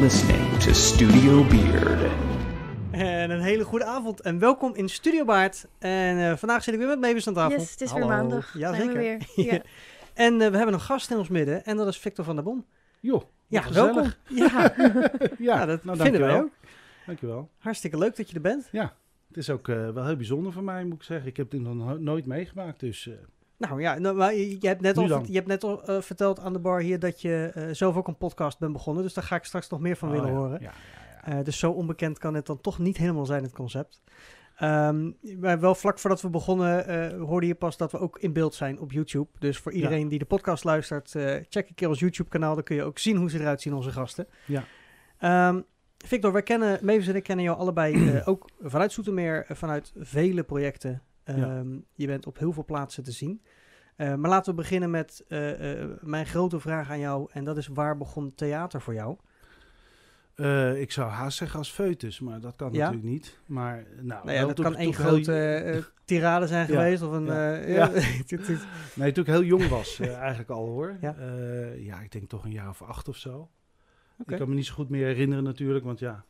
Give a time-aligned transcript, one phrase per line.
[0.00, 2.10] listening to Studio Beard.
[2.90, 5.66] En een hele goede avond en welkom in Studio Baard.
[5.78, 7.58] En eh, vandaag zit ik weer met Mavis aan tafel.
[7.58, 8.06] Yes, het is Hallo.
[8.08, 8.58] weer maandag.
[8.58, 9.26] Ja, Zijn we zeker.
[9.36, 9.44] weer.
[9.52, 9.60] Ja.
[10.14, 12.44] En eh, we hebben een gast in ons midden en dat is Victor van der
[12.44, 12.64] Bom.
[13.00, 14.02] Joh, Ja, welkom.
[14.28, 14.46] Ja,
[14.78, 16.40] Ja, ja, dat nou, vinden wij dankjewel.
[16.42, 16.50] ook.
[17.06, 17.50] Dankjewel.
[17.58, 18.68] Hartstikke leuk dat je er bent.
[19.28, 21.26] Het is ook eh, wel heel bijzonder voor mij, moet ik zeggen.
[21.28, 23.10] Ik heb dit nog no- nooit meegemaakt, dus...
[23.58, 26.00] eh, Nou ja, nou, maar je, je hebt net al, je hebt net al eh,
[26.00, 29.02] verteld aan de bar hier dat je eh, zelf ook een podcast bent begonnen.
[29.02, 30.36] Dus daar ga ik straks nog meer van oh, willen ja.
[30.36, 30.60] horen.
[30.60, 30.72] Ja, ja,
[31.32, 31.38] ja.
[31.38, 34.02] Eh, dus zo onbekend kan het dan toch niet helemaal zijn, het concept.
[34.56, 38.32] Ehm, maar wel vlak voordat we begonnen eh, hoorde je pas dat we ook in
[38.32, 39.28] beeld zijn op YouTube.
[39.38, 42.54] Dus voor iedereen die de podcast luistert, eh, check een keer ons YouTube kanaal.
[42.54, 44.26] Dan kun je ook zien hoe ze eruit zien, onze gasten.
[44.44, 44.64] Ja.
[45.18, 45.60] Ehm,
[46.04, 49.92] Victor, wij kennen, Mavis en ik kennen jou allebei eh, ook vanuit Zoetermeer, eh, vanuit
[49.96, 51.02] vele projecten.
[51.34, 53.42] Ehm, Je bent op heel veel plaatsen te zien.
[53.96, 57.28] Eh, maar laten we beginnen met eh, eh, mijn grote vraag aan jou.
[57.32, 59.16] En dat is, waar begon theater voor jou?
[60.76, 62.78] Ik zou haast zeggen als foetus, maar dat kan Ja?
[62.78, 63.38] natuurlijk niet.
[63.46, 67.02] Maar nou, Nou ja, dat kan één grote tirade zijn geweest.
[67.02, 67.24] Of een,
[68.94, 70.96] Nee, toen ik heel jong was, eigenlijk al hoor.
[71.00, 72.00] Ja.
[72.00, 73.50] Ik denk toch een jaar of acht of zo.
[74.26, 76.24] Ik kan me niet zo goed meer herinneren natuurlijk, want ja,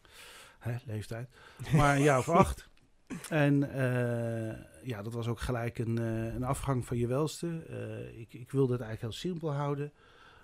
[0.59, 1.28] hè, leeftijd.
[1.73, 2.69] Maar een jaar of acht.
[3.28, 3.62] En
[4.87, 7.62] ja, dat was ook gelijk een, eh, een afgang van je welste.
[7.69, 9.93] Eh, ik, ik wilde het eigenlijk heel simpel houden.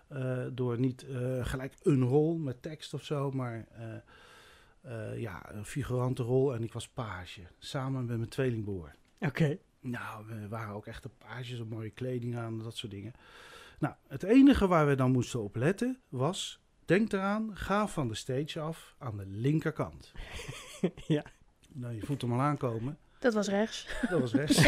[0.08, 1.06] eh, door niet
[1.40, 3.68] gelijk een rol met tekst of zo, maar
[5.16, 6.54] ja, een figurante rol.
[6.54, 8.94] En ik was page, samen met mijn tweelingbroer.
[9.20, 9.58] Oké.
[9.80, 13.12] Nou, we waren ook echte pages, een mooie kleding aan, dat soort dingen.
[13.78, 16.60] Nou, het enige waar we dan moesten op letten was...
[16.84, 20.12] Denk eraan, ga van de stage af aan de linkerkant.
[21.06, 21.24] Ja.
[21.72, 22.98] Nou, je voelt hem al aankomen.
[23.22, 23.86] Dat was rechts.
[24.10, 24.62] Dat was rechts.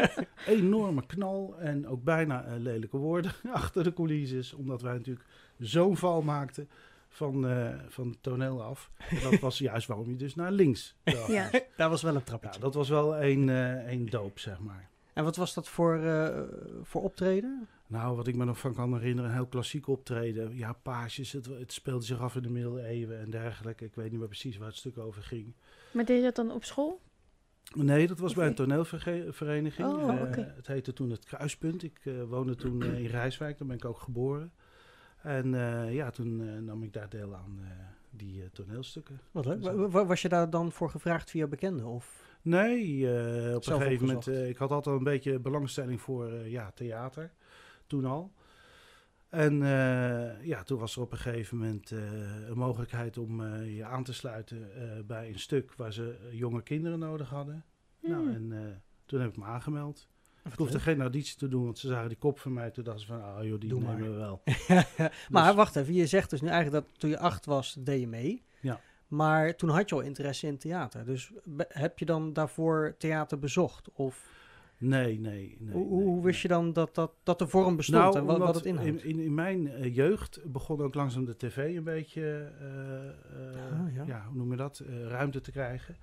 [0.46, 4.52] Enorme knal en ook bijna eh, lelijke woorden achter de coulisses.
[4.52, 5.26] Omdat wij natuurlijk
[5.58, 6.68] zo'n val maakten
[7.08, 8.90] van, eh, van het toneel af.
[9.10, 11.50] En dat was juist waarom je dus naar links eraf Ja.
[11.76, 12.22] Daar was wel een.
[12.40, 14.88] Nou, dat was wel een, eh een doop, zeg maar.
[15.12, 16.42] En wat was dat voor, eh,
[16.82, 17.68] voor optreden?
[17.86, 20.56] Nou, wat ik me nog van kan herinneren, een heel klassiek optreden.
[20.56, 23.84] Ja, paasjes, het, het speelde zich af in de middeleeuwen en dergelijke.
[23.84, 25.54] Ik weet niet meer precies waar het stuk over ging.
[25.90, 27.00] Maar deed je dat dan op school?
[27.74, 29.88] Nee, dat was Of bij een toneelvereniging.
[29.88, 30.44] Oh, Eh.
[30.56, 31.82] Het heette toen het Kruispunt.
[31.82, 34.52] Ik eh, woonde toen eh, in Rijswijk, daar ben ik ook geboren.
[35.22, 37.70] En eh, ja, toen eh, nam ik daar deel aan eh,
[38.10, 39.20] die toneelstukken.
[39.30, 39.62] Wat leuk.
[39.90, 41.86] Wa- Was je daar dan voor gevraagd via bekenden?
[41.86, 42.26] Of?
[42.42, 46.32] Nee, eh, op Zelf een gegeven moment, eh, ik had altijd een beetje belangstelling voor
[46.32, 47.30] eh, ja, theater,
[47.86, 48.32] toen al.
[49.28, 51.98] En eh, ja, toen was er op een gegeven moment eh,
[52.48, 54.70] een mogelijkheid om eh, je aan te sluiten
[55.06, 57.64] bij een stuk waar ze jonge kinderen nodig hadden.
[58.02, 58.52] Nou, Hmm.
[58.52, 60.08] en toen heb ik me aangemeld.
[60.42, 60.82] Wat Ik hoefde leuk.
[60.82, 62.70] geen auditie te doen, want ze zagen die kop van mij.
[62.70, 64.10] Toen dachten ze van, ah joh, die Doe nemen maar.
[64.10, 64.42] we wel.
[65.30, 68.00] maar Dus- wacht even, je zegt dus nu eigenlijk dat toen je acht was, deed
[68.00, 68.44] je mee.
[68.60, 68.80] Ja.
[69.06, 71.04] Maar toen had je al interesse in theater.
[71.04, 71.32] Dus
[71.68, 73.90] heb je dan daarvoor theater bezocht?
[73.92, 74.28] Of
[74.78, 75.74] Nee, nee, nee.
[75.74, 78.38] hoe, hoe nee, wist je dan dat, dat, dat de vorm bestond Nou, en wat,
[78.38, 79.04] wat het inhoudt?
[79.04, 83.80] In, in, in mijn eh, jeugd begon ook langzaam de tv een beetje, eh, eh,
[83.80, 84.04] Ah, ja.
[84.06, 84.24] ja.
[84.26, 85.96] hoe noem je dat, Eh, ruimte te krijgen.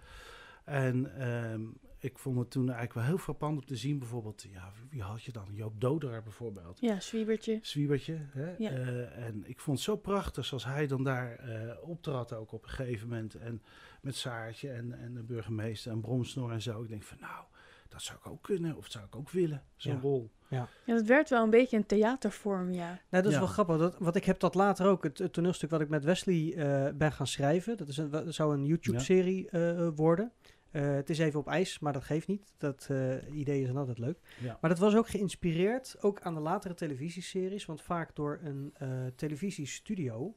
[0.63, 1.61] En ehm,
[1.99, 5.23] ik vond het toen eigenlijk wel heel frappant om te zien, bijvoorbeeld, ja, wie had
[5.23, 5.47] je dan?
[5.51, 6.79] Joop Doderer bijvoorbeeld.
[6.79, 7.59] Ja, zwiebertje.
[7.61, 8.17] Zwiebertje.
[8.19, 8.55] Hè?
[8.57, 8.69] Ja.
[8.69, 12.63] Eh, en ik vond het zo prachtig zoals hij dan daar eh optrad ook op
[12.63, 13.35] een gegeven moment.
[13.35, 13.61] En
[14.01, 16.81] met Saartje en, en de burgemeester en Bromsnor en zo.
[16.81, 17.45] Ik denk van nou,
[17.95, 19.99] dat zou ik ook kunnen of dat zou ik ook willen, zo'n Ja.
[19.99, 20.31] rol.
[20.49, 22.87] Ja, dat werd wel een beetje een theatervorm, ja.
[22.87, 23.39] Nou, dat is Ja.
[23.39, 23.77] wel grappig.
[23.77, 26.93] Dat, want ik heb dat later ook, het, het toneelstuk wat ik met Wesley eh,
[26.93, 27.77] ben gaan schrijven.
[27.77, 30.31] Dat, is een, dat zou een YouTube-serie eh, worden.
[30.71, 32.53] Eh, het is even op ijs, maar dat geeft niet.
[32.57, 34.17] Dat eh ideeën zijn altijd leuk.
[34.41, 34.57] Ja.
[34.61, 37.65] Maar dat was ook geïnspireerd, ook aan de latere televisieseries.
[37.65, 40.35] Want vaak door een eh, televisiestudio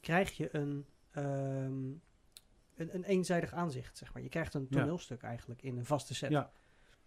[0.00, 1.72] krijg je een, ehm,
[2.76, 4.22] een, een eenzijdig aanzicht, zeg maar.
[4.22, 4.78] Je krijgt een Ja.
[4.78, 6.30] toneelstuk eigenlijk in een vaste set.
[6.30, 6.50] Ja.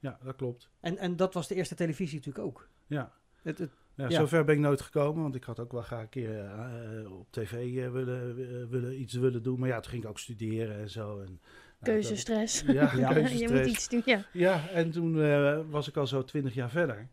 [0.03, 0.69] Ja, dat klopt.
[0.79, 2.67] En, en dat was de eerste televisie natuurlijk ook.
[2.87, 3.11] Ja.
[3.41, 4.19] Het, het, Ja, Ja.
[4.19, 7.31] Zover ben ik nooit gekomen, want ik had ook wel graag een keer eh, op
[7.31, 9.59] tv eh, willen, eh, willen, iets willen doen.
[9.59, 11.19] Maar ja, toen ging ik ook studeren en zo.
[11.19, 11.39] En, nou,
[11.83, 12.63] Keuzestress.
[12.63, 13.17] dat- Ja, Ja.
[13.27, 14.25] je moet iets doen, ja.
[14.33, 17.07] Ja, en toen eh, was ik al zo twintig jaar verder.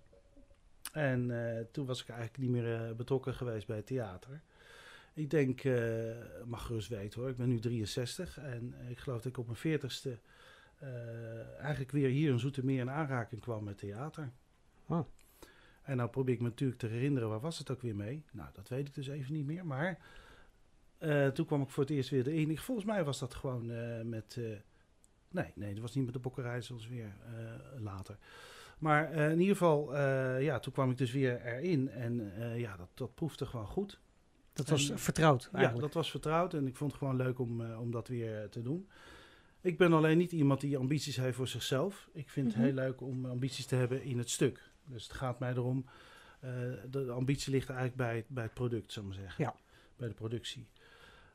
[0.92, 4.40] En eh, toen was ik eigenlijk niet meer eh, betrokken geweest bij het theater.
[5.14, 5.74] Ik denk, eh
[6.46, 9.80] mag gerust weten hoor, ik ben nu 63 en ik geloof dat ik op mijn
[9.80, 10.16] 40ste eh,
[11.58, 14.30] eigenlijk weer hier in Zoetermeer in aanraking kwam met theater.
[14.86, 15.06] Oh.
[15.82, 18.24] En nou probeer ik me natuurlijk te herinneren, waar was het ook weer mee?
[18.32, 19.98] Nou, dat weet ik dus even niet meer, maar
[20.98, 22.58] eh, toen kwam ik voor het eerst weer erin.
[22.58, 24.36] Volgens mij was dat gewoon eh, met...
[24.38, 24.44] eh,
[25.28, 28.16] nee, nee, dat was niet met de bokkerij, zoals weer eh, later.
[28.78, 31.88] Maar eh, in ieder geval, eh, ja, toen kwam ik dus weer erin.
[31.90, 34.00] En eh, ja, dat, dat proefde gewoon goed.
[34.52, 35.82] Dat was vertrouwd Ja, eigenlijk.
[35.84, 38.62] dat was vertrouwd en ik vond het gewoon leuk om, eh, om dat weer te
[38.62, 38.88] doen.
[39.62, 42.08] Ik ben alleen niet iemand die ambities heeft voor zichzelf.
[42.12, 42.56] Ik vind Mhm.
[42.56, 44.70] het heel leuk om ambities te hebben in het stuk.
[44.86, 45.84] Dus het gaat mij erom,
[46.40, 46.50] eh,
[46.90, 49.44] de, ambitie ligt eigenlijk bij, het- bij het product, zou ik maar zeggen.
[49.44, 49.54] Ja.
[49.96, 50.66] Bij de productie.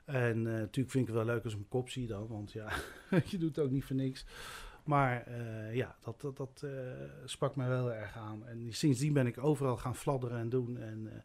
[0.06, 2.51] En eh, natuurlijk vind ik het wel leuk als ik een kop zie dan, want
[2.51, 2.69] ja,
[3.31, 4.25] je doet het ook niet voor niks.
[4.83, 6.66] Maar eh, ja, dat, dat, dat
[7.25, 8.48] sprak mij wel erg aan.
[8.48, 10.78] En sindsdien ben ik overal gaan fladderen en doen.
[10.78, 11.24] En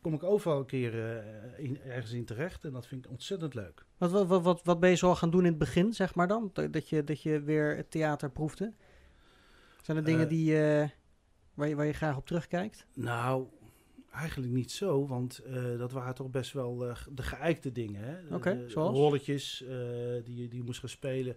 [0.00, 2.64] kom ik overal een keer eh, in, ergens in terecht.
[2.64, 3.84] En dat vind ik ontzettend leuk.
[3.98, 6.28] Wat, wat, wat, wat, ben je zo al gaan doen in het begin, zeg maar
[6.28, 6.50] dan?
[6.70, 8.72] Dat je, dat je weer het theater proefde?
[9.82, 10.88] Zijn er dingen Eh, die, eh,
[11.54, 12.86] waar, je, waar je graag op terugkijkt?
[12.94, 13.46] Nou,
[14.12, 15.42] eigenlijk niet zo, want
[15.78, 16.76] dat waren toch best wel
[17.10, 18.02] de geëikte dingen.
[18.04, 18.38] hè.
[18.38, 18.96] De- de zoals?
[18.96, 19.64] Rolletjes
[20.24, 21.36] die, die je moest gaan spelen.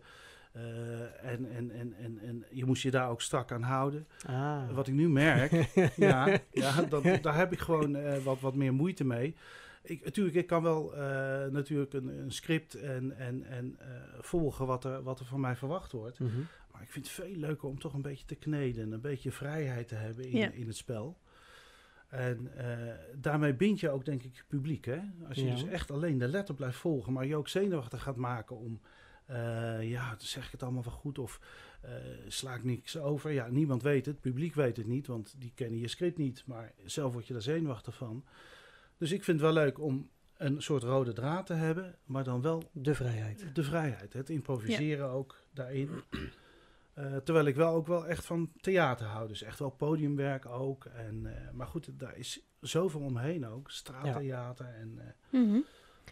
[0.53, 4.07] Eh, en, en, en, en, en je moest je daar ook strak aan houden.
[4.25, 4.71] Ah.
[4.71, 5.51] Wat ik nu merk,
[5.95, 9.35] ja, ja dat, daar heb ik gewoon eh, wat, wat meer moeite mee.
[9.81, 13.87] Ik, natuurlijk, ik kan wel eh, natuurlijk een, een script en, en, en eh,
[14.19, 16.19] volgen wat er, wat er van mij verwacht wordt.
[16.19, 16.39] Mhm.
[16.71, 18.91] Maar ik vind het veel leuker om toch een beetje te kneden.
[18.91, 20.51] Een beetje vrijheid te hebben in, Ja.
[20.51, 21.17] in het spel.
[22.07, 24.85] En eh, daarmee bind je ook, denk ik, je publiek.
[24.85, 24.99] Hè?
[25.27, 25.51] Als je Ja.
[25.51, 28.81] dus echt alleen de letter blijft volgen, maar je ook zenuwachtig gaat maken om...
[29.25, 31.39] eh, ja, dan zeg ik het allemaal wel goed of
[31.81, 31.91] eh,
[32.27, 33.31] sla ik niks over.
[33.31, 36.43] Ja, niemand weet het, het publiek weet het niet, want die kennen je script niet.
[36.45, 38.23] Maar zelf word je daar zenuwachtig van.
[38.97, 42.41] Dus ik vind het wel leuk om een soort rode draad te hebben, maar dan
[42.41, 43.45] wel De vrijheid.
[43.55, 45.89] de vrijheid, het improviseren ook daarin.
[46.93, 50.85] Eh, terwijl ik wel ook wel echt van theater hou, dus echt wel podiumwerk ook.
[50.85, 54.93] En, eh, maar goed, daar is zoveel omheen ook, straattheater en...
[54.99, 55.57] eh, Mhm.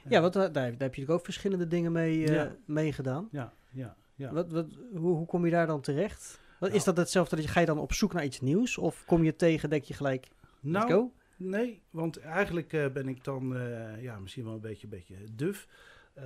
[0.10, 3.28] Ja, want daar, daar heb je natuurlijk ook verschillende dingen mee, eh, mee gedaan.
[3.32, 4.34] ja, ja, ja.
[4.34, 6.40] Wat, wat, hoe, hoe kom je daar dan terecht?
[6.60, 6.86] Wat, is Nou.
[6.86, 8.78] dat hetzelfde dat je, ga je dan op zoek naar iets nieuws?
[8.78, 10.28] Of kom je tegen, denk je gelijk,
[10.62, 11.12] let's nou, go?
[11.38, 15.68] nee, want eigenlijk eh, ben ik dan ja, ja, misschien wel een beetje, beetje duf.
[16.14, 16.26] Eh,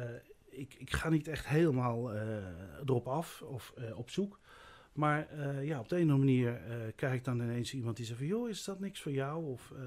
[0.49, 2.19] ik, ik ga niet echt helemaal eh,
[2.85, 4.39] erop af of eh, op zoek.
[4.93, 8.05] Maar eh, ja, op de een andere manier eh krijg ik dan ineens iemand die
[8.05, 8.27] zegt van...
[8.27, 9.45] joh, is dat niks voor jou?
[9.45, 9.81] Of, eh,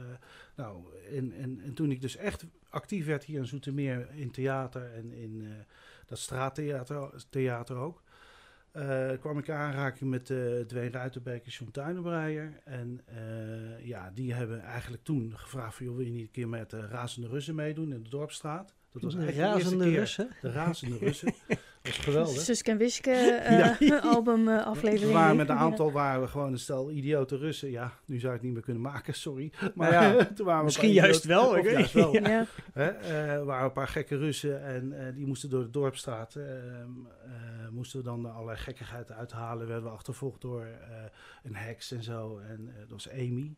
[0.56, 4.92] nou, en, en, en toen ik dus echt actief werd hier in Zoetermeer in theater...
[4.94, 5.48] en in eh,
[6.06, 8.02] dat straattheater theater ook...
[8.72, 12.60] eh, kwam ik in aanraking met eh Dwayne Ruitenbeek en John Tuinenbreier.
[12.64, 13.00] En
[13.82, 17.28] ja, die hebben eigenlijk toen gevraagd joh, wil je niet een keer met de Razende
[17.28, 18.77] Russen meedoen in de Dorpstraat?
[18.92, 19.90] Dat was De eigenlijk de razende.
[19.90, 20.28] Russen.
[20.40, 21.34] De Razende Russen.
[21.48, 22.40] Dat was geweldig.
[22.40, 23.10] Suske en Wiske
[23.80, 25.12] eh, album eh, aflevering.
[25.12, 27.70] Waren met een aantal waren we gewoon een stel idiote Russen.
[27.70, 29.52] Ja, nu zou ik het niet meer kunnen maken, sorry.
[29.74, 31.58] Maar Nou ja, toen waren we Misschien juist wel.
[31.58, 32.22] idioten- Of weet juist niet.
[32.22, 32.32] wel.
[32.32, 32.38] Ja.
[32.38, 32.46] Ja.
[32.72, 32.86] Hè?
[33.36, 36.84] eh, waren een paar gekke Russen en eh, die moesten door de dorpstraat, eh, eh,
[37.70, 39.66] moesten we dan allerlei gekkigheid uithalen.
[39.66, 40.70] Werden we achtervolgd door eh,
[41.42, 42.38] een heks en zo.
[42.38, 43.54] En eh, dat was Amy.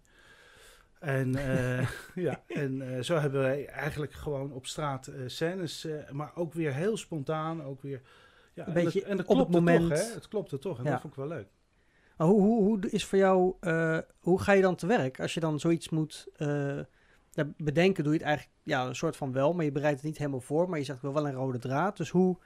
[1.00, 6.30] En, eh, ja, en eh, zo hebben wij eigenlijk gewoon op straat eh, scènes, maar
[6.34, 8.00] ook weer heel spontaan, ook weer...
[8.54, 9.88] Ja, Een en beetje dat, en dat op het moment.
[9.88, 10.14] toch, hè?
[10.14, 10.90] Het klopte toch en Ja.
[10.90, 11.48] dat vond ik wel leuk.
[12.16, 13.54] Maar hoe, hoe, hoe is voor jou,
[14.20, 15.20] hoe ga je dan te werk?
[15.20, 16.28] Als je dan zoiets moet
[17.56, 20.18] bedenken, doe je het eigenlijk ja, een soort van wel, maar je bereidt het niet
[20.18, 21.96] helemaal voor, maar je zegt wel wel een rode draad.
[21.96, 22.36] Dus hoe,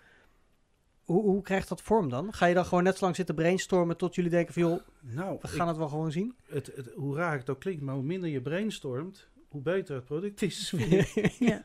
[1.05, 2.33] hoe, hoe krijgt dat vorm dan?
[2.33, 5.39] Ga je dan gewoon net zo lang zitten brainstormen tot jullie denken van joh, Nou,
[5.41, 6.35] we ik- gaan het wel gewoon zien?
[6.49, 10.05] het, het, hoe raar het ook klinkt, maar hoe minder je brainstormt, hoe beter het
[10.05, 10.70] product is.
[11.39, 11.65] Ja.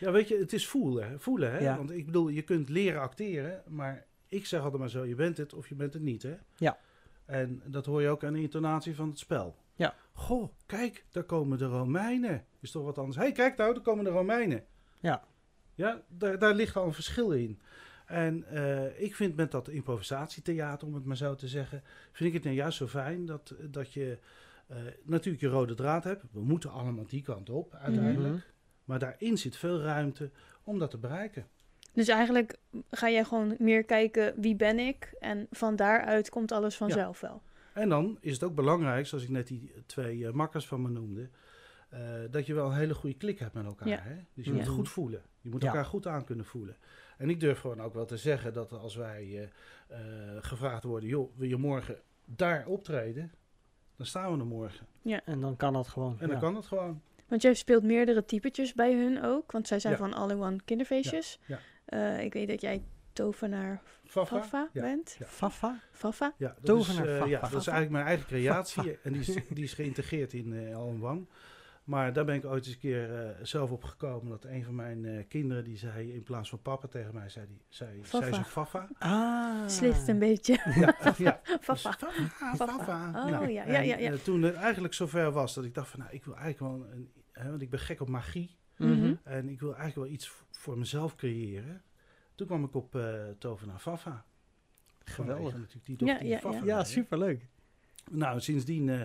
[0.00, 1.58] ja, weet je, het is voelen, voelen hè.
[1.58, 1.76] Ja.
[1.76, 5.36] Want ik bedoel, je kunt leren acteren, maar ik zeg altijd maar zo, je bent
[5.36, 6.34] het of je bent het niet, hè.
[6.56, 6.78] Ja.
[7.24, 9.56] En dat hoor je ook aan de intonatie van het spel.
[9.74, 9.94] Ja.
[10.12, 12.44] Goh, kijk, daar komen de Romeinen.
[12.60, 13.16] Is toch wat anders.
[13.16, 14.64] Hé, hey, kijk nou, daar komen de Romeinen.
[15.00, 15.24] Ja.
[15.74, 17.60] Ja, daar, daar ligt al een verschil in.
[18.06, 21.82] En eh, ik vind met dat improvisatietheater, om het maar zo te zeggen,
[22.12, 24.18] vind ik het nou juist zo fijn dat, dat je
[24.66, 26.22] eh, natuurlijk je rode draad hebt.
[26.32, 28.34] We moeten allemaal die kant op, uiteindelijk.
[28.34, 28.42] Mhm.
[28.84, 30.30] Maar daarin zit veel ruimte
[30.64, 31.46] om dat te bereiken.
[31.92, 32.56] Dus eigenlijk
[32.90, 37.42] ga jij gewoon meer kijken wie ben ik en van daaruit komt alles vanzelf wel.
[37.72, 40.88] En dan is het ook belangrijk, zoals ik net die twee eh, makkers van me
[40.88, 41.28] noemde,
[41.88, 43.88] eh, dat je wel een hele goede klik hebt met elkaar.
[43.88, 43.98] Ja.
[44.02, 44.14] Hè?
[44.34, 44.56] Dus je Ja.
[44.56, 45.22] moet goed voelen.
[45.40, 45.68] Je moet Ja.
[45.68, 46.76] elkaar goed aan kunnen voelen.
[47.16, 49.42] En ik durf gewoon ook wel te zeggen dat als wij eh,
[49.98, 53.32] eh, gevraagd worden, joh, wil je morgen daar optreden?
[53.96, 54.86] Dan staan we er morgen.
[55.24, 56.12] En dan kan dat gewoon.
[56.20, 56.42] En dan ja.
[56.42, 57.00] kan het gewoon.
[57.28, 59.98] Want jij speelt meerdere typetjes bij hun ook, want zij zijn Ja.
[59.98, 61.38] van All-in-One kinderfeestjes.
[61.46, 62.82] Ja, Eh, ik weet dat jij
[63.12, 64.36] tovenaar Fafa?
[64.42, 64.82] Fafa Ja.
[64.82, 65.16] bent.
[65.18, 65.26] Ja.
[65.26, 65.78] Fafa?
[65.92, 66.34] Fafa?
[66.38, 67.30] Ja, dat, is, Tovenaar eh, Fafa.
[67.30, 68.98] ja, dat is eigenlijk mijn eigen creatie.
[69.02, 71.20] En die is, die is geïntegreerd in eh All in One.
[71.86, 74.30] Maar daar ben ik ooit eens een keer eh, zelf op gekomen.
[74.30, 77.46] Dat een van mijn eh, kinderen, die zei in plaats van papa tegen mij, zei,
[77.46, 78.42] die, zei, zei Fafa.
[78.42, 78.88] ze Fafa.
[78.98, 79.68] Ah.
[79.68, 80.58] Slicht een beetje.
[80.74, 81.40] Ja, ja.
[81.60, 81.72] Fafa.
[81.72, 83.06] Dus Fafa, Fafa.
[83.08, 84.10] Oh, Nou, ja, ja, en, ja, ja.
[84.12, 86.90] eh, toen het eigenlijk zover was dat ik dacht van, nou, ik wil eigenlijk wel
[86.92, 87.10] een...
[87.32, 88.56] Hè, want ik ben gek op magie.
[88.76, 89.14] Mhm.
[89.22, 91.82] En ik wil eigenlijk wel iets voor mezelf creëren.
[92.34, 94.24] Toen kwam ik op eh Tovenaar Fafa.
[95.04, 95.52] Geweldig.
[95.52, 96.64] Natuurlijk die Ja, dochter die ja, Fafa ja.
[96.64, 97.46] Ja, superleuk.
[98.10, 99.00] Nou, sindsdien eh,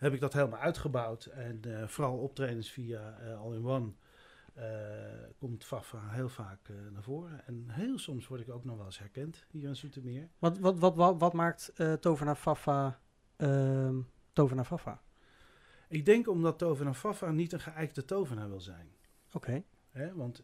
[0.00, 1.24] heb ik dat helemaal uitgebouwd.
[1.24, 3.92] En eh, vooral optredens via eh, All-in-One
[4.54, 4.66] eh,
[5.38, 7.46] komt Fafa heel vaak naar voren.
[7.46, 10.28] En heel soms word ik ook nog wel eens herkend hier in Zoetermeer.
[10.38, 13.00] Wat, wat, wat, wat, wat maakt Tovenaar Fafa
[13.36, 14.00] ehm
[14.32, 15.02] Tovenaar Fafa?
[15.88, 18.88] Ik denk omdat Tovenaar Fafa niet een geëikte tovenaar wil zijn.
[19.32, 19.62] Oké.
[20.14, 20.42] Want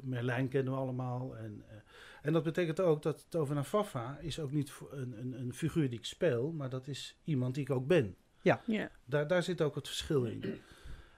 [0.00, 1.36] Merlijn kennen we allemaal.
[1.36, 1.64] En,
[2.22, 5.98] en dat betekent ook dat Tovenaar Fafa is ook niet een, een, een figuur die
[5.98, 8.16] ik speel, maar dat is iemand die ik ook ben.
[8.44, 8.90] Ja.
[9.04, 10.60] Daar, daar zit ook het verschil in.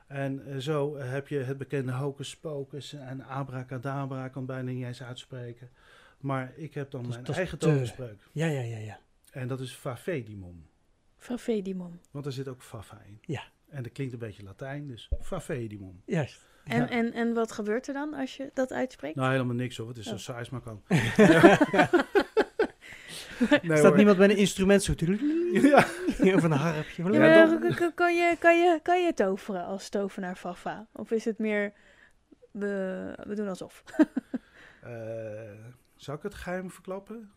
[0.07, 4.85] En eh, zo heb je het bekende hocus pocus en abracadabra, ik kan bijna niet
[4.85, 5.71] eens uitspreken.
[6.19, 8.21] Maar ik heb dan Dat mijn dat eigen toverspreuk.
[8.33, 8.99] Ja, ja, ja, ja.
[9.31, 10.67] En dat is Favedimum.
[11.17, 12.01] Favedimum.
[12.11, 13.19] Want daar zit ook Fafa in.
[13.21, 13.43] Ja.
[13.69, 16.03] En dat klinkt een beetje Latijn, dus Favedimum.
[16.07, 16.47] Juist.
[16.65, 16.89] En, Ja.
[16.91, 19.17] en, en wat gebeurt er dan als je dat uitspreekt?
[19.17, 19.89] Nou, helemaal niks hoor.
[19.89, 20.19] Het is zo Oh.
[20.19, 20.83] saai als maar kan.
[23.51, 23.97] Nee, staat hoor.
[23.97, 24.95] niemand met een instrument zo...
[25.53, 25.79] Ja.
[26.37, 27.13] of een harpje.
[27.13, 30.87] Ja, maar kan, je, kan, je, kan je toveren als tovenaar Fafa?
[30.93, 31.73] Of is het meer,
[32.51, 33.83] we, we doen alsof?
[34.83, 34.93] Eh,
[35.97, 37.33] zou ik het geheim verklappen?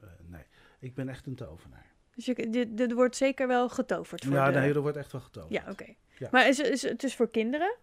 [0.00, 0.44] Eh, nee,
[0.78, 1.86] ik ben echt een tovenaar.
[2.14, 4.58] Dus je, dit, dit wordt zeker wel getoverd voor Ja, de...
[4.58, 5.52] nee, er wordt echt wel getoverd.
[5.52, 5.94] Ja, oké.
[6.18, 6.28] Ja.
[6.30, 7.76] Maar is, is het dus voor kinderen?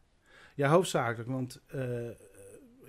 [0.56, 1.30] Ja, hoofdzakelijk.
[1.30, 1.80] Want eh,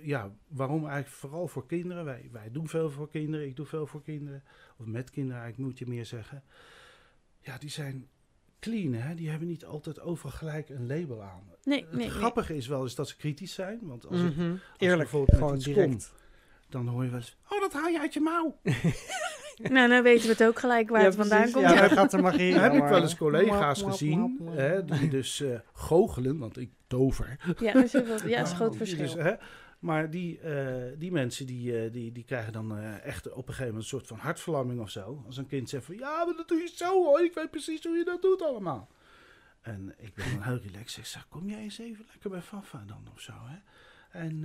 [0.03, 2.05] ja, waarom eigenlijk vooral voor kinderen?
[2.05, 3.45] Wij, wij doen veel voor kinderen.
[3.47, 4.43] Ik doe veel voor kinderen.
[4.77, 6.43] Of met kinderen eigenlijk, moet je meer zeggen.
[7.39, 8.07] Ja, die zijn
[8.59, 9.15] clean, hè?
[9.15, 11.43] Die hebben niet altijd overal gelijk een label aan.
[11.63, 12.09] Nee, Het nee, nee.
[12.09, 13.79] grappige is wel eens dat ze kritisch zijn.
[13.81, 14.53] Want als ik, Mhm.
[14.77, 16.13] Eerlijk, bijvoorbeeld met gewoon iets direct.
[16.69, 17.37] dan hoor je wel eens...
[17.49, 18.57] Oh, dat haal je uit je mouw.
[19.61, 21.53] Nou, dan weten we het ook gelijk waar Ja, het vandaan precies.
[21.55, 21.65] komt.
[21.67, 21.79] Ja, Ja.
[21.79, 22.53] daar gaat de magie.
[22.53, 27.37] Heb ik wel eens collega's gezien, hè, die dus eh goochelen, want ik tover.
[27.59, 28.99] Ja, dat is, ja, dat is een groot Die verschil.
[29.05, 29.33] dus, hè,
[29.81, 33.43] maar die, eh, die mensen die, eh, die, die krijgen dan eh, echt op een
[33.43, 35.23] gegeven moment een soort van hartverlamming of zo.
[35.25, 37.83] Als een kind zegt van ja, maar dat doe je zo hoor, ik weet precies
[37.83, 38.91] hoe je dat doet allemaal.
[39.61, 40.97] En ik ben dan heel relaxed.
[40.97, 43.33] Ik zeg, kom jij eens even lekker bij Fafa dan of zo.
[43.33, 43.57] Hè?
[44.19, 44.39] En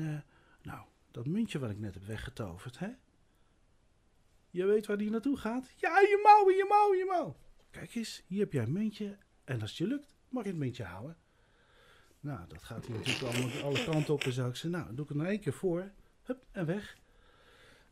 [0.63, 2.89] nou, dat muntje wat ik net heb weggetoverd, hè?
[4.51, 5.73] Je weet waar die naartoe gaat?
[5.77, 7.37] Ja, je mouw, je mouw, je mouw.
[7.71, 9.19] Kijk eens, hier heb jij een muntje.
[9.45, 11.17] En als het je lukt, mag je het muntje houden.
[12.27, 14.23] Nou, dat gaat hier natuurlijk allemaal alle kanten op.
[14.23, 15.91] En zou ik zeggen, nou, doe ik het nog één keer voor.
[16.23, 16.97] Hup, en weg.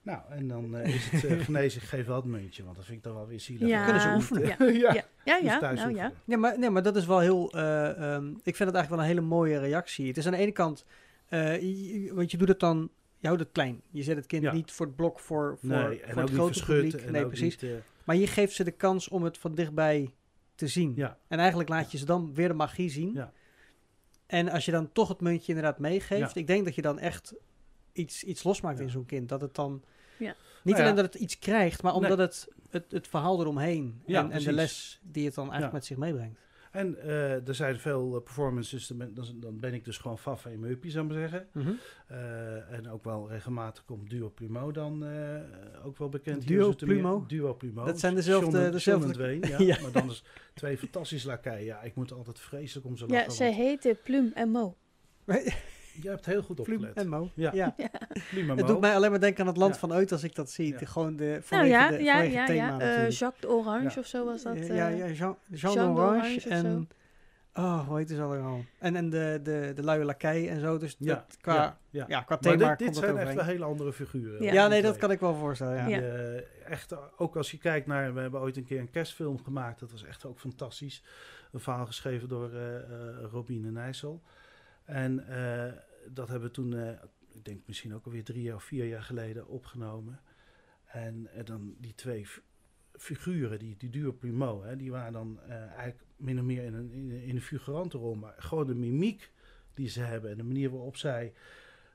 [0.03, 1.83] Nou, en dan eh, is het uh, genezen.
[1.83, 3.69] Ik geef wel het muntje, want dat vind ik dan wel weer zielig.
[3.69, 4.43] Ja, Kunnen ze oefenen.
[4.59, 4.93] Ja, ja.
[4.95, 6.05] ja, ja, Moest ja, thuis nou ja.
[6.05, 6.23] oefenen.
[6.25, 7.53] Ja, maar, nee, maar dat is wel heel...
[7.53, 10.07] eh, ehm, ik vind het eigenlijk wel een hele mooie reactie.
[10.09, 10.85] Het is aan de ene kant...
[11.29, 12.91] eh, je- want je doet het dan...
[13.19, 13.83] Je houdt het klein.
[13.91, 14.53] Je zet het kind Ja.
[14.53, 16.93] niet voor het blok voor, voor, Nee, voor het grote publiek.
[16.95, 17.59] En Nee, precies.
[17.59, 17.73] Niet,
[18.05, 20.13] Maar je geeft ze de kans om het van dichtbij
[20.55, 20.93] te zien.
[20.97, 23.13] ja, En eigenlijk laat je ze dan weer de magie zien.
[23.15, 23.33] Ja.
[24.35, 26.41] En als je dan toch het muntje inderdaad meegeeft, Ja.
[26.41, 27.35] ik denk dat je dan echt
[27.93, 28.85] iets, iets losmaakt Ja.
[28.85, 29.29] in zo'n kind.
[29.29, 29.83] Dat het dan
[30.19, 30.27] Ja.
[30.27, 30.83] niet Nou ja.
[30.83, 32.27] alleen dat het iets krijgt, maar omdat Nee.
[32.27, 35.79] het, het, het verhaal eromheen Ja, en, en de les die het dan eigenlijk Ja.
[35.79, 36.39] met zich meebrengt.
[36.75, 40.19] En eh, er zijn veel eh, performances, dan ben, dan- dan ben ik dus gewoon
[40.19, 41.49] faf mijn uppie, zou ik maar zeggen.
[42.07, 45.41] Eh, en ook wel regelmatig komt Duo Plumo dan eh,
[45.87, 46.47] ook wel bekend.
[46.47, 46.73] Duo.
[46.73, 47.25] Plumo?
[47.27, 47.85] Duo Plumo.
[47.85, 49.67] Dat zijn dezelfde- John en- dezelfde- John en Dwayne, ja.
[49.75, 49.83] Ja.
[49.83, 51.65] Maar dan dus twee fantastische lakeien.
[51.65, 53.33] Ja, ik moet altijd vreselijk om ze Ja, lachen.
[53.33, 54.77] ze want heten Plum en Mo.
[56.03, 56.95] Je hebt heel goed opgelet.
[56.97, 57.31] en Mo.
[57.35, 57.51] Ja.
[57.55, 57.75] Ja.
[57.77, 59.81] En Het doet mij alleen maar denken aan het land Ja.
[59.81, 60.73] van ooit als ik dat zie.
[60.73, 60.79] Ja.
[60.79, 62.73] De- Gewoon de, Nou vanwege ja, de, ja, vanwege ja, het thema ja.
[62.73, 63.13] Eh, natuurlijk.
[63.13, 63.99] Jacques d'Orange Ja.
[63.99, 64.57] of zo was dat.
[64.57, 66.49] ja, eh, ja, ja, Jean, Jean, Jean zo.
[66.49, 66.89] en...
[67.57, 68.65] Oh, hoe heet het allemaal?
[68.79, 70.79] En, en de, de, de luie lakij en zo.
[70.79, 72.21] Dus Ja, dat, qua, ja, ja, ja.
[72.23, 74.43] qua Maar thema dit, dit komt dat zijn echt hele andere figuren.
[74.43, 74.53] Ja.
[74.53, 75.75] Ja, nee, dat kan ik wel voorstellen.
[75.77, 75.87] Ja.
[75.87, 75.99] Ja.
[75.99, 79.43] Die, eh, echt, ook als je kijkt naar, we hebben ooit een keer een kerstfilm
[79.43, 81.03] gemaakt, dat was echt ook fantastisch.
[81.53, 82.83] Een verhaal geschreven door eh eh,
[83.33, 84.23] Robine Nijssel.
[84.85, 85.73] En eh,
[86.11, 86.89] dat hebben we toen, eh,
[87.29, 90.21] ik denk misschien ook alweer drie jaar of vier jaar geleden opgenomen.
[90.85, 92.27] En eh, dan die twee
[92.93, 96.75] figuren, die, die duo Plumeau, hè, die waren dan eh, eigenlijk min of meer in
[96.75, 98.15] een, in, een- in een figurante rol.
[98.15, 99.31] Maar gewoon de mimiek
[99.75, 101.33] die ze hebben en de manier waarop zij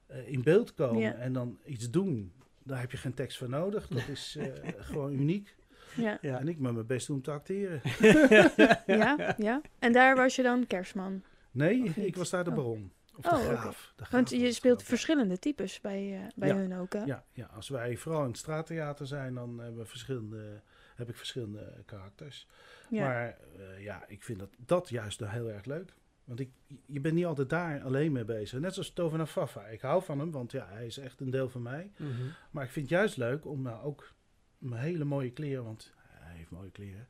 [0.08, 1.14] eh, in beeld komen Ja.
[1.14, 2.32] en dan iets doen.
[2.64, 3.88] Daar heb je geen tekst voor nodig.
[3.88, 4.46] Dat is eh,
[4.78, 5.56] gewoon uniek.
[5.96, 6.18] Ja.
[6.22, 6.40] Ja.
[6.40, 7.82] En ik met mijn best doen om te acteren.
[8.86, 9.62] Ja, ja.
[9.80, 11.24] En daar was je dan kerstman.
[11.52, 12.56] Nee, Of ik was daar de Oh.
[12.56, 12.92] baron.
[13.16, 13.56] Of Oh, de oké.
[13.58, 13.94] graaf.
[13.96, 16.56] De graaf Want je speelt verschillende types bij, eh, bij Ja.
[16.56, 17.04] hun ook, hè?
[17.04, 20.62] Ja, ja, als wij vooral in het straattheater zijn, dan hebben we verschillende,
[20.96, 22.48] heb ik verschillende karakters.
[22.90, 23.04] Ja.
[23.08, 25.94] Maar eh, ja, ik vind dat, dat juist heel erg leuk.
[26.24, 26.50] Want ik,
[26.86, 28.60] je bent niet altijd daar alleen mee bezig.
[28.60, 29.66] Net zoals Tovenaar Fafa.
[29.68, 31.92] Ik hou van hem, want ja, hij is echt een deel van mij.
[31.98, 32.12] Mhm.
[32.52, 34.14] Maar ik vind het juist leuk om nou ook
[34.58, 37.08] mijn hele mooie kleren, want hij heeft mooie kleren,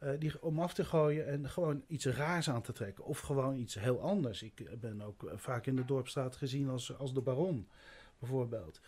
[0.00, 3.04] eh, die, om af te gooien en gewoon iets raars aan te trekken.
[3.04, 4.42] Of gewoon iets heel anders.
[4.42, 7.68] Ik eh, ben ook eh, vaak in de dorpstraat gezien als, als de baron,
[8.18, 8.80] bijvoorbeeld.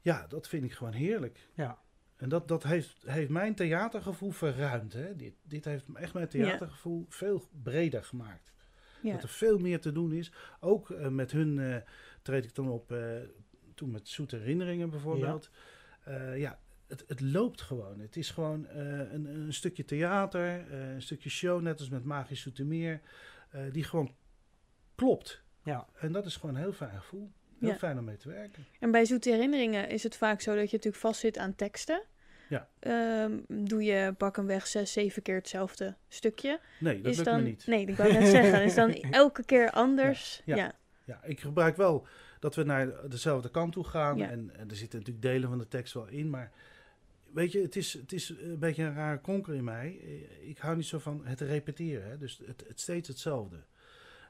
[0.00, 1.48] Ja, dat vind ik gewoon heerlijk.
[1.54, 1.78] Ja.
[2.16, 4.92] En dat, dat heeft, heeft mijn theatergevoel verruimd.
[4.92, 5.16] Hè?
[5.16, 8.52] Dit, dit heeft echt mijn theatergevoel veel breder gemaakt.
[9.02, 9.12] Ja.
[9.12, 10.32] Dat er veel meer te doen is.
[10.60, 11.82] Ook met hun
[12.22, 12.94] treed ik dan op,
[13.74, 15.50] toen met Zoete Herinneringen bijvoorbeeld.
[16.06, 16.58] Ja, ja
[16.88, 17.98] het, het loopt gewoon.
[18.00, 22.04] Het is gewoon eh, een, een stukje theater, eh, een stukje show, net als met
[22.04, 23.00] Magisch Zoetermeer,
[23.50, 24.14] eh die gewoon
[24.94, 25.42] klopt.
[25.64, 25.86] Ja.
[25.98, 27.32] En dat is gewoon een heel fijn gevoel.
[27.60, 27.76] Heel Ja.
[27.78, 28.64] fijn om mee te werken.
[28.80, 32.02] En bij Zoete Herinneringen is het vaak zo dat je natuurlijk vastzit aan teksten.
[32.48, 32.68] Ja.
[32.78, 36.60] Ehm, doe je pak een weg zes, zeven keer hetzelfde stukje.
[36.80, 37.66] Nee, dat is lukt dan, me niet.
[37.66, 38.62] Nee, ik wou net zeggen.
[38.64, 40.42] Is dan elke keer anders?
[40.44, 40.74] Ja,
[41.04, 41.22] Ja.
[41.24, 42.06] ik gebruik wel
[42.40, 44.22] dat we naar dezelfde kant toe gaan.
[44.22, 46.30] En er zitten natuurlijk delen van de tekst wel in.
[46.30, 46.52] Maar
[47.34, 49.98] weet je, het is, het is een beetje een rare konker in mij.
[50.02, 52.08] Eh, Ik hou niet zo van het repeteren.
[52.10, 52.18] Hè?
[52.18, 53.56] Dus het, het steeds hetzelfde.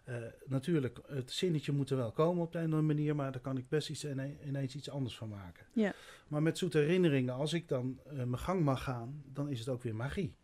[0.05, 3.15] Eh, natuurlijk, het zinnetje moet er wel komen op de een of andere manier.
[3.17, 5.67] Maar daar kan ik best iets, ine- ineens iets anders van maken.
[5.73, 5.93] Ja.
[6.29, 9.69] Maar met zoete herinneringen, als ik dan eh, mijn gang mag gaan, dan is het
[9.69, 10.35] ook weer magie.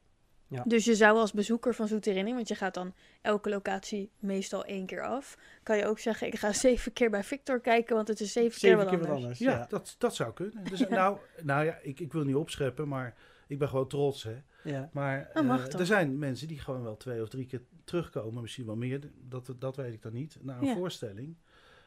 [0.65, 4.65] Dus je zou als bezoeker van Zoete Herinnering, want je gaat dan elke locatie meestal
[4.65, 8.09] één keer af, kan je ook zeggen, ik ga zeven keer bij Victor kijken, want
[8.09, 9.39] het is zeven, Zeven keer wat anders.
[9.39, 9.67] Ja, Ja.
[9.69, 10.65] Dat, dat zou kunnen.
[10.65, 10.89] Dus, Ja.
[11.01, 13.15] Nou, nou ja, ik, ik wil niet opscheppen, maar
[13.47, 14.23] ik ben gewoon trots.
[14.23, 14.43] Hè.
[14.65, 14.91] Ja.
[14.93, 15.81] Maar mag eh, toch?
[15.81, 19.55] er zijn mensen die gewoon wel twee of drie keer terugkomen, misschien wel meer, dat,
[19.59, 20.75] dat weet ik dan niet, naar een Ja.
[20.75, 21.37] voorstelling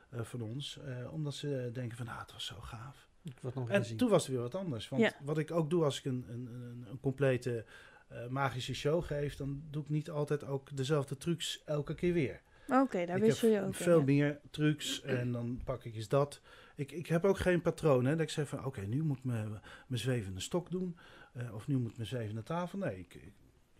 [0.09, 0.79] eh, van ons.
[0.85, 3.07] eh, omdat ze denken van, ah, het was zo gaaf.
[3.53, 4.89] Nog En toen was het weer wat anders.
[4.89, 5.11] Want Ja.
[5.23, 7.65] wat ik ook doe als ik een, een, een, een complete
[8.29, 12.41] magische show geef, dan doe ik niet altijd ook dezelfde trucs elke keer weer.
[12.67, 14.03] Oké, daar ik wissel je ook in, veel ja.
[14.03, 16.41] meer trucs en dan pak ik eens dat.
[16.75, 19.61] Ik, ik heb ook geen patroon, hè, dat ik zeg van oké, nu moet mijn
[19.87, 20.97] mijn zwevende stok doen.
[21.33, 22.77] eh, of nu moet mijn zwevende tafel.
[22.79, 23.31] Nee, ik, ik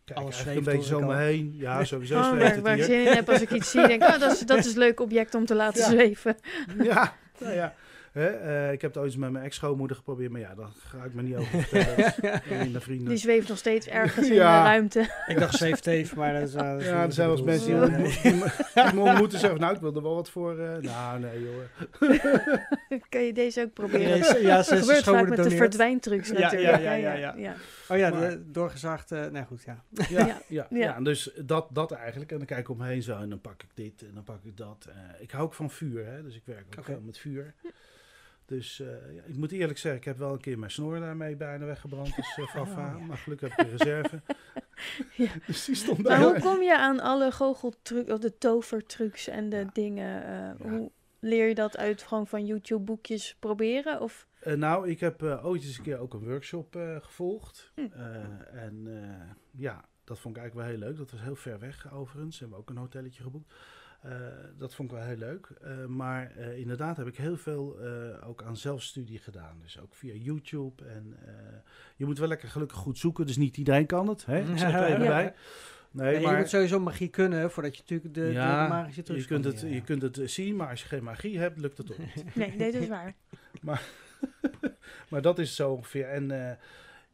[0.06, 1.56] kijk Alles een beetje zo ik me heen.
[1.56, 3.88] Ja, sowieso Oh, zweeft waar, het waar ik zin in heb als ik iets zie,
[3.88, 5.90] denk ik, oh, dat is, dat is een leuk object om te laten Ja.
[5.90, 6.36] zweven.
[6.84, 7.76] Ja, nou ja.
[8.14, 11.04] Hè, eh, ik heb het ooit eens met mijn ex-schoonmoeder geprobeerd, maar ja, daar ga
[11.04, 12.82] ik me niet over vertellen.
[12.82, 13.08] Vrienden.
[13.08, 15.10] Die zweeft nog steeds ergens in de ruimte.
[15.28, 16.56] Ik dacht zweefteef, maar dat is...
[16.56, 18.34] uh, dat is Ja, er zijn wel eens mensen die,
[19.02, 20.60] ontmoeten en zeggen, nou, ik wil er wel wat voor.
[20.60, 23.00] eh, nou, nee, joh.
[23.10, 24.10] kan je deze ook proberen?
[24.10, 26.82] Nee, ze- ja, dat ze- gebeurt vaak schoonmoeder met de verdwijntrucs Ja, natuurlijk.
[26.82, 27.56] ja, ja, ja, ja.
[27.90, 29.12] Oh ja, doorgezaagd...
[29.12, 29.84] eh nou goed, ja.
[29.90, 30.26] Ja, Ja.
[30.48, 31.00] ja, ja, Ja.
[31.02, 32.32] dus dat, dat eigenlijk.
[32.32, 34.24] En dan kijk ik om me heen zo en dan pak ik dit en dan
[34.24, 34.86] pak ik dat.
[34.90, 37.54] Eh, ik hou ook van vuur, hè, dus ik werk ook veel met vuur.
[38.46, 38.88] Dus eh,
[39.26, 42.38] ik moet eerlijk zeggen, ik heb wel een keer mijn snor daarmee bijna weggebrand als
[42.38, 42.62] uh.
[42.62, 42.98] Oh, ja.
[42.98, 44.22] Maar gelukkig heb ik een reserve.
[45.16, 45.30] Ja.
[45.48, 49.50] Dus die stond Maar bij hoe kom je aan alle goocheltrucs, of de tovertrucs en
[49.50, 49.70] de Ja.
[49.74, 50.26] dingen?
[50.26, 50.70] eh.
[50.70, 54.02] Hoe leer je dat uit gewoon van YouTube boekjes proberen?
[54.02, 57.72] Of nou, ik heb ooit eens een keer ook een workshop gevolgd.
[57.76, 57.88] Hm.
[58.54, 58.88] En
[59.52, 60.98] ja, dat vond ik eigenlijk wel heel leuk.
[60.98, 62.40] Dat was heel ver weg overigens.
[62.40, 63.54] Hebben we ook een hotelletje geboekt.
[64.04, 64.12] Eh,
[64.58, 65.50] dat vond ik wel heel leuk.
[65.62, 69.58] Eh, maar eh, inderdaad heb ik heel veel eh, ook aan zelfstudie gedaan.
[69.62, 70.86] Dus ook via YouTube.
[70.86, 71.34] En eh,
[71.96, 73.26] je moet wel lekker gelukkig goed zoeken.
[73.26, 74.26] Dus niet iedereen kan het.
[74.26, 74.40] Hè?
[74.52, 75.08] Ik zeg er even Ja.
[75.08, 75.24] bij.
[75.24, 75.34] Nee,
[76.12, 79.02] Nee, je maar moet sowieso magie kunnen voordat je natuurlijk de, de, Ja, de magische
[79.02, 81.60] trucs je kunt, kan het, je kunt het zien, maar als je geen magie hebt,
[81.60, 82.36] lukt het ook niet.
[82.36, 83.16] nee, nee, dat is waar.
[85.10, 86.08] maar dat is zo ongeveer.
[86.10, 86.56] En eh,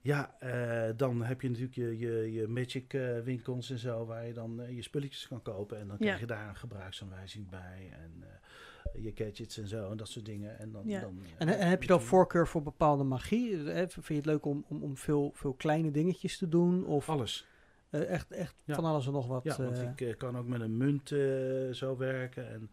[0.10, 4.26] ja, eh, dan heb je natuurlijk je, je, je magic eh, winkels en zo, waar
[4.28, 5.80] je dan eh, je spulletjes kan kopen.
[5.80, 6.06] En dan Ja.
[6.06, 7.90] krijg je daar een gebruiksaanwijzing bij.
[7.92, 10.60] En eh, je gadgets en zo en dat soort dingen.
[10.60, 11.00] En, dan, Ja.
[11.02, 13.72] dan, En, en heb je dan voorkeur voor bepaalde magie?
[13.72, 16.86] Eh, Vind je het leuk om, om, om veel, veel kleine dingetjes te doen?
[16.86, 17.48] Of Alles.
[17.90, 18.76] eh, echt, echt Ja.
[18.76, 19.44] van alles en nog wat?
[19.44, 22.50] Ja, want ik kan ook met een munt eh, zo werken.
[22.50, 22.70] En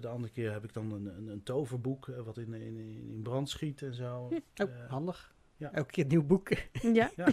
[0.00, 2.76] de andere keer heb ik dan een, een, een toverboek wat in, in,
[3.10, 4.18] in brand schiet en zo.
[4.20, 5.34] oh, Eh, handig.
[5.60, 5.72] Ja.
[5.72, 6.48] Elke keer een nieuw boek.
[6.92, 7.10] Ja,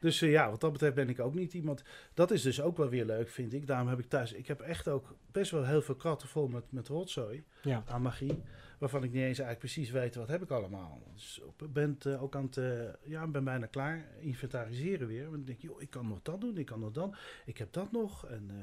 [0.00, 1.82] Dus eh, ja, wat dat betreft ben ik ook niet iemand.
[2.14, 3.66] Dat is dus ook wel weer leuk, vind ik.
[3.66, 4.32] Daarom heb ik thuis.
[4.32, 7.82] Ik heb echt ook best wel heel veel kratten vol met, met rotzooi Ja.
[7.86, 8.42] aan magie.
[8.78, 11.02] Waarvan ik niet eens eigenlijk precies weet wat heb ik allemaal.
[11.14, 12.56] Dus ik ben ook aan het.
[12.56, 14.06] eh, ja, ik ben bijna klaar.
[14.20, 15.24] Inventariseren weer.
[15.24, 16.58] Want ik denk, joh, ik kan nog dat doen.
[16.58, 17.14] Ik kan nog dan.
[17.46, 18.26] Ik heb dat nog.
[18.26, 18.56] En eh,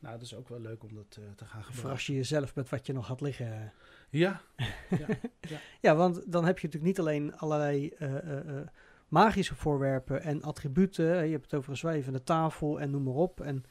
[0.00, 1.74] nou, dat is ook wel leuk om dat eh, te gaan gebruiken.
[1.74, 3.72] Verras je jezelf met wat je nog had liggen.
[4.10, 4.40] Ja,
[5.80, 8.66] Ja, want dan heb je natuurlijk niet alleen allerlei eh, eh,
[9.08, 11.24] magische voorwerpen en attributen.
[11.24, 13.40] Je hebt het over een zwevende tafel en noem maar op.
[13.40, 13.64] En,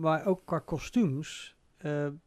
[0.00, 1.56] maar ook qua kostuums.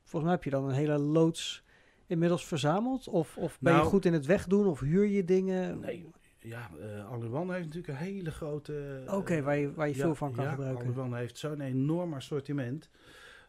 [0.04, 1.64] volgens mij heb je dan een hele loods
[2.08, 3.08] inmiddels verzameld.
[3.08, 5.80] Of, of ben je Nou- goed in het wegdoen of huur je dingen?
[5.80, 6.06] Nee,
[6.44, 9.04] ja, eh Aluwan heeft natuurlijk een hele grote...
[9.08, 10.86] eh, Oké, waar je- waar je ja, veel van kan ja, gebruiken.
[10.86, 12.90] Aluwan heeft zo'n enorm assortiment.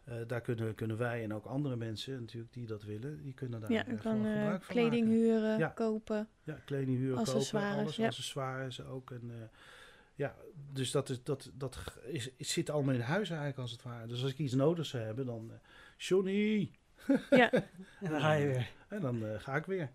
[0.03, 3.61] Eh, daar kunnen, kunnen wij en ook andere mensen natuurlijk die dat willen, die kunnen
[3.61, 5.19] daar ja eh, je kan eh, gebruik van kleding maken.
[5.21, 5.67] huren, Ja.
[5.67, 6.27] kopen.
[6.43, 8.05] Ja, kleding huren, kopen, alles, ja.
[8.05, 9.11] accessoires ook.
[9.11, 9.35] En, eh,
[10.15, 10.35] ja,
[10.71, 14.07] dus dat, is, dat, dat is, is, zit allemaal in huis eigenlijk als het ware.
[14.07, 15.51] Dus als ik iets nodig zou hebben, dan...
[15.51, 15.57] eh,
[15.97, 16.71] Johnny!
[17.29, 17.51] Ja,
[18.01, 18.71] En dan ga je weer.
[18.87, 19.89] En dan eh, ga ik weer.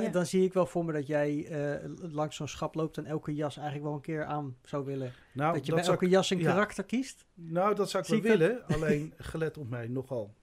[0.00, 0.08] Ja.
[0.08, 3.34] Dan zie ik wel voor me dat jij eh, langs zo'n schap loopt en elke
[3.34, 5.12] jas eigenlijk wel een keer aan zou willen.
[5.32, 6.50] Nou, dat je dat bij elke ik, jas een ja.
[6.50, 7.26] karakter kiest.
[7.34, 8.48] nou, dat zou ik Zie wel ik dat?
[8.48, 8.66] willen.
[8.66, 10.34] Alleen gelet op mij nogal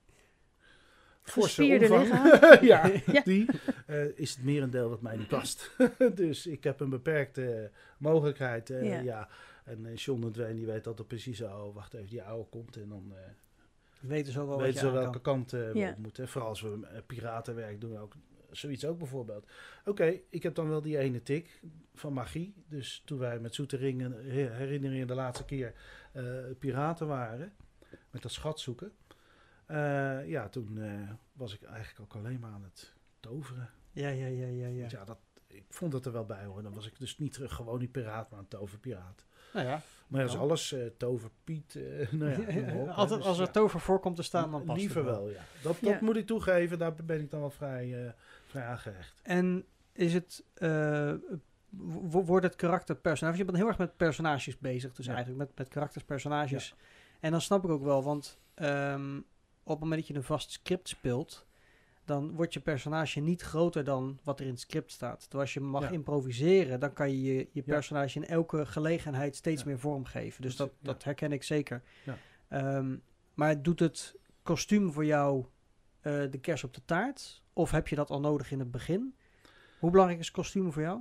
[1.22, 2.08] forse omvang.
[2.70, 3.20] ja, Ja.
[3.24, 3.46] die
[3.86, 5.70] eh, is het merendeel wat mij niet past.
[6.14, 8.70] dus ik heb een beperkte mogelijkheid.
[8.70, 9.00] eh, Ja.
[9.00, 9.28] ja.
[9.64, 12.76] En eh, John en Dwayne die weet altijd precies, oh, wacht even, die oude komt.
[12.76, 13.12] En dan
[14.00, 15.34] Weten zo wel wat weten ze welke kan.
[15.34, 15.90] kant we Ja.
[15.90, 16.28] op moeten.
[16.28, 18.12] Vooral als we piratenwerk doen, ook
[18.52, 19.46] zoiets ook bijvoorbeeld.
[19.84, 21.60] Oké, ik heb dan wel die ene tik
[21.94, 22.54] van magie.
[22.68, 25.74] Dus toen wij met Zoete Ringen, her- herinner je de laatste keer,
[26.12, 26.24] eh,
[26.58, 27.52] piraten waren,
[28.10, 28.92] met dat schat zoeken.
[29.66, 33.70] Eh, ja, toen eh, was ik eigenlijk ook alleen maar aan het toveren.
[33.92, 34.66] Ja, ja, ja, ja.
[34.66, 34.78] ja.
[34.78, 36.62] Want ja, dat, ik vond het er wel bij hoor.
[36.62, 39.26] Dan was ik dus niet terug gewoon die piraat, maar een toverpiraat.
[39.52, 40.38] Nou ja, Maar dat Ja.
[40.38, 41.74] alles, toverpiet,
[42.10, 42.88] nou ja, op.
[42.88, 45.40] Altijd Dus als er tover voorkomt te staan, dan past Liever het wel, ja.
[45.62, 48.14] Dat, dat moet ik toegeven, daar ben ik dan wel vrij,
[48.50, 49.20] vrij aangehecht.
[49.22, 50.44] En is het,
[51.70, 53.38] wo- wordt het karakter personage?
[53.38, 55.14] Je bent heel erg met personages bezig, dus Ja.
[55.14, 56.74] eigenlijk met, met karakters, personages.
[57.20, 59.16] En dan snap ik ook wel, want ehm,
[59.62, 61.46] op het moment dat je een vast script speelt,
[62.04, 65.20] dan wordt je personage niet groter dan wat er in het script staat.
[65.20, 65.88] Terwijl als je mag Ja.
[65.90, 70.42] improviseren, dan kan je je, je personage in elke gelegenheid steeds meer vormgeven.
[70.42, 71.82] Dus Dat dat, herken ik zeker.
[72.04, 72.16] Ja.
[72.48, 72.96] Ehm,
[73.34, 75.44] maar doet het kostuum voor jou
[76.00, 77.42] eh, de kers op de taart?
[77.60, 79.14] Of heb je dat al nodig in het begin?
[79.78, 81.00] Hoe belangrijk is kostuum voor jou?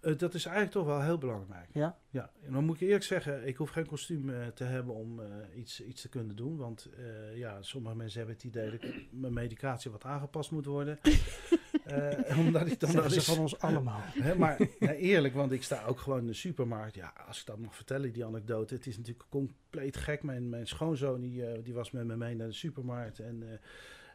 [0.00, 1.68] Eh, dat is eigenlijk toch wel heel belangrijk.
[1.72, 1.98] Ja.
[2.10, 5.20] Ja, en dan moet ik eerlijk zeggen, ik hoef geen kostuum eh, te hebben om
[5.20, 6.56] eh, iets, iets te kunnen doen.
[6.56, 6.88] Want
[7.34, 10.98] ja, sommige mensen hebben het idee dat mijn medicatie wat aangepast moet worden.
[12.46, 14.02] Omdat ik dan Dat is van ons allemaal.
[14.04, 16.94] Hè, maar ja, eerlijk, want ik sta ook gewoon in de supermarkt.
[16.94, 18.74] Ja, als ik dat mag vertellen, die anekdote.
[18.74, 20.22] Het is natuurlijk compleet gek.
[20.22, 23.18] Mijn, mijn schoonzoon die, die was met me mee naar de supermarkt.
[23.18, 23.60] En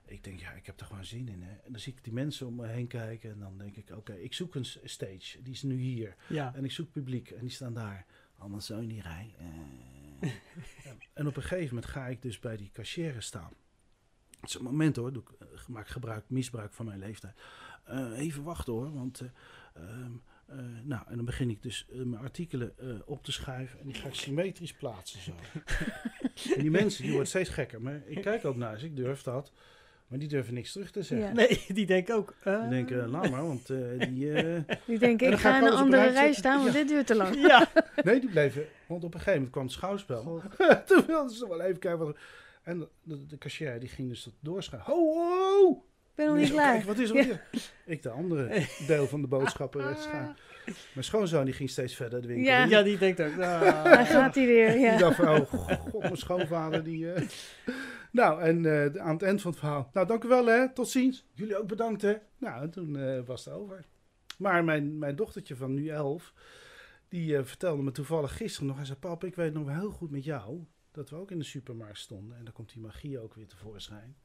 [0.06, 1.42] ik denk, ja, ik heb er gewoon zin in.
[1.44, 1.52] Hè.
[1.52, 3.32] En dan zie ik die mensen om me heen kijken.
[3.32, 5.42] En dan denk ik, oké, ik zoek een stage.
[5.42, 6.16] Die is nu hier.
[6.30, 6.56] Ja.
[6.56, 7.32] En ik zoek publiek.
[7.32, 8.06] En die staan daar.
[8.38, 9.36] Anders zo in die rij.
[9.38, 10.30] Eh.
[11.14, 13.54] En op een gegeven moment ga ik dus bij die cashier staan.
[14.40, 15.14] Het is een moment hoor.
[15.14, 17.36] Doe ik, eh, maak gebruik, misbruik van mijn leeftijd.
[17.84, 19.22] Eh, even wachten hoor, want...
[19.22, 19.28] eh,
[19.84, 20.12] ehm,
[20.46, 22.74] eh, nou, en dan begin ik dus mijn artikelen
[23.06, 25.36] op te schuiven en die ga ik symmetrisch plaatsen zo.
[26.56, 27.82] en die mensen, die worden steeds gekker.
[27.82, 29.52] Maar ik kijk ook naar ze, ik durf dat.
[30.14, 31.28] Maar die durven niks terug te zeggen.
[31.28, 31.34] Ja.
[31.34, 32.34] Nee, die denken ook.
[32.44, 33.78] eh, Die denken, laat maar, want eh,
[34.10, 34.34] die...
[34.34, 36.80] eh, Die denken, En ik ga ga in een andere rij staan, want Ja.
[36.80, 37.36] dit duurt te lang.
[37.48, 37.68] Ja.
[38.04, 38.66] nee, die bleven...
[38.88, 40.42] Want op een gegeven moment kwam het schouwspel.
[40.86, 42.18] Toen wilden ze wel even kijken wat...
[42.64, 44.94] En de, de, de cashier die ging dus dat doorschuiven.
[44.94, 45.70] Ho, ho!
[45.72, 46.74] Ik ben nog niet klaar.
[46.74, 47.18] kijk, wat is er?
[47.30, 47.44] Er?
[47.86, 50.36] Ik de andere deel van de boodschappen rechts gaan.
[50.66, 52.64] Mijn schoonzoon die ging steeds verder de winkel Ja.
[52.66, 53.32] ja, die denkt ook.
[53.32, 53.84] ah.
[53.84, 54.98] Daar gaat hij weer, Die ja.
[54.98, 57.08] dacht van, oh god, mijn schoonvader die...
[58.14, 59.90] Nou, en eh, aan het eind van het verhaal.
[59.94, 61.26] Nou, dank u wel hè, tot ziens.
[61.34, 62.16] Jullie ook bedankt hè.
[62.38, 63.86] Nou, en toen eh, was het over.
[64.38, 66.34] Maar mijn, mijn dochtertje van nu elf,
[67.08, 68.76] die eh, vertelde me toevallig gisteren nog.
[68.76, 71.40] Hij zei, pap, ik weet nog wel heel goed met jou, dat we ook in
[71.40, 72.38] de supermarkt stonden.
[72.38, 74.16] En dan komt die magie ook weer tevoorschijn.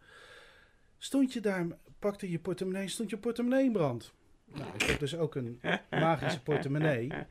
[0.99, 1.67] Stond je daar,
[1.99, 4.13] pakte je portemonnee, stond je portemonnee in brand.
[4.45, 7.13] Nou, ik heb dus ook een magische portemonnee.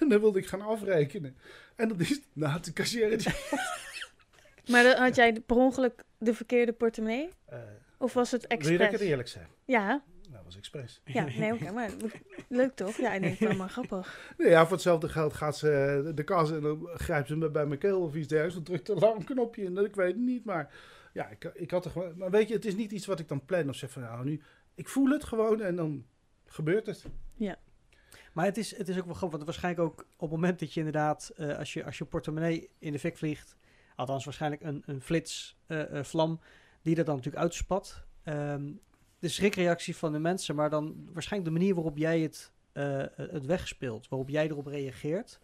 [0.00, 1.36] En dan wilde ik gaan afrekenen.
[1.76, 3.32] En dat is, nou, de cashier die
[4.70, 7.28] Maar dan had jij per ongeluk de verkeerde portemonnee?
[7.44, 7.58] Eh,
[7.98, 9.08] Of was het wil je dat ik het expres?
[9.08, 9.46] eerlijk zeg?
[9.64, 11.00] Ja, Nou, dat was expres.
[11.04, 11.90] ja, nee, oké, maar
[12.48, 12.96] leuk toch?
[12.96, 14.34] Ja, ik denk, nou, maar grappig.
[14.38, 17.66] Nee, ja, voor hetzelfde geld gaat ze de kas en dan grijpt ze me bij
[17.66, 18.54] mijn keel of iets dergelijks.
[18.54, 19.74] Dan drukt er een alarmknopje in.
[19.74, 20.74] Dat ik weet het niet, maar
[21.12, 22.18] ja, ik, ik had er gewoon...
[22.18, 24.24] Maar weet je, het is niet iets wat ik dan plan of zeg van, nou
[24.24, 24.42] nu...
[24.74, 26.06] Ik voel het gewoon en dan
[26.46, 27.04] gebeurt het.
[28.32, 30.72] Maar het is, het is ook wel grappig, want waarschijnlijk ook op het moment dat
[30.72, 33.56] je inderdaad, eh, als, je, als je portemonnee in de fik vliegt,
[33.94, 36.40] althans waarschijnlijk een, een flits, eh, eh, vlam,
[36.82, 38.04] die er dan natuurlijk uitspat.
[38.22, 38.72] Ehm,
[39.18, 43.46] de schrikreactie van de mensen, maar dan waarschijnlijk de manier waarop jij het, eh, het
[43.46, 45.40] wegspeelt, waarop jij erop reageert.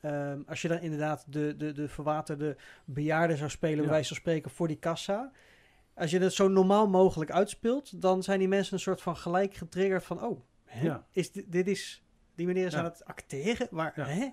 [0.00, 3.90] Ehm, als je dan inderdaad de, de, de verwaterde bejaarde zou spelen, bij Ja.
[3.90, 5.32] wijze van spreken, voor die kassa.
[5.94, 9.54] Als je dat zo normaal mogelijk uitspeelt, dan zijn die mensen een soort van gelijk
[9.54, 10.84] getriggerd van, oh, hè?
[10.86, 11.06] Ja.
[11.10, 12.02] Is dit, dit is,
[12.34, 12.78] die meneer is Ja.
[12.78, 14.28] aan het acteren, maar hè?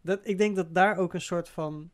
[0.00, 1.90] Dat, ik denk dat daar ook een soort van,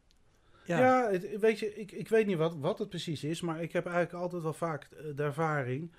[0.64, 3.62] ja, Ja, het- weet je, ik, ik weet niet wat, wat het precies is, maar
[3.62, 5.92] ik heb eigenlijk altijd wel vaak eh, de ervaring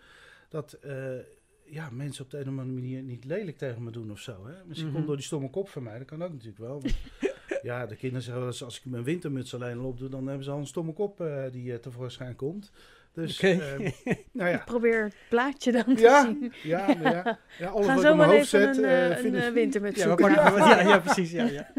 [0.50, 1.18] dat eh,
[1.64, 4.48] ja, mensen op de een of andere manier niet lelijk tegen me doen of zo.
[4.48, 4.54] Hè?
[4.66, 6.82] Misschien komt door die stomme kop van mij, dat kan ook natuurlijk wel.
[6.82, 6.96] want
[7.62, 10.44] ja, de kinderen zeggen wel eens, als ik mijn wintermuts alleen al opdoe, dan hebben
[10.46, 12.72] ze al een stomme kop eh, die tevoorschijn komt.
[13.16, 13.80] Dus, ehm,
[14.32, 14.58] nou ja.
[14.60, 16.54] Ik probeer het plaatje dan te Ja, zien.
[16.64, 19.48] ja, ja, ja, alles Ga wat ik mijn hoofd zet, een, eh, eh, een eh,
[19.48, 20.16] ik- wintermuts Ja,
[20.58, 21.32] ja, ja, precies.
[21.32, 21.72] Ja, ja.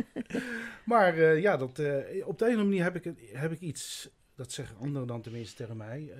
[0.84, 4.08] Maar eh, ja, dat, eh, op de ene manier heb ik, het- heb ik iets,
[4.34, 6.18] dat zeggen anderen dan tenminste tegen mij, eh,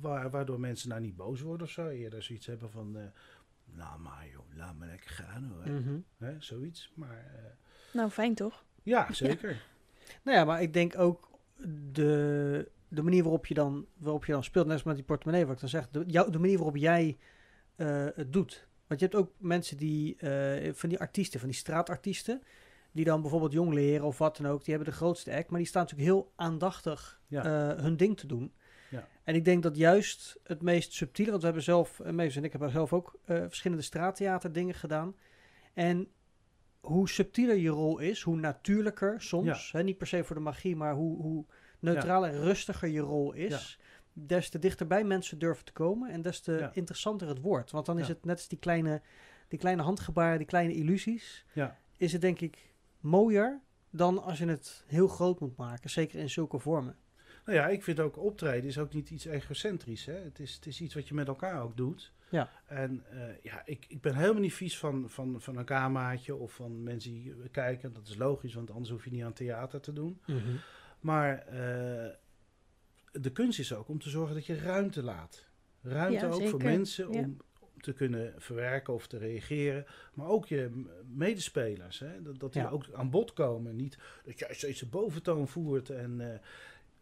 [0.00, 1.88] waar, waardoor mensen nou niet boos worden of zo.
[1.88, 3.02] Eerder zoiets hebben van, eh
[3.64, 5.72] nou maar joh, laat me lekker gaan hoor.
[5.74, 5.96] Mhm.
[6.18, 6.92] Hè, zoiets.
[6.94, 7.42] Maar eh,
[7.92, 8.64] Nou, fijn toch?
[8.82, 9.62] ja, zeker.
[10.22, 11.30] Nou ja, maar ik denk ook
[11.92, 15.44] de, de manier waarop je, dan, waarop je dan speelt, net als met die portemonnee,
[15.46, 17.16] wat ik dan zeg, de, jou, de manier waarop jij
[17.76, 18.68] eh, het doet.
[18.86, 22.42] Want je hebt ook mensen die, eh, van die artiesten, van die straatartiesten,
[22.92, 25.58] die dan bijvoorbeeld jong leren of wat dan ook, die hebben de grootste act, maar
[25.58, 27.44] die staan natuurlijk heel aandachtig Ja.
[27.44, 28.52] eh, hun ding te doen.
[28.90, 29.08] Ja.
[29.24, 32.50] En ik denk dat juist het meest subtiele, want we hebben zelf, Mees en ik
[32.52, 35.16] hebben zelf ook verschillende straattheater dingen gedaan.
[35.74, 36.08] En
[36.80, 40.76] hoe subtieler je rol is, hoe natuurlijker soms, hè, niet per se voor de magie,
[40.76, 41.44] maar hoe, hoe
[41.92, 43.78] neutraler en rustiger je rol is,
[44.12, 47.70] des te dichterbij mensen durven te komen en des te interessanter het wordt.
[47.70, 49.00] Want dan is het net als die kleine,
[49.48, 51.78] die kleine handgebaren, die kleine illusies, Ja.
[51.96, 56.30] is het denk ik mooier dan als je het heel groot moet maken, zeker in
[56.30, 56.96] zulke vormen.
[57.44, 60.06] Nou ja, ik vind ook optreden is ook niet iets egocentrisch.
[60.06, 60.14] Hè?
[60.14, 62.12] Het, is, het is iets wat je met elkaar ook doet.
[62.30, 62.50] Ja.
[62.66, 66.52] En eh, ja, ik, ik ben helemaal niet vies van, van, van een kamermaatje of
[66.52, 67.92] van mensen die kijken.
[67.92, 70.20] Dat is logisch, want anders hoef je niet aan theater te doen.
[71.06, 72.10] Maar eh,
[73.12, 75.46] de kunst is ook om te zorgen dat je ruimte laat.
[75.82, 77.18] Ruimte Ja, ook voor mensen Ja.
[77.20, 77.36] om
[77.80, 79.86] te kunnen verwerken of te reageren.
[80.14, 81.98] Maar ook je medespelers.
[81.98, 82.22] Hè?
[82.22, 82.68] Dat, dat die Ja.
[82.68, 83.76] ook aan bod komen.
[83.76, 85.90] Niet dat jij steeds de boventoon voert.
[85.90, 86.38] En eh,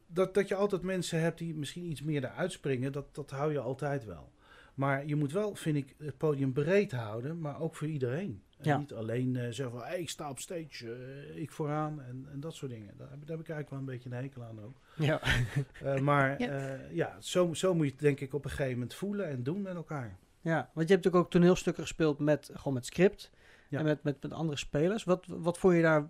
[0.07, 2.93] dat, dat je altijd mensen hebt die misschien iets meer eruit springen.
[2.93, 4.33] Dat, dat hou je altijd wel.
[4.75, 7.40] Maar je moet wel, vind ik, het podium breed houden.
[7.40, 8.43] Maar ook voor iedereen.
[8.59, 8.79] En Ja.
[8.79, 12.40] niet alleen eh, zeggen van, hey, ik sta op stage, eh, ik vooraan en, en
[12.40, 12.95] dat soort dingen.
[12.97, 14.77] Daar, heb- daar heb ik eigenlijk wel een beetje een hekel aan ook.
[14.97, 15.21] Ja.
[15.83, 16.79] Eh, maar Ja.
[16.90, 19.62] ja, zo, zo moet je het denk ik op een gegeven moment voelen en doen
[19.62, 20.17] met elkaar.
[20.40, 23.31] Ja, want je hebt natuurlijk ook toneelstukken gespeeld met, gewoon met script
[23.69, 23.79] Ja.
[23.79, 25.05] en met, met, met andere spelers.
[25.05, 26.09] Wat, wat vond je daar,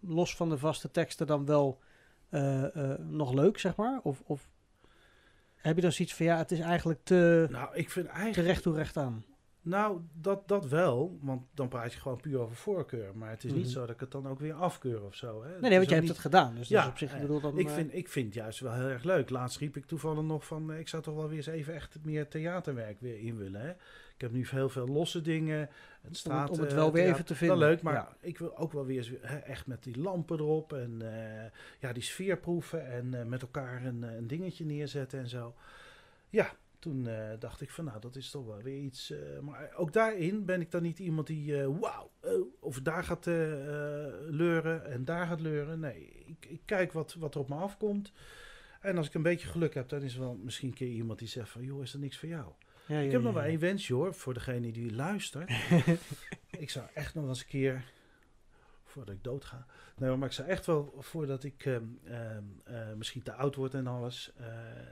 [0.00, 1.80] los van de vaste teksten, dan wel
[3.00, 4.00] nog leuk, zeg maar?
[4.02, 4.50] Of, of
[5.54, 8.48] heb je dan zoiets van, ja, het is eigenlijk te, Nou, ik vind eigenlijk...
[8.48, 9.24] recht toe recht aan?
[9.64, 13.16] Nou, dat, dat wel, want dan praat je gewoon puur over voorkeur.
[13.16, 13.58] Maar het is Mhm.
[13.60, 15.42] niet zo dat ik het dan ook weer afkeur of zo.
[15.42, 15.50] Hè.
[15.50, 16.50] Nee, nee, want jij hebt het gedaan.
[16.54, 17.58] Dus dat Ja, is op zich, ik eh, bedoel dan...
[17.58, 19.30] Ik eh, vind, ik vind het juist wel heel erg leuk.
[19.30, 21.98] Laatst riep ik toevallig nog van, eh, ik zou toch wel weer eens even echt
[22.02, 23.60] meer theaterwerk weer in willen.
[23.60, 23.70] Hè?
[24.14, 25.58] Ik heb nu heel veel losse dingen.
[25.58, 25.68] Het
[26.02, 27.58] om, het, straat, om het wel weer even te vinden.
[27.58, 28.16] Wel leuk, maar Ja.
[28.20, 31.02] ik wil ook wel weer eens hè, echt met die lampen erop en
[31.80, 35.54] ja, die sfeer proeven en met elkaar een, een dingetje neerzetten en zo.
[36.30, 36.50] Ja,
[36.82, 39.10] toen eh, dacht ik van nou, dat is toch wel weer iets.
[39.10, 42.10] eh, maar ook daarin ben ik dan niet iemand die eh, wauw,
[42.60, 45.80] of daar gaat leuren en daar gaat leuren.
[45.80, 48.12] Nee, ik, ik kijk wat, wat er op me afkomt.
[48.80, 51.18] En als ik een beetje geluk heb, dan is er wel misschien een keer iemand
[51.18, 52.52] die zegt van joh, is er niks voor jou.
[52.86, 55.50] Ja, ja, Ik heb ja, nog wel één wensje hoor, voor degene die luistert.
[56.64, 57.92] ik zou echt nog eens een keer,
[58.84, 59.66] voordat ik dood ga.
[59.96, 63.74] Nee, maar ik zou echt wel, voordat ik ehm, ehm, eh, misschien te oud word
[63.74, 64.32] en alles,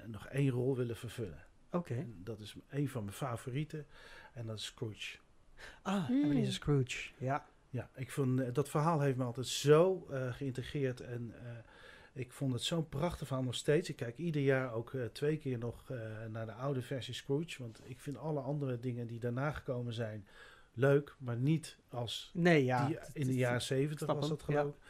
[0.07, 1.48] nog één rol willen vervullen.
[1.70, 2.06] Oké.
[2.16, 3.87] Dat is een van mijn favorieten.
[4.33, 5.18] En dat is Scrooge.
[5.83, 6.24] Ah, Hmm.
[6.24, 7.11] Ebenezer Scrooge.
[7.18, 7.46] Ja.
[7.70, 11.00] Ja, ik vond, eh, dat verhaal heeft me altijd zo eh, geïntegreerd.
[11.00, 11.50] En eh,
[12.12, 13.88] ik vond het zo'n prachtig verhaal nog steeds.
[13.88, 15.98] Ik kijk ieder jaar ook eh, twee keer nog eh,
[16.30, 17.62] naar de oude versie Scrooge.
[17.62, 20.26] Want ik vind alle andere dingen die daarna gekomen zijn
[20.72, 21.14] leuk.
[21.18, 22.87] Maar niet als Nee, ja.
[22.87, 24.83] die, in de jaren zeventig was dat geloof ik.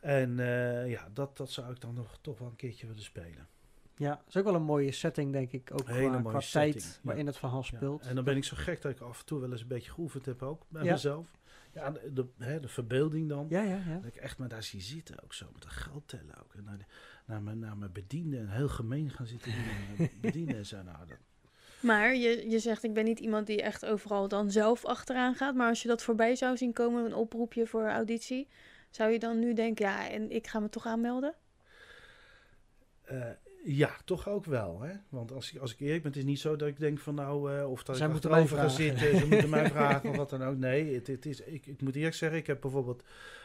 [0.00, 3.48] En eh, ja, dat, dat zou ik dan nog toch wel een keertje willen spelen.
[3.96, 5.70] Ja, dat is ook wel een mooie setting, denk ik.
[5.72, 7.00] Ook Hele qua, mooie qua setting, tijd ja.
[7.02, 8.06] waarin het verhaal Ja, speelt.
[8.06, 9.90] En dan ben ik zo gek dat ik af en toe wel eens een beetje
[9.90, 10.92] geoefend heb ook bij Ja.
[10.92, 11.30] mezelf.
[11.72, 13.46] Ja, de, de, hè, de verbeelding dan.
[13.48, 13.94] Ja, ja, ja.
[13.96, 16.54] Dat ik echt maar daar zie zitten ook zo, met de geld tellen ook.
[16.54, 16.84] En naar, de,
[17.24, 19.52] naar, mijn, naar mijn bedienden en heel gemeen gaan zitten
[20.20, 20.82] bedienen en zo.
[20.82, 21.16] Nou, dat,
[21.80, 25.54] Maar je, je zegt, ik ben niet iemand die echt overal dan zelf achteraan gaat.
[25.54, 28.48] Maar als je dat voorbij zou zien komen, een oproepje voor auditie,
[28.90, 31.34] zou je dan nu denken, ja, en ik ga me toch aanmelden?
[33.02, 33.30] eh,
[33.64, 34.80] ja, toch ook wel.
[34.80, 34.92] Hè?
[35.08, 37.14] Want als, ik- als ik eerlijk ben, het is niet zo dat ik denk van
[37.14, 38.98] nou, eh, of dat Zij ik moeten achterover mij ga vragen.
[39.00, 40.56] zitten, ze moeten mij vragen of wat dan ook.
[40.56, 43.02] Nee, het, het is, ik, ik moet eerlijk zeggen, ik heb bijvoorbeeld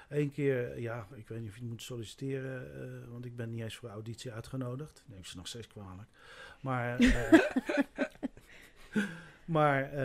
[0.09, 3.61] één keer, ja, ik weet niet of je moet solliciteren, eh, want ik ben niet
[3.61, 5.03] eens voor auditie uitgenodigd.
[5.05, 6.07] Neem ze nog steeds kwalijk.
[6.61, 7.39] Maar, eh,
[9.45, 9.99] maar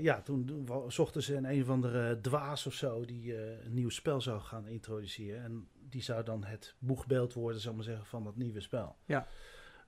[0.00, 4.20] ja, toen zochten ze een een of andere dwaas of zo die een nieuw spel
[4.20, 5.42] zou gaan introduceren.
[5.42, 8.96] En die zou dan het boegbeeld worden, zal ik maar zeggen, van dat nieuwe spel.
[9.04, 9.26] Ja.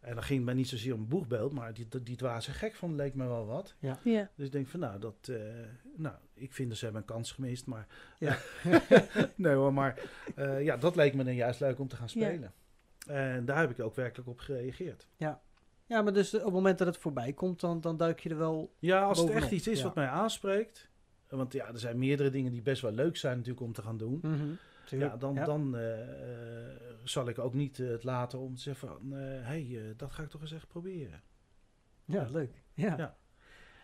[0.00, 2.94] En dan ging het mij niet zozeer om boegbeeld, maar die, die dwaze gek vond
[2.94, 3.74] leek me wel wat.
[3.78, 3.98] Ja.
[4.36, 5.36] Dus ik denk van nou, dat, eh,
[5.96, 7.86] nou ik vind dat ze hebben een kans gemist, maar
[8.18, 8.38] Ja.
[9.36, 10.00] nee hoor, maar
[10.34, 12.26] eh, ja, dat leek me dan juist leuk om te gaan Ja.
[12.26, 12.52] spelen.
[13.06, 15.08] En daar heb ik ook werkelijk op gereageerd.
[15.16, 15.40] Ja,
[15.86, 18.38] Ja, maar dus op het moment dat het voorbij komt, dan, dan duik je er
[18.38, 18.74] wel...
[18.78, 19.84] Ja, als het echt iets is ja.
[19.84, 20.88] wat mij aanspreekt.
[21.28, 23.96] Want ja, er zijn meerdere dingen die best wel leuk zijn natuurlijk om te gaan
[23.96, 24.20] doen.
[24.90, 25.44] Tuurlijk, Ja, dan, ja.
[25.44, 29.12] dan eh, eh, zal ik ook niet eh, het laten om te zeggen van...
[29.12, 31.22] Hé, hey, dat ga ik toch eens echt proberen.
[32.04, 32.62] Ja, leuk.
[32.74, 32.96] Ja.
[32.96, 33.16] Ja.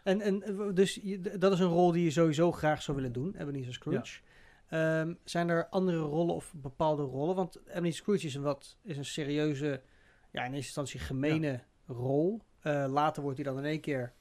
[0.05, 0.39] En, en
[0.75, 1.01] dus
[1.39, 4.21] dat is een rol die je sowieso graag zou willen doen, Ebenezer Scrooge.
[4.69, 7.35] Ehm, zijn er andere rollen of bepaalde rollen?
[7.35, 9.83] Want Ebenezer Scrooge is een, wat, is een serieuze,
[10.31, 12.43] ja, in eerste instantie gemene rol.
[12.63, 14.13] Later wordt hij dan in één keer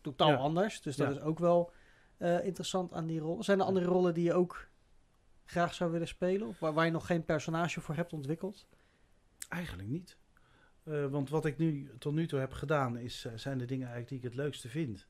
[0.00, 0.36] totaal Ja.
[0.36, 0.80] anders.
[0.80, 1.14] Dus dat Ja.
[1.14, 1.72] is ook wel
[2.42, 3.42] interessant aan die rol.
[3.42, 4.68] Zijn er andere rollen die je ook
[5.44, 6.48] graag zou willen spelen?
[6.48, 8.66] Of waar, waar je nog geen personage voor hebt ontwikkeld?
[9.48, 10.16] Eigenlijk niet.
[10.84, 13.88] Eh, want wat ik nu tot nu toe heb gedaan, is, eh, zijn de dingen
[13.88, 15.06] eigenlijk die ik het leukste vind.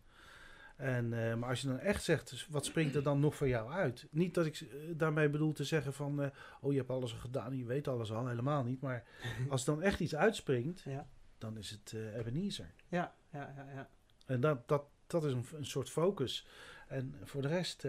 [0.77, 3.49] En, eh, maar als je dan echt zegt, dus wat springt er dan nog voor
[3.49, 4.07] jou uit?
[4.11, 4.67] Niet dat ik
[4.99, 8.27] daarmee bedoel te zeggen van, oh je hebt alles al gedaan, je weet alles al,
[8.27, 8.81] helemaal niet.
[8.81, 9.05] Maar
[9.49, 12.75] als dan echt iets uitspringt, Ja, dan is het Ebenezer.
[12.89, 13.71] ja, ja, ja.
[13.75, 13.89] ja.
[14.27, 16.47] En dat, dat, dat is een, een soort focus.
[16.89, 17.87] En voor de rest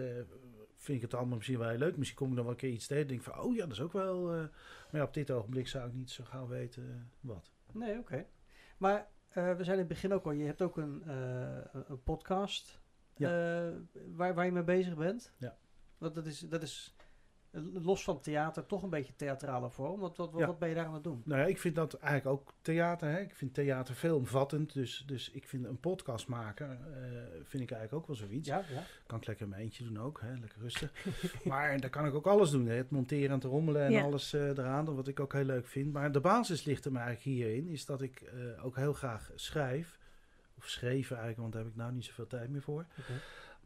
[0.86, 1.96] vind ik het allemaal misschien wel heel leuk.
[1.96, 3.72] Misschien kom ik dan wel een keer iets tegen en denk van, oh ja, dat
[3.72, 4.32] is ook wel...
[4.32, 4.38] eh,
[4.90, 7.52] maar ja, op dit ogenblik zou ik niet zo gauw weten eh, wat.
[7.72, 8.26] Nee, oké.
[8.78, 11.02] Maar eh, we zijn in het begin ook al, je hebt ook een,
[11.72, 12.80] een- podcast
[13.16, 13.68] eh,
[14.14, 15.32] waar, waar je mee bezig bent.
[15.38, 15.56] Ja.
[15.98, 16.94] Want dat is, dat is
[17.72, 20.00] los van theater toch een beetje theatrale vorm.
[20.00, 20.46] Wat, wat, wat, Ja.
[20.46, 21.22] wat ben je daar aan het doen?
[21.24, 23.08] Nou ja, ik vind dat eigenlijk ook theater.
[23.10, 23.20] Hè?
[23.20, 24.72] Ik vind theater veelomvattend.
[24.72, 27.08] Dus, dus ik vind een podcast maken, eh,
[27.44, 28.48] vind ik eigenlijk ook wel zoiets.
[28.48, 28.82] Ja, ja.
[29.06, 30.32] Kan ik lekker in mijn eentje doen ook, hè?
[30.40, 30.92] lekker rustig.
[31.44, 32.66] maar daar kan ik ook alles doen.
[32.66, 32.74] Hè?
[32.74, 34.02] Het monteren en te rommelen en Ja.
[34.02, 35.92] alles eh, eraan, wat ik ook heel leuk vind.
[35.92, 39.30] Maar de basis ligt er maar eigenlijk hierin, is dat ik eh, ook heel graag
[39.34, 39.98] schrijf.
[40.58, 42.86] Of schreven eigenlijk, want daar heb ik nou niet zoveel tijd meer voor.
[42.98, 43.12] Oké.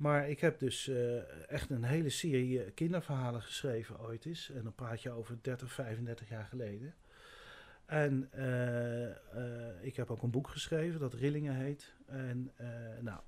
[0.00, 4.50] Maar ik heb dus eh, echt een hele serie eh, kinderverhalen geschreven ooit eens.
[4.50, 6.94] En dan praat je over 30, 35 jaar geleden.
[7.86, 11.94] En eh, ik heb ook een boek geschreven dat Rillingen heet.
[12.06, 12.52] En
[13.00, 13.20] nou,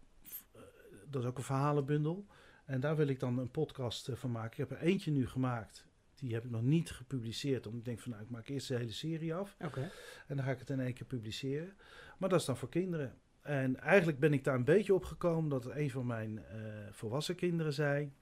[1.08, 2.26] dat is ook een verhalenbundel.
[2.64, 4.50] En daar wil ik dan een podcast van maken.
[4.50, 5.86] Ik heb er eentje nu gemaakt.
[6.14, 7.66] Die heb ik nog niet gepubliceerd.
[7.66, 9.56] Omdat ik denk van nou, ik maak eerst de hele serie af.
[9.60, 9.90] Oké.
[10.26, 11.76] En dan ga ik het in één keer publiceren.
[12.18, 13.18] Maar dat is dan voor kinderen.
[13.42, 16.58] En eigenlijk ben ik daar een beetje op gekomen dat een van mijn eh,
[16.90, 18.12] volwassen kinderen zei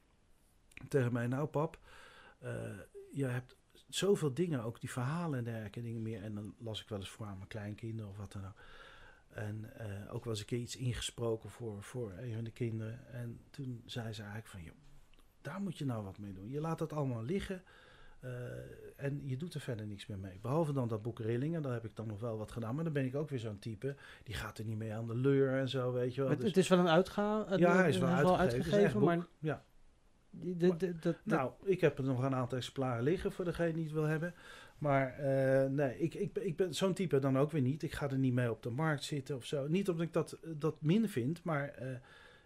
[0.89, 1.79] tegen mij: Nou, pap,
[2.39, 2.51] eh
[3.13, 3.57] je hebt
[3.89, 6.23] zoveel dingen, ook die verhalen en dergelijke dingen meer.
[6.23, 8.55] En dan las ik wel eens voor aan mijn kleinkinderen of wat dan ook.
[9.29, 13.13] En eh, ook wel eens een keer iets ingesproken voor, voor een van de kinderen.
[13.13, 14.75] En toen zei ze eigenlijk van, joh,
[15.41, 16.49] daar moet je nou wat mee doen.
[16.49, 17.63] Je laat dat allemaal liggen.
[18.21, 18.31] Eh,
[18.97, 20.39] en je doet er verder niks meer mee.
[20.43, 22.75] Behalve dan dat boek Rillingen, daar heb ik dan nog wel wat gedaan.
[22.75, 23.95] Maar dan ben ik ook weer zo'n type.
[24.25, 26.31] Die gaat er niet mee aan de leur en zo, weet je wel.
[26.31, 27.59] Het, Dus- het is wel een uitgave.
[27.59, 28.83] ja, hij is wel uitgegeven.
[28.83, 29.65] Is maar ja.
[30.31, 33.93] de, de, Nou, ik heb er nog een aantal exemplaren liggen voor degene die het
[33.93, 34.35] wil hebben.
[34.79, 37.83] Maar eh, nee, ik, ik, ben- ik ben zo'n type dan ook weer niet.
[37.83, 39.69] Ik ga er niet mee op de markt zitten of zo.
[39.69, 41.89] Niet omdat ik dat, dat min vind, maar eh,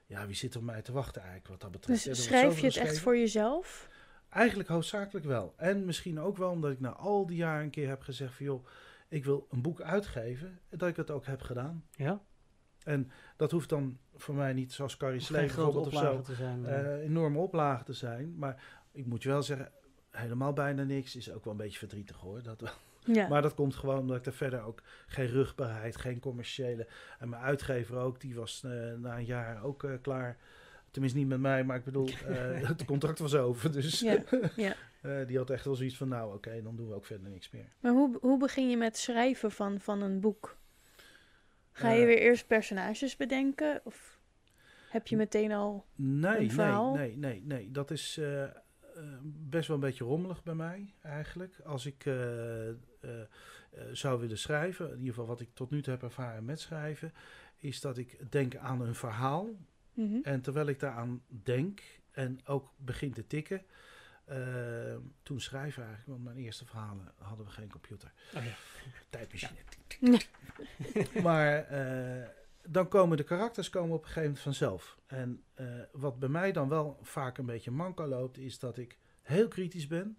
[0.06, 2.04] ja, wie zit er op mij te wachten eigenlijk wat dat betreft.
[2.04, 3.88] Dus schrijf je het echt voor jezelf?
[4.35, 5.55] Eigenlijk hoofdzakelijk wel.
[5.57, 8.47] En misschien ook wel omdat ik na al die jaren een keer heb gezegd van
[8.47, 8.66] joh,
[9.09, 10.59] ik wil een boek uitgeven.
[10.70, 11.85] Dat ik het ook heb gedaan.
[11.90, 12.20] ja,
[12.85, 16.66] En dat hoeft dan voor mij niet zoals Carrie Slee bijvoorbeeld of zo te zijn.
[16.66, 17.03] eh.
[17.03, 18.35] enorme oplagen te zijn.
[18.38, 19.73] Maar ik moet je wel zeggen,
[20.11, 22.42] helemaal bijna niks is ook wel een beetje verdrietig hoor.
[22.42, 22.70] Dat wel.
[23.14, 23.29] Ja.
[23.29, 26.88] Maar dat komt gewoon omdat ik er verder ook geen rugbaarheid, geen commerciële.
[27.18, 30.37] En mijn uitgever ook, die was eh, na een jaar ook eh, klaar.
[30.94, 33.72] Tenminste niet met mij, maar ik bedoel, eh, het contract was over.
[33.72, 34.22] Dus Ja,
[34.57, 34.74] ja.
[35.02, 37.50] eh, die had echt wel zoiets van, nou oké, dan doen we ook verder niks
[37.50, 37.72] meer.
[37.80, 40.57] Maar hoe, hoe begin je met schrijven van, van een boek?
[41.72, 43.80] Ga je Eh, weer eerst personages bedenken?
[43.85, 44.18] Of
[44.90, 45.85] heb je meteen al...
[45.94, 46.94] Nee, Een nee, verhaal?
[46.94, 47.70] nee, nee, nee.
[47.70, 48.50] Dat is eh, eh,
[49.24, 51.61] best wel een beetje rommelig bij mij eigenlijk.
[51.64, 53.20] Als ik eh, eh, eh,
[53.92, 57.12] zou willen schrijven, in ieder geval wat ik tot nu toe heb ervaren met schrijven,
[57.57, 59.48] is dat ik denk aan een verhaal.
[59.94, 60.18] Mhm.
[60.22, 61.80] En terwijl ik daaraan denk
[62.11, 63.62] en ook begin te tikken,
[64.24, 68.12] eh, toen schrijven eigenlijk, want mijn eerste verhalen hadden we geen computer.
[68.35, 68.54] Oh ja.
[69.11, 69.59] Tijdmachine.
[70.00, 70.18] Ja.
[71.22, 72.28] Maar eh,
[72.66, 74.98] dan komen de karakters komen op een gegeven moment vanzelf.
[75.07, 78.98] En eh, wat bij mij dan wel vaak een beetje manco loopt, is dat ik
[79.23, 80.19] heel kritisch ben.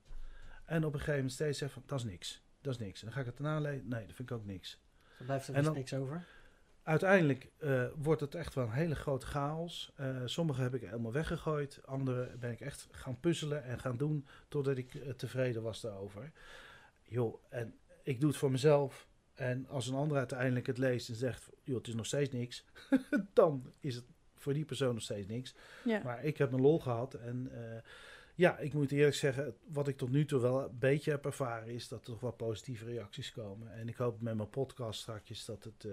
[0.66, 2.44] En op een gegeven moment steeds zeg van, dat is niks.
[2.62, 3.00] Dat is niks.
[3.00, 3.88] En dan ga ik het erna lezen.
[3.88, 4.82] Nee, dat vind ik ook niks.
[5.18, 6.26] Dan blijft er dus dan- niks over.
[6.86, 9.92] Uiteindelijk eh, wordt het echt wel een hele grote chaos.
[9.96, 11.82] Eh, sommige heb ik helemaal weggegooid.
[11.86, 16.32] Andere ben ik echt gaan puzzelen en gaan doen totdat ik eh, tevreden was daarover.
[17.04, 19.08] Joh, en ik doe het voor mezelf.
[19.34, 22.66] En als een ander uiteindelijk het leest en zegt, joh, het is nog steeds niks.
[23.34, 24.06] dan is het
[24.36, 25.56] voor die persoon nog steeds niks.
[25.84, 26.02] Ja.
[26.04, 27.14] Maar ik heb mijn lol gehad.
[27.14, 27.52] En
[28.36, 31.74] ja, ik moet eerlijk zeggen, wat ik tot nu toe wel een beetje heb ervaren,
[31.74, 33.74] is dat er toch wel positieve reacties komen.
[33.74, 35.88] En ik hoop met mijn podcast straks dat het,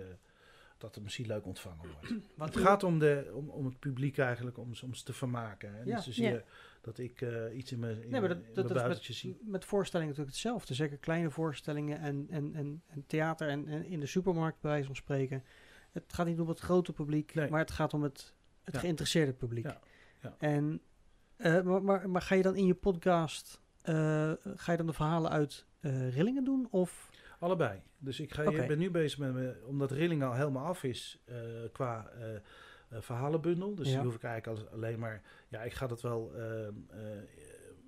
[0.83, 2.15] dat het misschien leuk ontvangen wordt.
[2.37, 5.13] Want Het gaat om, de, om, om het publiek eigenlijk, om, ze- om ze te
[5.13, 5.75] vermaken.
[5.75, 5.83] Hè?
[5.83, 6.01] Ja.
[6.05, 6.43] Ja.
[6.81, 9.37] dat ik eh, iets in mijn, in Nee, maar dat, buitentje zie.
[9.41, 10.75] met, met voorstellingen natuurlijk hetzelfde.
[10.75, 14.87] Zeker kleine voorstellingen en, en, en, en theater en, en in de supermarkt bij wijze
[14.87, 15.45] van spreken.
[15.93, 17.51] Het gaat niet om het grote publiek, Nee.
[17.51, 18.81] maar het gaat om het, het Ja.
[18.81, 19.65] geïnteresseerde publiek.
[19.65, 19.81] Ja,
[20.23, 20.35] ja.
[20.39, 20.81] En,
[21.37, 24.93] eh, maar, maar, maar ga je dan in je podcast, eh, ga je dan de
[24.93, 25.67] verhalen uit
[26.11, 26.69] Rillingen doen?
[26.71, 27.11] Of,
[27.43, 27.81] Allebei.
[27.99, 31.23] Dus ik, ga, ik ben nu bezig met, me- omdat Rilling al helemaal af is
[31.25, 31.37] eh,
[31.73, 32.41] qua eh, eh,
[33.01, 33.75] verhalenbundel.
[33.75, 33.95] Dus Ja.
[33.95, 35.23] die hoef ik eigenlijk als- alleen maar...
[35.49, 36.69] Ja, ik ga dat wel eh,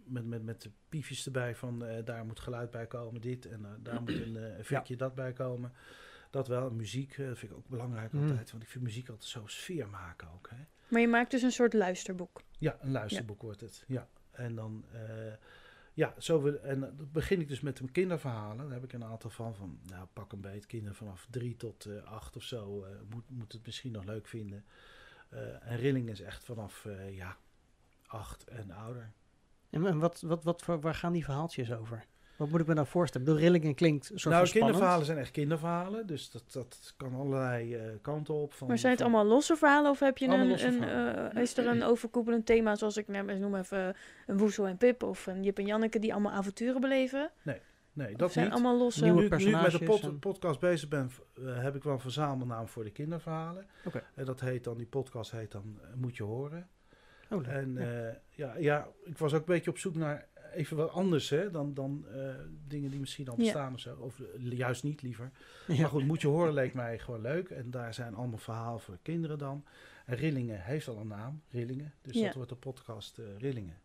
[0.04, 3.46] met, met, met de piefjes erbij van daar moet geluid bij komen, dit.
[3.46, 5.72] En daar moet een effectje dat bij komen.
[6.30, 6.70] Dat wel.
[6.70, 8.22] Muziek vind ik ook belangrijk Mm.
[8.28, 8.50] altijd.
[8.50, 10.48] Want ik vind muziek altijd zo sfeer maken ook.
[10.50, 10.56] Hè?
[10.88, 12.42] Maar je maakt dus een soort luisterboek.
[12.58, 13.84] Ja, een luisterboek wordt het.
[13.86, 14.08] Ja.
[14.30, 14.84] En dan,
[15.94, 18.64] ja, zo wil, en dan begin ik dus met mijn kinderverhalen.
[18.64, 21.84] Daar heb ik een aantal van, van nou, pak een beet, kinderen vanaf drie tot
[21.84, 24.64] eh, acht of zo, eh, moet, moet het misschien nog leuk vinden.
[25.34, 27.36] Eh, en Rilling is echt vanaf, eh, ja,
[28.06, 29.12] acht en ouder.
[29.70, 32.06] en, wat, wat, wat, waar gaan die verhaaltjes over?
[32.36, 33.26] Wat moet ik me nou voorstellen?
[33.26, 34.62] Ik bedoel, Rillingen klinkt soort nou, van spannend.
[34.70, 38.52] kinderverhalen zijn echt kinderverhalen, dus dat, dat kan allerlei eh, kanten op.
[38.52, 41.42] Van, Maar zijn het van- allemaal losse verhalen of heb je Allemaal een, een eh,
[41.42, 43.94] is er een overkoepelend thema zoals ik noem even
[44.26, 47.30] een Woezel en Pip of een Jip en Janneke die allemaal avonturen beleven?
[47.92, 48.54] Nee, Of dat zijn niet.
[48.54, 49.02] allemaal losse.
[49.04, 51.82] Nieuwe nu, nu ik met de personages pod- en- podcast bezig ben, eh, heb ik
[51.82, 53.66] wel een verzamelnaam voor de kinderverhalen.
[53.84, 54.02] Oké.
[54.14, 56.68] En dat heet dan, die podcast heet dan eh, Moet je horen.
[57.30, 57.48] Oh.
[57.48, 57.78] En
[58.30, 61.74] ja, ja, ik was ook een beetje op zoek naar even wat anders hè, dan,
[61.74, 62.34] dan eh,
[62.68, 63.42] dingen die misschien al Ja.
[63.42, 63.96] bestaan of zo.
[63.96, 65.30] Of eh, juist niet liever.
[65.66, 65.80] Ja.
[65.80, 67.48] Maar goed, Moet je horen leek mij gewoon leuk.
[67.50, 69.64] En daar zijn allemaal verhalen voor kinderen dan.
[70.06, 71.92] En Rillingen heeft al een naam, Rillingen.
[72.02, 72.24] Dus Ja.
[72.24, 73.78] dat wordt de podcast eh, Rillingen.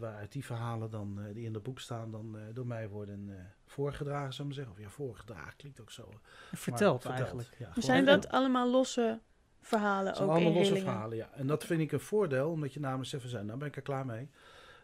[0.00, 3.30] Waaruit die verhalen dan, die in het boek staan, dan door mij worden
[3.66, 4.72] voorgedragen, zou ik maar zeggen.
[4.84, 6.06] Of ja, voorgedragen klinkt ook zo.
[6.10, 6.20] maar
[6.60, 7.20] Verteld verteld.
[7.20, 7.48] eigenlijk.
[7.56, 9.20] Gewoon zijn dat allemaal losse
[9.60, 10.92] verhalen zijn ook allemaal losse Rillingen?
[10.92, 11.30] verhalen, ja.
[11.34, 13.82] En dat vind ik een voordeel, omdat je zegt van, zo, nou ben ik er
[13.82, 14.28] klaar mee.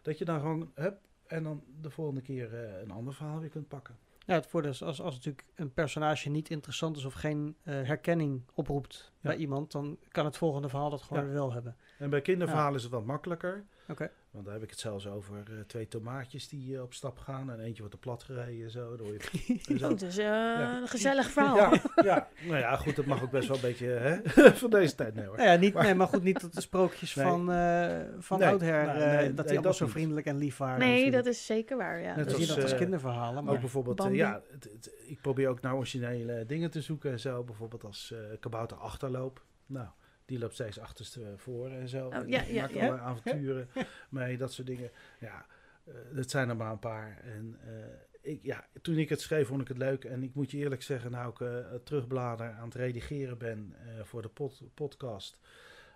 [0.04, 3.48] Dat je dan gewoon, hup, en dan de volgende keer eh, een ander verhaal weer
[3.50, 3.96] kunt pakken.
[4.26, 7.74] Ja, het voordeel is als, als natuurlijk een personage niet interessant is of geen eh,
[7.74, 9.28] herkenning oproept Ja.
[9.28, 11.32] bij iemand, dan kan het volgende verhaal dat gewoon Ja.
[11.32, 11.76] wel hebben.
[11.98, 13.64] En bij kinderverhalen is het wat makkelijker.
[13.88, 14.10] Oké.
[14.34, 17.50] Want daar heb ik het zelfs over eh, twee tomaatjes die eh, op stap gaan.
[17.50, 18.96] En eentje wordt er plat gereden en zo.
[18.96, 19.88] Dan hoor je zo.
[20.06, 20.76] Is eh, Ja.
[20.80, 21.56] een gezellig verhaal.
[21.56, 24.20] Ja, ja, nou ja, goed, dat mag ook best wel een beetje hè,
[24.62, 25.14] van deze tijd.
[25.14, 25.36] Nee hoor.
[25.36, 27.26] Nou ja, niet, Maar- nee, maar goed, niet dat de sprookjes Nee.
[27.26, 29.92] van, eh van Nee, oudsher, nou, eh, nee, dat die allemaal dat zo niet.
[29.92, 30.78] vriendelijk en lief waren.
[30.78, 31.24] Nee, natuurlijk.
[31.24, 32.00] dat is zeker waar.
[32.00, 32.16] Ja.
[32.16, 35.20] Net Dat zien is- dat als eh, kinderverhalen, maar Ook bijvoorbeeld, ja, het, het- ik
[35.20, 37.42] probeer ook naar originele dingen te zoeken en zo.
[37.44, 39.42] Bijvoorbeeld als eh kabouter achterloop.
[39.66, 39.86] Nou,
[40.24, 42.06] die loopt steeds achterstevoren en zo.
[42.06, 42.80] Oh, En ja, die ja, maakt ja.
[42.80, 43.68] allerlei avonturen
[44.08, 44.90] mee, dat soort dingen.
[45.20, 45.46] Ja,
[45.84, 47.20] eh dat zijn er maar een paar.
[47.22, 50.04] En eh, ik, ja, toen ik het schreef, vond ik het leuk.
[50.04, 54.04] En ik moet je eerlijk zeggen, nou ik eh, terugblader aan het redigeren ben eh,
[54.04, 55.38] voor de pod- podcast.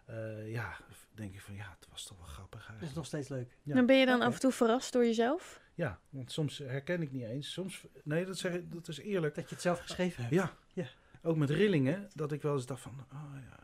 [0.05, 0.77] eh, ja,
[1.15, 2.97] denk ik van ja, het was toch wel grappig dat is eigenlijk.
[2.97, 3.57] nog steeds leuk.
[3.63, 3.75] Ja.
[3.75, 5.61] Dan ben je dan af en toe verrast door jezelf?
[5.75, 7.53] Ja, want soms herken ik niet eens.
[7.53, 9.35] Soms, nee, dat, zeg ik, dat is eerlijk.
[9.35, 10.35] Dat je het zelf geschreven hebt.
[10.35, 10.55] Ja.
[10.73, 10.87] Ja.
[11.23, 13.59] Ook met rillingen, dat ik wel eens dacht van, oh ja,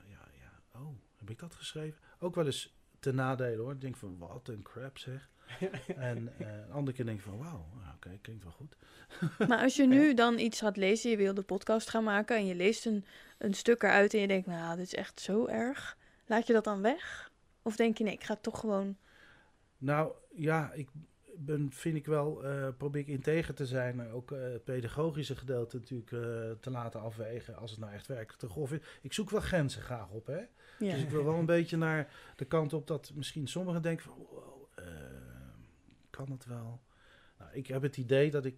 [0.76, 2.00] oh, heb ik dat geschreven?
[2.18, 3.72] Ook wel eens ten nadele hoor.
[3.72, 5.30] Ik denk van, wat een crap zeg.
[5.96, 8.76] en eh, een andere keer denk ik van, wauw, oké, klinkt wel goed.
[9.48, 12.46] Maar als je nu dan iets gaat lezen, je wil de podcast gaan maken en
[12.46, 13.04] je leest een,
[13.38, 15.96] een stuk eruit en je denkt, nou, dit is echt zo erg.
[16.26, 17.30] Laat je dat dan weg?
[17.62, 18.96] Of denk je, nee, ik ga het toch gewoon...
[19.78, 20.88] Nou ja, ik
[21.36, 24.10] ben, vind ik wel, eh, probeer ik integer te zijn.
[24.10, 26.20] Ook eh, het pedagogische gedeelte natuurlijk eh,
[26.60, 28.78] te laten afwegen als het nou echt werkelijk te grof is.
[29.02, 30.40] Ik zoek wel grenzen graag op, hè.
[30.78, 30.92] Ja.
[30.92, 34.26] Dus ik wil wel een beetje naar de kant op dat misschien sommigen denken van,
[34.30, 34.84] wow, eh,
[36.10, 36.80] kan het wel?
[37.38, 38.56] Nou, ik heb het idee dat ik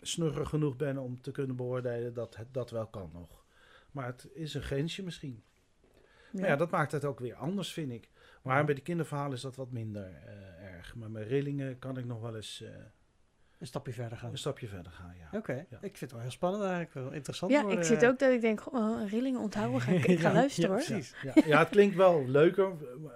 [0.00, 3.44] snugger genoeg ben om te kunnen beoordelen dat het dat wel kan nog.
[3.90, 5.42] Maar het is een grensje misschien.
[6.32, 8.08] Maar ja, dat maakt het ook weer anders, vind ik.
[8.42, 10.94] Maar bij de kinderverhalen is dat wat minder eh, erg.
[10.94, 12.70] Maar met rillingen kan ik nog wel eens eh,
[13.64, 14.30] Een stapje verder gaan.
[14.30, 15.38] een stapje verder gaan, ja.
[15.38, 15.76] Oké, Ja.
[15.80, 16.94] ik vind het wel heel spannend eigenlijk.
[16.94, 17.78] Wel interessant Ja, worden.
[17.78, 20.70] ik zit ook dat ik denk, oh, rillingen onthouden, ga ik, ik ga Ja, luisteren
[20.70, 20.84] ja, hoor.
[20.86, 21.14] precies.
[21.22, 22.72] Ja, ja, het klinkt wel leuker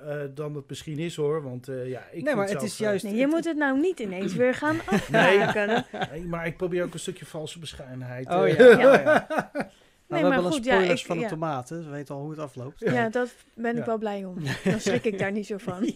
[0.06, 1.42] eh, dan het misschien is hoor.
[1.42, 3.04] Want eh, ja, ik Nee, maar het zelf, is eh, juist...
[3.04, 4.76] Nee, je moet het nou niet ineens weer gaan
[5.10, 5.42] Nee.
[5.42, 5.84] afmaken.
[6.10, 8.26] Nee, maar ik probeer ook een stukje valse bescheidenheid.
[8.28, 8.64] Oh eh, ja.
[8.64, 8.74] Ja.
[8.74, 9.26] oh, ja.
[10.08, 11.28] Nou, Nee, we maar hebben al goed, ja, spoilers ik- van de ja.
[11.28, 11.82] tomaten.
[11.82, 12.80] Ze weten al hoe het afloopt.
[12.80, 13.84] Ja, dat ben ik Ja.
[13.84, 14.36] wel blij om.
[14.64, 15.84] Dan schrik ik daar niet zo van.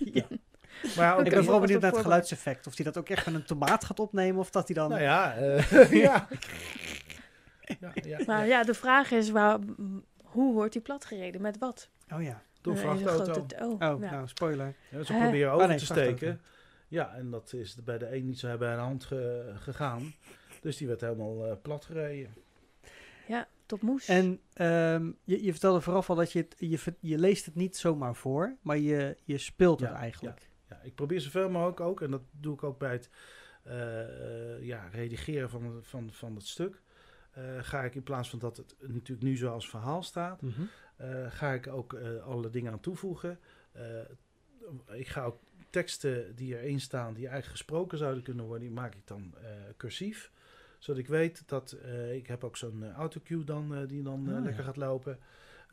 [0.97, 2.67] Maar ja, ik ben vooral benieuwd naar het geluidseffect.
[2.67, 4.41] Of hij dat ook echt met een tomaat gaat opnemen.
[4.41, 4.89] Of dat hij dan...
[4.91, 6.29] Nou ja, eh, ja.
[7.81, 8.45] ja, ja, Maar ja.
[8.45, 9.59] ja, de vraag is, waar,
[10.25, 11.41] hoe wordt die platgereden?
[11.43, 11.89] Met wat?
[12.13, 12.43] Oh ja.
[12.61, 13.33] Door Een hele vrachtauto.
[13.33, 14.11] grote- Oh, Oh, ja.
[14.11, 14.75] nou, spoiler.
[14.91, 16.41] Ja, ze proberen Oh, over nee, te steken.
[16.89, 20.13] Ja, en dat is bij de een niet zo bij de hand ge- gegaan.
[20.61, 22.35] Dus die werd helemaal eh, plat gereden.
[23.27, 23.47] Ja.
[23.69, 24.09] op moes.
[24.09, 27.77] En ehm, je, je vertelde vooraf al dat je het, je, je leest het niet
[27.77, 30.49] zomaar voor, maar je, je speelt het Ja, eigenlijk.
[30.83, 33.11] Ik probeer zoveel mogelijk ook, en dat doe ik ook bij het
[33.63, 36.83] eh, eh, ja, redigeren van, van, van het stuk.
[37.33, 40.63] eh, ga ik in plaats van dat het natuurlijk nu zo als verhaal staat, Mhm.
[41.29, 43.39] ga ik ook eh, alle dingen aan toevoegen.
[44.93, 48.95] Ik ga ook teksten die erin staan, die eigenlijk gesproken zouden kunnen worden, die maak
[48.95, 49.35] ik dan
[49.77, 50.31] cursief.
[50.79, 51.77] Zodat ik weet dat
[52.13, 54.67] ik heb ook zo'n autocue dan, die dan Ah, lekker ja.
[54.67, 55.19] gaat lopen.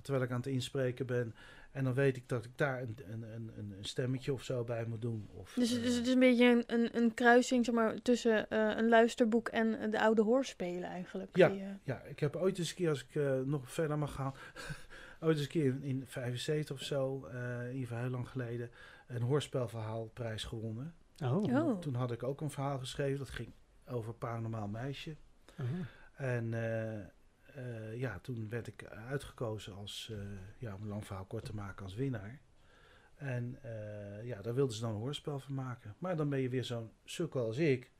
[0.02, 1.36] Terwijl ik aan het inspreken ben.
[1.72, 4.86] En dan weet ik dat ik daar een, een, een, een stemmetje of zo bij
[4.86, 5.30] moet doen.
[5.34, 8.50] Of, dus, eh, dus het is een beetje een, een, een kruising zeg maar, tussen
[8.50, 11.38] eh, een luisterboek en eh, de oude hoorspelen eigenlijk.
[11.38, 11.50] Ja.
[11.50, 14.14] Die, eh, Ja, ik heb ooit eens een keer, als ik eh, nog verder mag
[14.14, 14.34] gaan,
[15.22, 18.30] ooit eens een keer in, in 75 of zo, eh in ieder geval heel lang
[18.30, 18.72] geleden,
[19.08, 20.94] een hoorspelverhaalprijs gewonnen.
[21.24, 21.44] Oh.
[21.44, 21.80] Oh.
[21.80, 23.52] Toen had ik ook een verhaal geschreven, dat ging
[23.88, 25.16] over een paranormaal meisje.
[25.60, 25.66] Oh.
[26.16, 26.54] En
[27.56, 30.18] eh, ja, toen werd ik uitgekozen als, eh,
[30.58, 32.40] ja, om een lang verhaal kort te maken, als winnaar.
[33.16, 35.96] En eh, ja, daar wilden ze dan een hoorspel van maken.
[35.98, 37.92] Maar dan ben je weer zo'n sukkel als ik.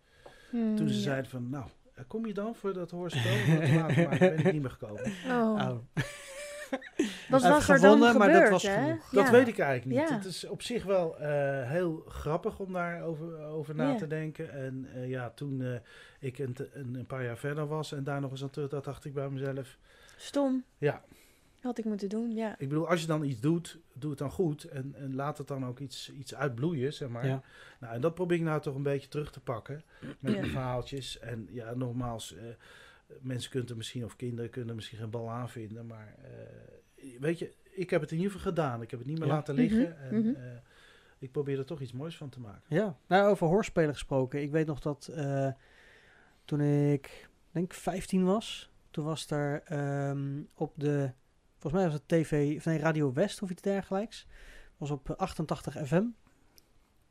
[0.50, 1.02] hmm, Toen ze ja.
[1.02, 1.70] zeiden van, nou,
[2.08, 3.36] kom je dan voor dat hoorspel?
[3.48, 5.06] Laten maken, ben ik niet meer gekomen.
[5.28, 5.70] Oh.
[5.70, 5.78] Oh.
[7.30, 8.84] Wat Hij was er gewonnen, maar dat gebeurd, was hè?
[8.84, 9.10] genoeg.
[9.10, 9.32] Dat Ja.
[9.32, 10.10] weet ik eigenlijk niet.
[10.10, 10.16] Ja.
[10.16, 13.96] Het is op zich wel eh, heel grappig om daarover over na Ja.
[13.98, 14.52] te denken.
[14.52, 15.80] En eh, ja, toen eh,
[16.20, 18.84] ik een, een, een paar jaar verder was en daar nog eens aan terug, dat
[18.84, 19.78] dacht ik bij mezelf.
[20.18, 20.64] Stom.
[20.78, 21.04] Ja.
[21.62, 22.56] Had ik moeten doen, ja.
[22.58, 24.64] Ik bedoel, als je dan iets doet, doe het dan goed.
[24.64, 27.26] En, en laat het dan ook iets, iets uitbloeien, zeg maar.
[27.28, 27.42] Ja.
[27.80, 29.84] Nou, en dat probeer ik nou toch een beetje terug te pakken.
[30.20, 30.40] Met Ja.
[30.40, 31.20] mijn verhaaltjes.
[31.20, 32.44] En ja, nogmaals, eh,
[33.22, 35.86] mensen kunnen er misschien, of kinderen kunnen er misschien geen bal aan vinden.
[35.88, 38.82] Maar eh, weet je, ik heb het in ieder geval gedaan.
[38.82, 39.34] Ik heb het niet meer Ja.
[39.34, 39.82] laten liggen.
[39.82, 40.36] Mhm, En mhm.
[40.36, 40.58] eh,
[41.20, 42.64] ik probeer er toch iets moois van te maken.
[42.68, 44.42] Ja, nou over hoorspelen gesproken.
[44.42, 45.52] Ik weet nog dat eh,
[46.46, 51.12] toen ik denk 15 was, toen was er ehm, op de,
[51.58, 54.28] volgens mij was het TV, of nee, Radio West of iets dergelijks,
[54.78, 56.04] was op 88 FM.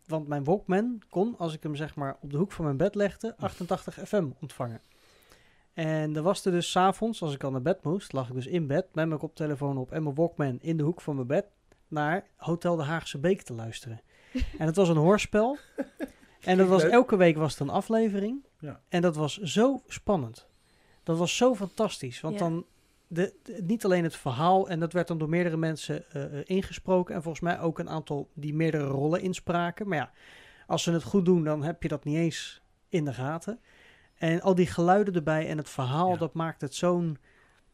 [0.06, 2.94] Want mijn Walkman kon, als ik hem zeg maar op de hoek van mijn bed
[2.94, 4.80] legde, 88 FM ontvangen.
[5.86, 8.34] En dan was er dus 's avonds, als ik al naar bed moest, lag ik
[8.34, 11.26] dus in bed met mijn koptelefoon op en mijn Walkman in de hoek van mijn
[11.26, 11.44] bed
[11.88, 14.00] naar Hotel de Haagse Beek te luisteren.
[14.58, 15.56] En het was een hoorspel.
[16.40, 18.44] En dat was, elke week was het een aflevering.
[18.58, 18.80] Ja.
[18.88, 20.46] En dat was zo spannend.
[21.02, 22.20] Dat was zo fantastisch.
[22.20, 22.40] Want Ja.
[22.40, 22.64] dan
[23.06, 26.42] de, de- niet alleen het verhaal, en dat werd dan door meerdere mensen eh, eh,
[26.44, 27.14] ingesproken.
[27.14, 29.88] En volgens mij ook een aantal die meerdere rollen inspraken.
[29.88, 30.10] Maar ja,
[30.66, 33.60] als ze het goed doen, dan heb je dat niet eens in de gaten.
[34.18, 36.16] En al die geluiden erbij en het verhaal, Ja.
[36.16, 37.18] dat maakt het zo'n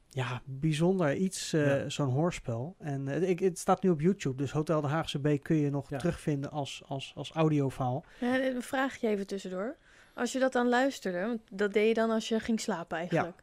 [0.09, 1.89] ja, bijzonder iets, eh, Ja.
[1.89, 2.75] zo'n hoorspel.
[2.79, 5.71] En eh, ik, het staat nu op YouTube, dus Hotel de Haagse Beek kun je
[5.71, 5.99] nog Ja.
[5.99, 8.05] terugvinden als, als, als audiofaal.
[8.21, 9.77] Ja, een vraagje even tussendoor.
[10.15, 13.43] Als je dat dan luisterde, want dat deed je dan als je ging slapen eigenlijk.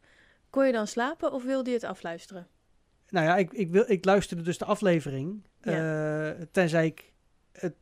[0.49, 2.47] Kon je dan slapen of wilde je het afluisteren?
[3.10, 5.43] Nou ja, ik, ik, wil, ik luisterde dus de aflevering.
[5.62, 7.14] eh, tenzij ik,
[7.52, 7.74] het,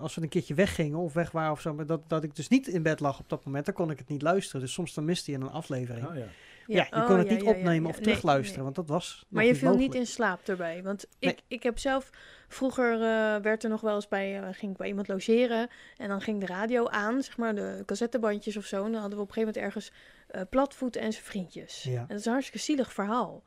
[0.00, 2.48] als we een keertje weggingen of weg waren of zo, maar dat, dat ik dus
[2.48, 4.60] niet in bed lag op dat moment, dan kon ik het niet luisteren.
[4.60, 6.06] Dus soms dan miste je een aflevering.
[6.06, 6.24] Oh, ja.
[6.66, 7.88] ja, je oh, kon het ja, niet ja, ja, opnemen ja.
[7.88, 8.72] of terugluisteren, nee.
[8.72, 10.82] want dat was nog Maar je niet viel niet in slaap erbij.
[10.82, 11.32] Want Nee.
[11.32, 12.10] ik, ik heb zelf...
[12.48, 14.40] Vroeger eh, werd er nog wel eens bij...
[14.40, 15.68] eh, ging ik bij iemand logeren.
[15.96, 17.22] En dan ging de radio aan.
[17.22, 18.84] Zeg maar de cassettebandjes of zo.
[18.84, 19.92] En dan hadden we op een gegeven moment ergens...
[20.26, 21.82] eh, Platvoet en zijn vriendjes.
[21.82, 22.00] Ja.
[22.00, 23.42] En dat is een hartstikke zielig verhaal.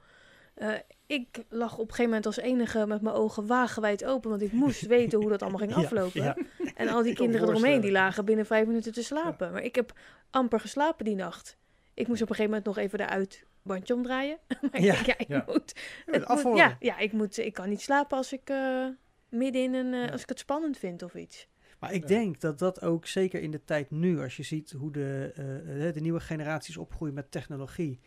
[0.59, 0.73] Eh,
[1.07, 4.29] ik lag op een gegeven moment als enige met mijn ogen wagenwijd open.
[4.29, 6.23] Want ik moest weten hoe dat allemaal ging aflopen.
[6.23, 6.37] ja.
[6.75, 9.51] En al die kinderen eromheen, die lagen binnen vijf minuten te slapen.
[9.51, 9.93] Maar ik heb
[10.29, 11.57] amper geslapen die nacht.
[11.93, 14.37] Ik moest op een gegeven moment nog even eruit bandje omdraaien.
[14.71, 14.93] maar Ja.
[14.99, 15.43] ik ja, ik Ja.
[15.47, 15.73] moet...
[16.05, 18.85] Het moet ja, ja ik, moet, ik kan niet slapen als ik eh,
[19.29, 19.93] midden in een...
[19.93, 20.11] eh, Ja.
[20.11, 21.47] Als ik het spannend vind of iets.
[21.79, 22.07] Maar ik Ja.
[22.07, 25.87] denk dat dat ook zeker in de tijd nu, als je ziet hoe de, eh,
[25.87, 27.99] eh, de nieuwe generaties opgroeien met technologie,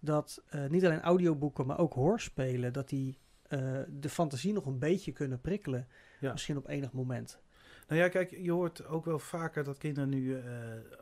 [0.00, 4.78] dat eh, niet alleen audioboeken, maar ook hoorspelen, dat die eh, de fantasie nog een
[4.78, 5.88] beetje kunnen prikkelen.
[6.20, 6.32] Ja.
[6.32, 7.38] Misschien op enig moment.
[7.88, 10.44] Nou ja, kijk, je hoort ook wel vaker dat kinderen nu eh,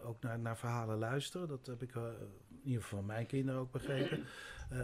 [0.05, 1.49] ook naar, naar verhalen luisteren.
[1.49, 4.25] Dat heb ik in ieder geval van mijn kinderen ook begrepen.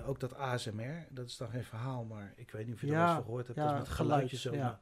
[0.06, 2.92] Ook dat ASMR, dat is dan geen verhaal, maar ik weet niet of je Ja,
[3.06, 3.58] wel eens gehoord hebt.
[3.58, 4.54] ja, dat is met geluid, geluidjes zo.
[4.54, 4.80] ja.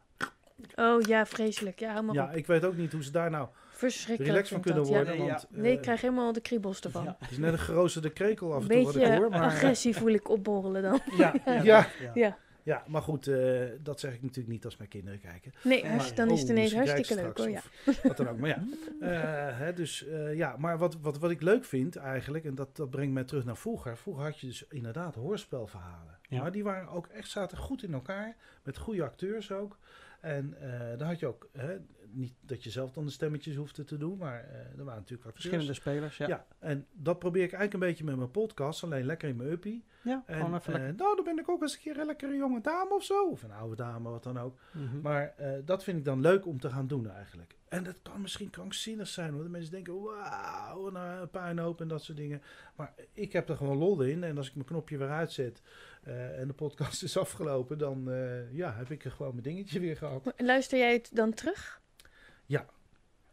[0.75, 1.79] Oh ja, vreselijk.
[1.81, 2.35] Ja, hou maar Ja, op.
[2.35, 5.17] ik weet ook niet hoe ze daar nou Verschrikkelijk relaxed van kunnen dat, worden.
[5.17, 7.05] Ja, want, nee, Nee, ik eh, krijg helemaal de kriebels ervan.
[7.05, 7.17] Ja.
[7.19, 9.31] Het is net een geroosterde krekel af en toe wat ik beetje hoor.
[9.31, 11.01] Maar, agressie voel ik opborrelen dan.
[11.17, 12.11] ja, Ja, ja, ja.
[12.15, 12.39] Ja.
[12.63, 15.53] ja, maar goed, eh, dat zeg ik natuurlijk niet als mijn kinderen kijken.
[15.63, 17.51] Nee, Maar- dan is het Oh, ineens hartstikke leuk hoor.
[17.51, 17.61] Ja.
[18.03, 18.63] Wat dan ook, maar ja.
[19.01, 22.77] Eh, hè, dus eh, ja, maar wat, wat, wat ik leuk vind eigenlijk, en dat,
[22.77, 23.97] dat brengt mij terug naar vroeger.
[23.97, 26.19] Vroeger had je dus inderdaad hoorspelverhalen.
[26.29, 26.41] Ja.
[26.43, 29.79] Maar die waren ook echt, zaten goed in elkaar, met goede acteurs ook.
[30.21, 31.77] En eh dan had je ook hè,
[32.11, 35.29] niet dat je zelf dan de stemmetjes hoefde te doen, maar eh, er waren natuurlijk
[35.29, 35.35] acteurs.
[35.35, 36.29] Verschillende spelers, ja.
[36.29, 36.47] Ja.
[36.59, 39.85] en dat probeer ik eigenlijk een beetje met mijn podcast, alleen lekker in mijn uppie.
[40.03, 42.37] Ja, En gewoon even eh, nou, dan ben ik ook eens een keer een lekkere
[42.37, 43.29] jonge dame of zo.
[43.29, 44.59] Of een oude dame, wat dan ook.
[44.73, 45.01] Mhm.
[45.01, 47.57] Maar dat vind ik dan leuk om te gaan doen eigenlijk.
[47.69, 49.43] En dat kan misschien krankzinnig zijn, hoor.
[49.43, 52.43] De mensen denken, wauw, wat een puinhoop en dat soort dingen.
[52.77, 54.25] Maar ik heb er gewoon lol in.
[54.25, 55.63] En als ik mijn knopje weer uitzet
[56.03, 59.97] en de podcast is afgelopen, dan eh, ja, heb ik er gewoon mijn dingetje weer
[59.97, 60.33] gehad.
[60.37, 61.81] Luister jij het dan terug?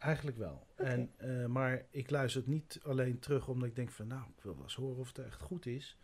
[0.06, 0.68] Eigenlijk wel.
[0.76, 4.44] En, eh, maar ik luister het niet alleen terug omdat ik denk van, nou, ik
[4.44, 5.98] wil wel eens horen of het echt goed is.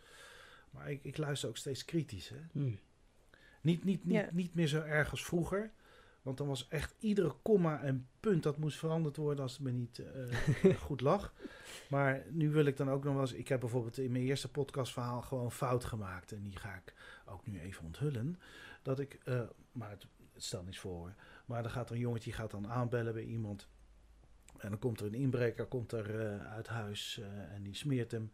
[0.70, 2.36] Maar ik, ik luister ook steeds kritisch, hè.
[2.52, 2.78] Hmm.
[3.60, 4.28] Niet, niet, niet, Ja.
[4.32, 5.70] niet meer zo erg als vroeger.
[6.22, 9.70] Want dan was echt iedere komma en punt dat moest veranderd worden als het me
[9.70, 11.34] niet eh, goed lag.
[11.88, 13.32] Maar nu wil ik dan ook nog wel eens.
[13.32, 16.32] Ik heb bijvoorbeeld in mijn eerste podcastverhaal gewoon fout gemaakt.
[16.32, 16.94] En die ga ik
[17.26, 18.38] ook nu even onthullen.
[18.82, 19.42] Dat ik, eh,
[19.72, 21.14] maar het, het stelt niets voor.
[21.46, 23.68] Maar dan gaat er een jongetje die gaat dan aanbellen bij iemand.
[24.58, 27.20] En dan komt er een inbreker komt er, eh, uit huis
[27.50, 28.32] en die smeert hem.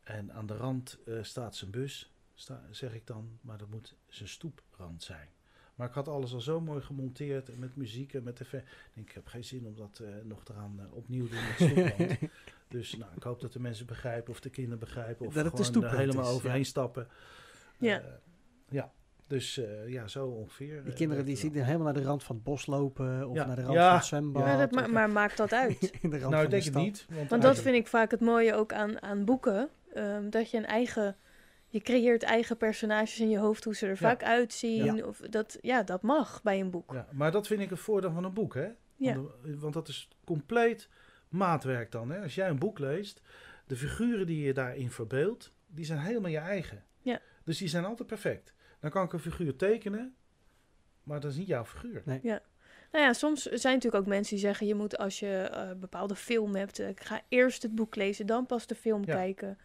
[0.00, 3.38] En aan de rand staat zijn bus, sta, zeg ik dan.
[3.40, 5.28] Maar dat moet zijn stoeprand zijn.
[5.74, 8.52] Maar ik had alles al zo mooi gemonteerd en met muziek en met tv.
[8.52, 8.64] Ik
[8.94, 12.30] denk, ik heb geen zin om dat eh, nog eraan eh, opnieuw te doen
[12.80, 15.26] dus nou, ik hoop dat de mensen begrijpen of de kinderen begrijpen.
[15.26, 16.64] Of Dat het de gewoon er stoeprand helemaal is, overheen ja.
[16.64, 17.08] stappen.
[17.78, 18.00] Ja.
[18.00, 18.06] Eh,
[18.68, 18.92] ja,
[19.26, 20.82] dus eh, ja, zo ongeveer.
[20.82, 23.46] Die eh, kinderen die zien helemaal naar de rand van het bos lopen of Ja.
[23.46, 23.86] naar de rand Ja.
[23.88, 24.44] van het zwembad.
[24.44, 25.90] Maar, dat, ma- maar maakt dat uit?
[26.02, 26.30] in de rand.
[26.30, 26.82] Nou, van ik de denk het stad.
[26.82, 27.06] niet.
[27.18, 29.68] Want, Want dat vind ik vaak het mooie ook aan, aan boeken.
[29.94, 31.16] ehm, dat je een eigen...
[31.70, 33.96] Je creëert eigen personages in je hoofd, hoe ze er Ja.
[33.96, 34.84] vaak uitzien.
[34.96, 35.06] Ja.
[35.06, 36.92] Of dat, ja, dat mag bij een boek.
[36.92, 38.68] Ja, maar dat vind ik het voordeel van een boek, hè?
[38.96, 39.14] Ja.
[39.14, 40.88] Want, want dat is compleet
[41.28, 42.22] maatwerk dan, hè?
[42.22, 43.20] Als jij een boek leest,
[43.66, 46.84] de figuren die je daarin verbeeldt, die zijn helemaal je eigen.
[47.00, 47.20] Ja.
[47.44, 48.54] Dus die zijn altijd perfect.
[48.80, 50.14] Dan kan ik een figuur tekenen,
[51.02, 52.02] maar dat is niet jouw figuur.
[52.92, 54.66] Nou ja, soms zijn natuurlijk ook mensen die zeggen...
[54.66, 56.78] je moet als je eh, een bepaalde film hebt...
[56.78, 59.14] eh, ga eerst het boek lezen, dan pas de film Ja.
[59.14, 59.58] kijken.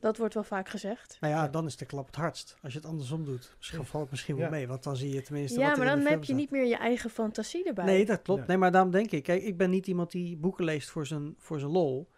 [0.00, 1.16] Dat wordt wel vaak gezegd.
[1.20, 2.56] Nou ja, dan is de klap het hardst.
[2.62, 4.50] Als je het andersom doet, misschien valt het misschien wel Ja.
[4.50, 4.68] mee.
[4.68, 6.50] Want dan zie je tenminste Ja, wat er maar in dan de heb je niet
[6.50, 7.84] meer je eigen fantasie erbij.
[7.84, 8.46] Nee, dat klopt.
[8.46, 9.22] Nee, maar daarom denk ik.
[9.22, 12.08] Kijk, ik ben niet iemand die boeken leest voor zijn, voor zijn lol.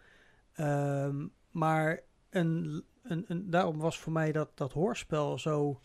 [0.53, 5.79] Ehm, maar een, een, een, daarom was voor mij dat, dat hoorspel zo,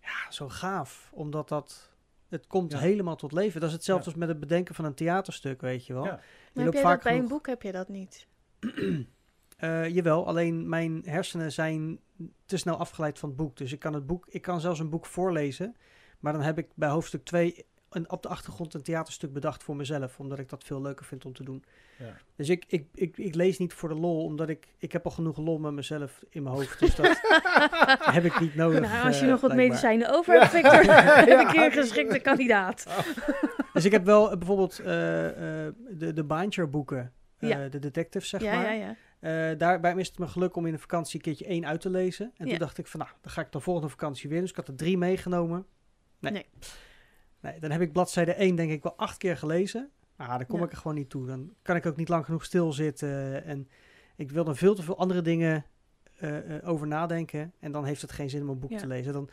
[0.00, 1.10] ja, zo gaaf.
[1.14, 1.94] Omdat dat...
[2.28, 2.78] Het komt Ja.
[2.78, 3.60] helemaal tot leven.
[3.60, 4.10] Dat is hetzelfde Ja.
[4.10, 6.04] als met het bedenken van een theaterstuk, weet je wel.
[6.04, 6.10] Ja.
[6.10, 8.26] Maar je heb dat bij een boek heb je dat niet?
[9.56, 11.98] Eh, jawel, alleen mijn hersenen zijn
[12.46, 13.56] te snel afgeleid van het boek.
[13.56, 15.76] Dus ik kan, het boek, ik kan zelfs een boek voorlezen.
[16.20, 19.76] Maar dan heb ik bij hoofdstuk 2 een, op de achtergrond een theaterstuk bedacht voor
[19.76, 20.18] mezelf.
[20.18, 21.64] Omdat ik dat veel leuker vind om te doen.
[21.98, 22.16] Ja.
[22.36, 25.10] Dus ik, ik, ik, ik lees niet voor de lol, omdat ik, ik heb al
[25.10, 26.78] genoeg lol met mezelf in mijn hoofd.
[26.80, 27.20] Dus dat
[28.16, 28.80] heb ik niet nodig.
[28.80, 30.82] Nou, als je eh, nog wat medicijnen over hebt, Victor,
[31.26, 32.86] heb ik hier een geschikte kandidaat.
[33.72, 35.26] Dus ik heb wel eh, bijvoorbeeld eh,
[35.66, 37.12] eh, de, de Binder boeken.
[37.38, 37.68] eh, Ja.
[37.68, 38.96] de detectives, zeg ja, maar.
[39.18, 41.90] Eh, daarbij is het me geluk om in de vakantie een keertje één uit te
[41.90, 42.32] lezen.
[42.36, 42.50] En Ja.
[42.50, 44.40] toen dacht ik van, nou, dan ga ik de volgende vakantie weer.
[44.40, 45.66] Dus ik had er drie meegenomen.
[46.18, 46.32] Nee.
[46.32, 46.46] Nee.
[47.40, 49.90] Nee, dan heb ik bladzijde 1 denk ik wel acht keer gelezen.
[50.16, 50.64] Ah, dan kom Ja.
[50.64, 51.26] ik er gewoon niet toe.
[51.26, 53.44] Dan kan ik ook niet lang genoeg stilzitten.
[53.44, 53.68] En
[54.16, 55.64] ik wil dan veel te veel andere dingen
[56.16, 57.52] eh, eh, over nadenken.
[57.60, 58.78] En dan heeft het geen zin om een boek Ja.
[58.78, 59.12] te lezen.
[59.12, 59.28] Dan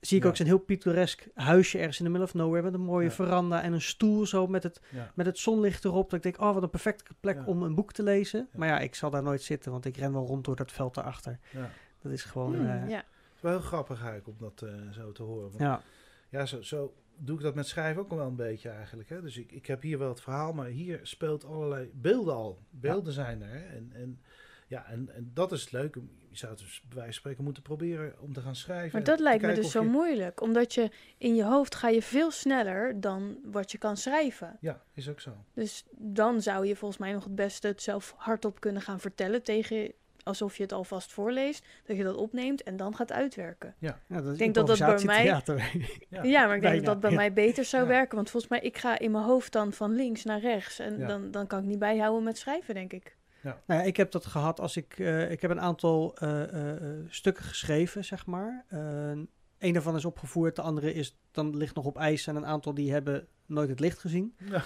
[0.00, 0.28] zie ik Ja.
[0.28, 2.62] ook zo'n heel pittoresk huisje ergens in the middle of nowhere.
[2.62, 3.12] Met een mooie Ja.
[3.12, 5.12] veranda en een stoel zo met het Ja.
[5.14, 6.10] met het zonlicht erop.
[6.10, 7.44] Dat ik denk, oh, wat een perfecte plek Ja.
[7.44, 8.48] om een boek te lezen.
[8.52, 8.58] Ja.
[8.58, 10.94] Maar ja, ik zal daar nooit zitten, want ik ren wel rond door dat veld
[10.94, 11.38] daarachter.
[11.50, 11.70] Ja.
[12.02, 12.96] Dat is gewoon, Hmm, eh, ja.
[12.96, 15.48] Het is wel heel grappig eigenlijk om dat eh, zo te horen.
[15.48, 15.82] Want ja.
[16.28, 19.08] Ja, zo, zo doe ik dat met schrijven ook wel een beetje eigenlijk.
[19.08, 19.22] Hè?
[19.22, 22.58] Dus ik, ik heb hier wel het verhaal, maar hier speelt allerlei beelden al.
[22.70, 23.48] Beelden zijn er.
[23.48, 23.58] Hè?
[23.76, 24.20] En, en,
[24.66, 26.00] ja, en, en dat is het leuke.
[26.30, 28.90] Je zou het dus bij wijze van spreken moeten proberen om te gaan schrijven.
[28.92, 30.40] Maar dat lijkt me dus zo je- moeilijk.
[30.40, 34.56] Omdat je in je hoofd ga je veel sneller dan wat je kan schrijven.
[34.60, 35.30] Ja, is ook zo.
[35.54, 39.42] Dus dan zou je volgens mij nog het beste het zelf hardop kunnen gaan vertellen
[39.42, 39.92] tegen
[40.22, 43.74] alsof je het alvast voorleest, dat je dat opneemt en dan gaat uitwerken.
[43.78, 45.70] ja dat is Ik denk dat dat bij improvisatietheater.
[46.08, 46.22] Ja.
[46.22, 47.16] Ja, maar ik denk bijna, dat dat bij ja.
[47.16, 47.88] mij beter zou Ja.
[47.88, 50.98] werken, want volgens mij ik ga in mijn hoofd dan van links naar rechts en
[50.98, 51.06] Ja.
[51.06, 53.16] dan, dan kan ik niet bijhouden met schrijven, denk ik.
[53.66, 57.04] Nou ja, ik heb dat gehad als ik, eh, ik heb een aantal eh, eh,
[57.08, 58.64] stukken geschreven, zeg maar.
[58.70, 59.10] Uh,
[59.58, 62.74] een daarvan is opgevoerd, de andere is, dan ligt nog op ijs en een aantal
[62.74, 64.34] die hebben nooit het licht gezien.
[64.50, 64.62] Ja,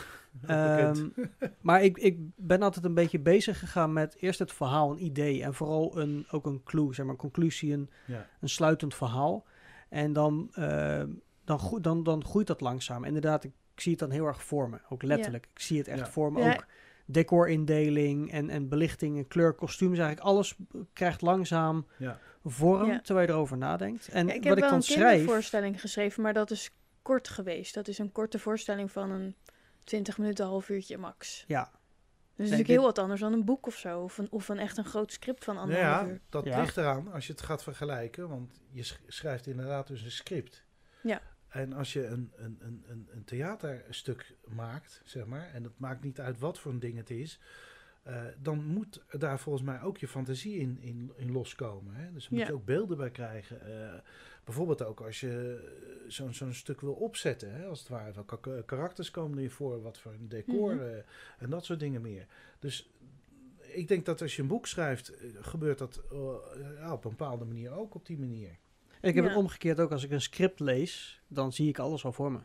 [0.47, 1.09] Ehm,
[1.61, 5.43] maar ik, ik ben altijd een beetje bezig gegaan met eerst het verhaal, een idee.
[5.43, 8.27] En vooral een, ook een clue, zeg maar, een conclusie, een, ja.
[8.41, 9.47] een sluitend verhaal.
[9.89, 11.03] En dan, eh,
[11.45, 13.05] dan, dan, dan groeit dat langzaam.
[13.05, 14.79] Inderdaad, ik, ik zie het dan heel erg voor me.
[14.89, 15.49] Ook letterlijk.
[15.55, 16.11] Ik zie het echt Ja.
[16.11, 16.41] voor me.
[16.41, 16.53] Ja.
[16.53, 16.67] Ook
[17.11, 19.99] decorindeling en, en belichting en kleur, kostuums.
[19.99, 20.57] Eigenlijk alles
[20.93, 22.19] krijgt langzaam Ja.
[22.45, 23.01] vorm, Ja.
[23.01, 24.09] terwijl je erover nadenkt.
[24.09, 25.17] En Ja, ik wat heb ik wel dan een schrijf...
[25.17, 26.71] kindervoorstelling geschreven, maar dat is
[27.03, 27.75] kort geweest.
[27.75, 29.35] Dat is een korte voorstelling van een
[29.85, 31.45] 20 minuten, een half uurtje max.
[31.47, 34.01] Ja, Dus dat is natuurlijk dit- heel wat anders dan een boek of zo.
[34.01, 36.21] Of een, of een echt een groot script van Nou anderhalf ja, uur.
[36.29, 36.61] dat Ja.
[36.61, 38.29] ligt eraan als je het gaat vergelijken.
[38.29, 40.65] Want je sch- schrijft inderdaad dus een script.
[41.03, 41.21] Ja.
[41.51, 46.03] En als je een, een, een, een, een theaterstuk maakt, zeg maar, en het maakt
[46.05, 47.41] niet uit wat voor een ding het is,
[48.03, 51.95] eh, dan moet daar volgens mij ook je fantasie in, in, in loskomen.
[51.95, 52.13] Hè?
[52.13, 52.47] Dus daar moet Ja.
[52.47, 53.61] je ook beelden bij krijgen.
[53.61, 53.99] Eh,
[54.45, 55.61] bijvoorbeeld ook als je
[56.05, 58.13] eh, zo'n zo'n stuk wil opzetten, hè, als het ware.
[58.13, 61.01] Welke ka- karakters komen er voor, wat voor een decor Mhm.
[61.39, 62.27] en dat soort dingen meer.
[62.59, 62.91] Dus
[63.61, 66.03] ik denk dat als je een boek schrijft, gebeurt dat
[66.77, 68.57] ja, op een bepaalde manier ook op die manier.
[69.01, 69.31] Ik heb Ja.
[69.31, 69.91] het omgekeerd ook.
[69.91, 72.39] Als ik een script lees, dan zie ik alles al voor me.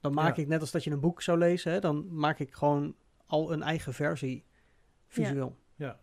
[0.00, 0.42] Dan maak Ja.
[0.42, 2.94] ik net als dat je een boek zou lezen, hè, dan maak ik gewoon
[3.26, 4.44] al een eigen versie
[5.08, 5.56] visueel.
[5.76, 6.00] Ja.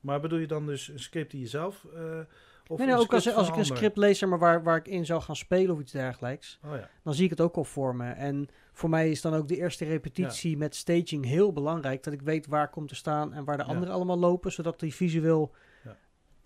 [0.00, 1.84] Maar bedoel je dan dus een script die je zelf...
[1.94, 2.20] eh
[2.66, 4.88] of Nee, nee, een ook als, als ik een script lees maar, waar, waar ik
[4.88, 6.88] in zou gaan spelen of iets dergelijks, Oh ja.
[7.02, 8.10] dan zie ik het ook al voor me.
[8.10, 12.02] En voor mij is dan ook de eerste repetitie met staging heel belangrijk.
[12.02, 13.68] Dat ik weet waar komt te staan en waar de Ja.
[13.68, 15.58] anderen allemaal lopen, zodat die visueel Ja.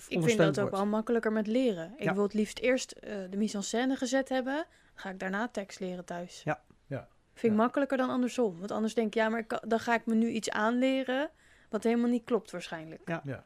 [0.08, 1.92] Ik vind dat ook wel makkelijker met leren.
[1.96, 2.14] Ik Ja.
[2.14, 4.66] wil het liefst eerst eh, de mise en scène gezet hebben.
[4.94, 6.42] Ga ik daarna tekst leren thuis.
[6.44, 6.60] Ja.
[6.86, 7.08] Ja.
[7.32, 7.64] Vind ik Ja.
[7.64, 8.58] makkelijker dan andersom.
[8.58, 11.30] Want anders denk ik, ja, maar ik dan ga ik me nu iets aanleren...
[11.70, 13.02] wat helemaal niet klopt waarschijnlijk.
[13.04, 13.20] Ja.
[13.24, 13.44] Ja.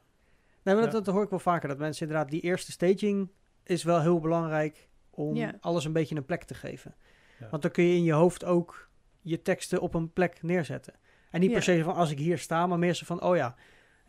[0.62, 1.00] Nee, maar dat, Ja.
[1.00, 1.68] dat hoor ik wel vaker.
[1.68, 3.28] Dat mensen inderdaad, die eerste staging
[3.64, 5.52] is wel heel belangrijk om Ja.
[5.60, 6.94] alles een beetje een plek te geven.
[7.38, 7.48] Ja.
[7.50, 8.88] Want dan kun je in je hoofd ook
[9.20, 10.94] je teksten op een plek neerzetten.
[11.30, 13.54] En niet per se van als ik hier sta, maar meer zo van, oh ja,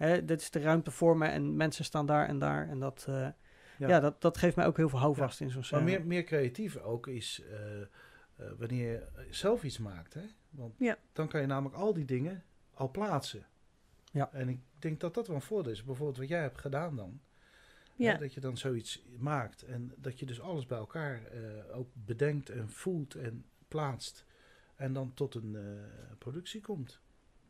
[0.08, 2.68] hè, dit is de ruimte voor me en mensen staan daar en daar.
[2.70, 3.16] En dat, eh,
[3.78, 3.88] ja.
[3.88, 4.00] Ja.
[4.00, 5.84] dat, dat geeft mij ook heel veel houvast in zo'n Maar scène.
[5.84, 7.88] meer, meer creatief ook is eh, eh,
[8.58, 10.14] wanneer je zelf iets maakt.
[10.14, 10.22] Hè?
[10.50, 10.98] Want Ja.
[11.14, 12.44] dan kan je namelijk al die dingen
[12.74, 13.46] al plaatsen.
[14.12, 14.30] Ja.
[14.34, 15.84] En ik denk dat dat wel een voordeel is.
[15.84, 17.22] Bijvoorbeeld wat jij hebt gedaan dan.
[17.96, 18.12] Ja.
[18.12, 19.62] Hè, dat je dan zoiets maakt.
[19.64, 24.26] En dat je dus alles bij elkaar eh, ook bedenkt en voelt en plaatst.
[24.76, 25.62] En dan tot een eh,
[26.18, 27.00] productie komt.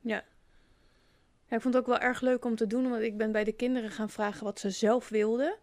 [0.02, 0.24] Ja,
[1.56, 3.52] ik vond het ook wel erg leuk om te doen, want ik ben bij de
[3.52, 5.58] kinderen gaan vragen wat ze zelf wilden.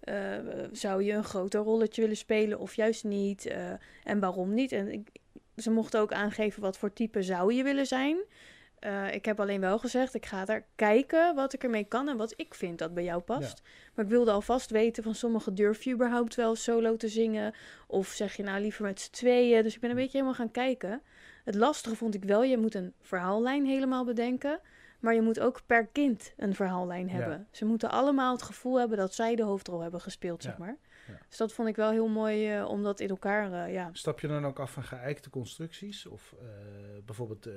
[0.00, 0.38] Eh,
[0.72, 3.46] zou je een groter rolletje willen spelen of juist niet?
[3.46, 3.70] Eh,
[4.04, 4.72] en waarom niet?
[4.72, 5.08] En ik,
[5.56, 8.18] ze mochten ook aangeven wat voor type zou je willen zijn.
[8.78, 12.16] Eh, ik heb alleen wel gezegd, ik ga daar kijken wat ik ermee kan en
[12.16, 13.62] wat ik vind dat bij jou past.
[13.94, 17.54] Maar ik wilde alvast weten van sommige durf je überhaupt wel solo te zingen?
[17.86, 19.62] Of zeg je nou liever met z'n tweeën?
[19.62, 21.02] Dus ik ben een beetje helemaal gaan kijken.
[21.44, 24.60] Het lastige vond ik wel, je moet een verhaallijn helemaal bedenken.
[25.00, 27.12] Maar je moet ook per kind een verhaallijn Ja.
[27.12, 27.48] hebben.
[27.50, 30.76] Ze moeten allemaal het gevoel hebben dat zij de hoofdrol hebben gespeeld, zeg maar.
[31.08, 31.18] Ja.
[31.28, 33.90] Dus dat vond ik wel heel mooi eh, om dat in elkaar, eh, ja.
[33.92, 36.06] Stap je dan ook af van geëikte constructies?
[36.06, 36.46] Of eh,
[37.04, 37.48] bijvoorbeeld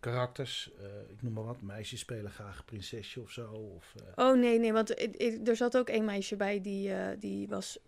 [0.00, 0.70] karakters?
[1.08, 1.62] ik noem maar wat.
[1.62, 3.50] Meisjes spelen graag prinsesje of zo.
[3.76, 7.48] Of, Oh nee, nee, want ik- ik- er zat ook een meisje bij die, die
[7.48, 7.78] was...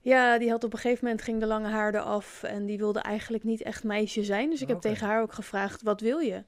[0.00, 3.00] Ja, die had op een gegeven moment ging de lange haar eraf en die wilde
[3.00, 4.50] eigenlijk niet echt meisje zijn.
[4.50, 6.44] Dus ik heb tegen haar ook gevraagd, wat wil je?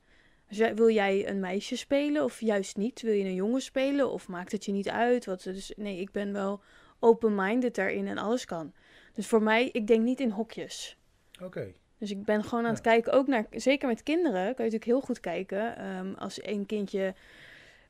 [0.51, 3.01] Dus wil jij een meisje spelen of juist niet?
[3.03, 5.25] Wil je een jongen spelen of maakt het je niet uit?
[5.25, 6.63] Wat, dus nee, ik ben wel
[6.99, 8.73] open-minded daarin en alles kan.
[9.15, 10.99] Dus voor mij, ik denk niet in hokjes.
[11.43, 11.73] Oké.
[11.99, 12.91] Dus ik ben gewoon aan het Ja.
[12.91, 15.77] kijken, ook naar, zeker met kinderen, kan je natuurlijk heel goed kijken.
[15.77, 17.15] Ehm, als een kindje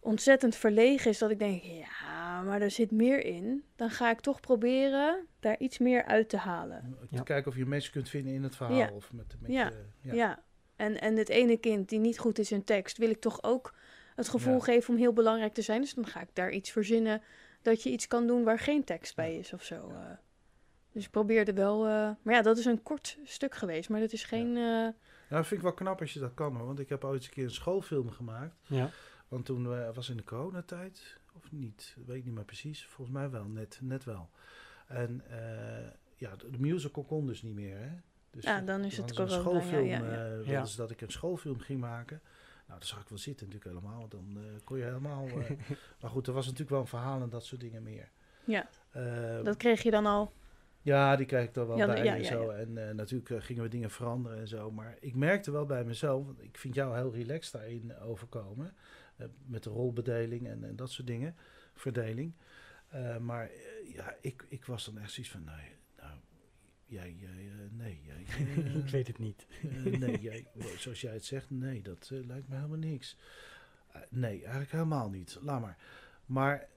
[0.00, 3.64] ontzettend verlegen is, dat ik denk, ja, maar er zit meer in.
[3.76, 6.96] Dan ga ik toch proberen daar iets meer uit te halen.
[7.00, 7.22] Te Ja.
[7.22, 8.76] kijken of je een match kunt vinden in het verhaal.
[8.76, 8.90] Ja.
[8.92, 9.70] Of met, met Ja.
[10.00, 10.42] je- Ja.
[10.80, 13.74] En, en het ene kind die niet goed is in tekst, wil ik toch ook
[14.14, 14.60] het gevoel Ja.
[14.60, 15.80] geven om heel belangrijk te zijn.
[15.80, 17.22] Dus dan ga ik daar iets verzinnen
[17.62, 19.38] dat je iets kan doen waar geen tekst bij Ja.
[19.38, 19.88] is of zo.
[19.88, 20.10] Ja.
[20.10, 20.16] eh.
[20.92, 21.84] Dus ik probeerde wel.
[21.86, 23.88] eh, maar ja, dat is een kort stuk geweest.
[23.88, 24.46] Maar dat is geen.
[24.56, 24.92] eh, Nou,
[25.28, 26.56] dat vind ik wel knap als je dat kan.
[26.56, 26.66] Hoor.
[26.66, 28.56] Want ik heb ooit eens een keer een schoolfilm gemaakt.
[28.66, 28.90] Ja.
[29.28, 32.86] Want toen was in de coronatijd, of niet, weet ik niet meer precies.
[32.86, 34.30] Volgens mij wel, net, net wel.
[34.86, 37.76] En eh, ja, de musical kon dus niet meer.
[37.78, 37.90] Hè?
[38.30, 39.86] Dus Ja, dan is het corona, ja, schoolfilm.
[39.86, 40.26] ja, ja.
[40.40, 40.64] eh, Ja.
[40.64, 42.20] ze dat ik een schoolfilm ging maken.
[42.66, 43.98] Nou, daar zag ik wel zitten natuurlijk helemaal.
[43.98, 45.26] want Dan eh, kon je helemaal...
[45.28, 45.50] eh,
[46.00, 48.10] maar goed, er was natuurlijk wel een verhaal en dat soort dingen meer.
[48.44, 50.32] ja, Eh, dat kreeg je dan al.
[50.82, 52.52] ja, die krijg ik er wel Ja, bij ja, en ja, zo.
[52.52, 52.58] ja.
[52.58, 54.70] En eh, natuurlijk gingen we dingen veranderen en zo.
[54.70, 58.72] Maar ik merkte wel bij mezelf, want ik vind jou heel relaxed daarin overkomen.
[59.46, 61.36] met de rolbedeling en, en dat soort dingen.
[61.74, 62.32] Verdeling.
[62.88, 63.50] Eh, maar
[63.94, 65.68] ja, ik, ik was dan echt zoiets van, nee, nou,
[66.90, 68.44] jij, jij nee, jij,
[68.84, 69.46] ik weet het niet.
[69.62, 70.46] eh, nee, jij,
[70.78, 73.16] zoals jij het zegt, nee, dat eh, lijkt me helemaal niks.
[73.92, 75.38] Eh, nee, eigenlijk helemaal niet.
[75.40, 75.76] Laat maar.
[76.26, 76.68] Maar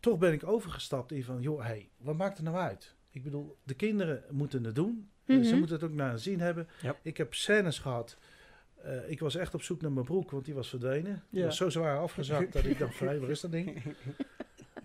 [0.00, 2.94] toch ben ik overgestapt in van, joh, hey, wat maakt er nou uit?
[3.10, 5.10] Ik bedoel, de kinderen moeten het doen.
[5.26, 5.56] Ze Mhm.
[5.58, 6.68] moeten het ook naar zin hebben.
[7.02, 8.16] Ik heb scènes gehad.
[8.82, 11.22] Eh, ik was echt op zoek naar mijn broek, want die was verdwenen.
[11.30, 11.46] Die Ja.
[11.46, 13.82] was zo zwaar afgezakt dat ik dacht, vrij, waar is dat ding?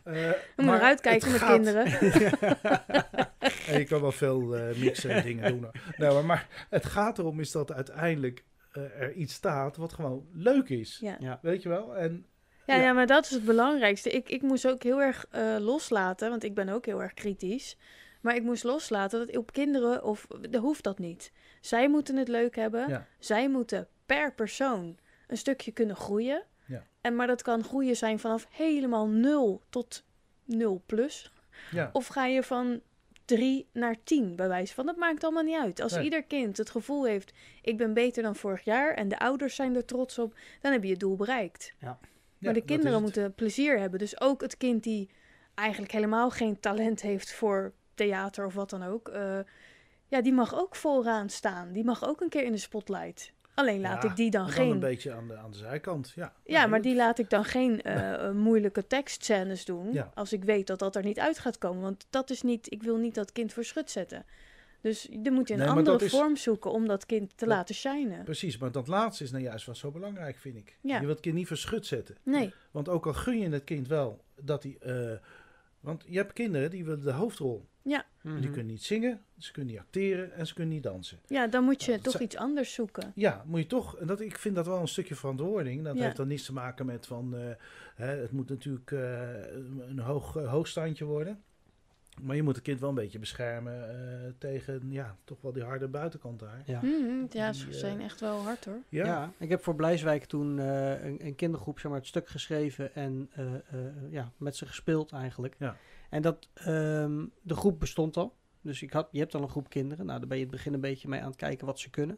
[0.03, 1.86] Eh, maar eruit kijken het met gaat- kinderen.
[3.68, 5.68] En je kan wel veel eh, mixen en dingen doen.
[5.97, 10.28] Nee, maar, maar het gaat erom is dat uiteindelijk eh, er iets staat wat gewoon
[10.34, 10.97] leuk is.
[11.01, 11.18] Ja.
[11.20, 11.39] Ja.
[11.41, 11.95] Weet je wel?
[11.97, 12.26] En
[12.65, 12.82] Ja, Ja.
[12.82, 14.09] ja, maar dat is het belangrijkste.
[14.09, 17.78] Ik, ik moest ook heel erg eh, loslaten, want ik ben ook heel erg kritisch.
[18.22, 21.32] Maar ik moest loslaten dat op kinderen, of dat hoeft dat niet.
[21.61, 22.89] Zij moeten het leuk hebben.
[22.89, 23.07] Ja.
[23.20, 24.97] Zij moeten per persoon
[25.28, 26.43] een stukje kunnen groeien.
[26.65, 26.84] Ja.
[27.01, 30.03] En, maar dat kan groeien zijn vanaf helemaal 0 tot
[30.45, 31.32] 0 plus.
[31.72, 32.82] ja, Of ga je van
[33.28, 34.86] 3 naar 10 bij wijze van.
[34.86, 35.82] Dat maakt allemaal niet uit.
[35.82, 36.03] Als Nee.
[36.03, 38.93] ieder kind het gevoel heeft, ik ben beter dan vorig jaar.
[38.93, 40.34] En de ouders zijn er trots op.
[40.61, 41.73] Dan heb je het doel bereikt.
[41.80, 41.99] ja,
[42.38, 43.99] Maar de kinderen moeten plezier hebben.
[43.99, 45.09] Dus ook het kind die
[45.55, 49.07] eigenlijk helemaal geen talent heeft voor theater of wat dan ook.
[49.09, 49.39] eh,
[50.07, 51.71] ja, die mag ook vooraan staan.
[51.71, 53.32] Die mag ook een keer in de spotlight.
[53.58, 54.72] Alleen laat Ja, ik die dan geen.
[54.72, 56.12] een beetje aan de, aan de zijkant.
[56.16, 59.93] Ja, ja, maar die laat ik dan geen eh, eh, moeilijke tekstscènes doen.
[59.93, 60.12] Ja.
[60.14, 61.82] Als ik weet dat dat er niet uit gaat komen.
[61.82, 62.72] Want dat is niet.
[62.72, 64.26] Ik wil niet dat kind voor schut zetten.
[64.82, 67.53] Dus dan moet je een Nee, andere is- vorm zoeken om dat kind te Dat-
[67.55, 68.24] laten shinen.
[68.24, 70.78] Precies, maar dat laatste is nou juist wat zo belangrijk, vind ik.
[70.82, 70.93] Ja.
[70.93, 72.18] Je wilt het kind niet verschut zetten.
[72.24, 72.53] Nee.
[72.72, 74.78] Want ook al gun je het kind wel dat hij...
[74.80, 75.18] eh,
[75.80, 77.68] want je hebt kinderen die willen de hoofdrol.
[78.21, 78.39] Mhm.
[78.41, 81.19] Die kunnen niet zingen, ze kunnen niet acteren en ze kunnen niet dansen.
[81.27, 83.11] Ja, dan moet je Ja, toch iets anders zoeken.
[83.15, 83.97] Ja, moet je toch...
[83.97, 85.83] En dat, ik vind dat wel een stukje verantwoording.
[85.83, 86.03] Dat Ja.
[86.03, 87.35] heeft dan niets te maken met van...
[87.35, 87.41] eh,
[87.95, 88.99] hè, het moet natuurlijk eh,
[89.89, 91.41] een hoog, eh, hoogstandje worden.
[92.21, 95.63] Maar je moet het kind wel een beetje beschermen eh, tegen ja, toch wel die
[95.63, 96.61] harde buitenkant daar.
[96.65, 96.79] Ja.
[96.83, 98.79] Mhm, ja, ze zijn echt wel hard hoor.
[98.89, 99.31] Ja, Ja.
[99.38, 103.29] ik heb voor Blijswijk toen eh, een, een kindergroep zeg maar, het stuk geschreven en
[103.33, 103.61] eh, eh,
[104.09, 105.55] ja, met ze gespeeld eigenlijk.
[105.59, 105.75] Ja.
[106.10, 108.36] En dat, ehm, de groep bestond al.
[108.62, 110.05] Dus ik had, je hebt al een groep kinderen.
[110.05, 111.89] Nou, daar ben je in het begin een beetje mee aan het kijken wat ze
[111.89, 112.18] kunnen.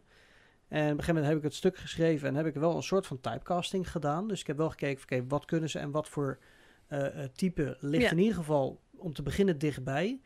[0.68, 2.84] En op een gegeven moment heb ik het stuk geschreven en heb ik wel een
[2.84, 4.28] soort van typecasting gedaan.
[4.28, 6.40] Dus ik heb wel gekeken, oké, wat kunnen ze en wat voor
[6.88, 8.12] eh, eh, type ligt Ja.
[8.12, 10.22] in ieder geval om te beginnen dichtbij.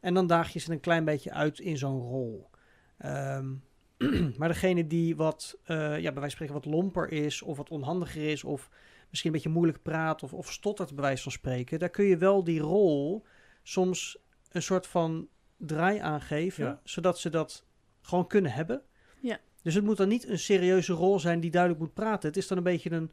[0.00, 2.50] En dan daag je ze een klein beetje uit in zo'n rol.
[2.98, 3.52] Ehm,
[4.38, 7.70] maar degene die wat, eh, ja, bij wijze van spreken wat lomper is, of wat
[7.70, 8.70] onhandiger is, of
[9.10, 12.16] misschien een beetje moeilijk praat, of, of stottert bij wijze van spreken, daar kun je
[12.16, 13.24] wel die rol
[13.62, 14.18] soms
[14.50, 16.80] een soort van draai aan geven, Ja.
[16.84, 17.66] zodat ze dat
[18.00, 18.82] gewoon kunnen hebben.
[19.20, 19.38] Ja.
[19.62, 22.28] Dus het moet dan niet een serieuze rol zijn die duidelijk moet praten.
[22.28, 23.12] Het is dan een beetje een,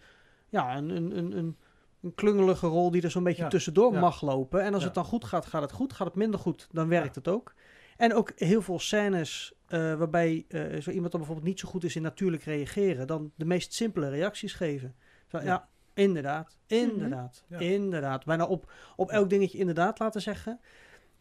[0.50, 1.58] ja, een, een, een, een,
[2.02, 3.50] een klungelige rol die er zo'n beetje Ja.
[3.50, 4.00] tussendoor Ja.
[4.00, 4.62] mag lopen.
[4.64, 4.86] En als Ja.
[4.86, 5.94] het dan goed gaat, gaat het goed.
[5.94, 7.22] Gaat het minder goed, dan werkt Ja.
[7.22, 7.54] het ook.
[7.98, 11.84] En ook heel veel scènes eh, waarbij eh, zo iemand dan bijvoorbeeld niet zo goed
[11.84, 14.96] is in natuurlijk reageren, dan de meest simpele reacties geven.
[15.28, 15.70] Zo, ja.
[15.98, 17.60] Inderdaad, inderdaad, Ja.
[17.60, 18.26] inderdaad.
[18.26, 20.60] Bijna op, op elk dingetje inderdaad laten zeggen.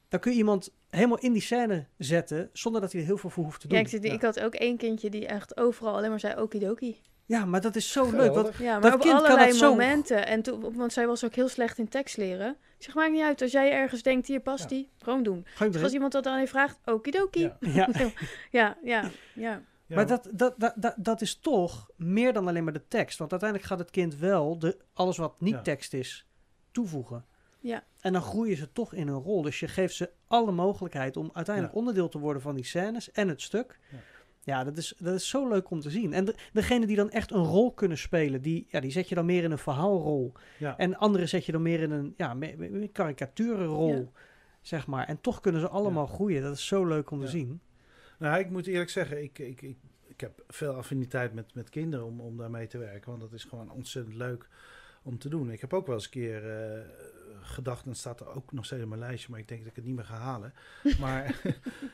[0.09, 3.31] Dan kun je iemand helemaal in die scène zetten, zonder dat hij er heel veel
[3.31, 3.77] voor hoeft te doen.
[3.79, 4.13] Ja, ik, zit- Ja.
[4.13, 7.01] ik had ook één kindje die echt overal alleen maar zei okidoki.
[7.25, 8.35] Ja, maar dat is zo leuk.
[8.35, 10.27] Want, Ja, maar Dat op kind kan allerlei dat zo- momenten.
[10.27, 12.57] En toen, want zij was ook heel slecht in tekst leren.
[12.79, 13.43] Ik zeg, maakt niet uit.
[13.43, 14.69] Als jij ergens denkt, hier past Ja.
[14.77, 15.47] die, gewoon doen.
[15.59, 17.41] je Dus als iemand dat dan heeft vraagt, okidoki.
[17.61, 17.89] Ja.
[18.51, 19.11] Ja, ja.
[19.35, 19.97] ja, ja.
[19.97, 23.19] maar dat, dat, dat, dat, dat is toch meer dan alleen maar de tekst.
[23.19, 25.63] Want uiteindelijk gaat het kind wel de, alles wat niet Ja.
[25.63, 26.27] tekst is,
[26.71, 27.25] toevoegen.
[27.61, 27.85] Ja.
[28.01, 29.43] En dan groeien ze toch in een rol.
[29.43, 31.81] Dus je geeft ze alle mogelijkheid om uiteindelijk Ja.
[31.81, 33.79] onderdeel te worden van die scènes en het stuk.
[33.91, 33.99] Ja.
[34.43, 36.13] Ja, dat, is, dat is zo leuk om te zien.
[36.13, 39.15] En de, degene die dan echt een rol kunnen spelen, die, ja, die zet je
[39.15, 40.33] dan meer in een verhaalrol.
[40.59, 40.77] ja.
[40.77, 44.05] En andere zet je dan meer in een ja, me- me- me- karikaturenrol, Ja.
[44.61, 45.07] zeg maar.
[45.07, 46.43] En toch kunnen ze allemaal groeien.
[46.43, 47.25] Dat is zo leuk om Ja.
[47.25, 47.61] te zien.
[48.19, 52.07] Nou, ik moet eerlijk zeggen, ik, ik, ik, ik heb veel affiniteit met, met kinderen
[52.07, 53.11] om, om daarmee te werken.
[53.11, 54.49] Want dat is gewoon ontzettend leuk
[55.03, 55.51] om te doen.
[55.51, 56.81] Ik heb ook wel eens een keer eh,
[57.41, 59.71] gedacht, en het staat er ook nog steeds op mijn lijstje, maar ik denk dat
[59.71, 60.55] ik het niet meer ga halen.
[61.01, 61.41] Maar,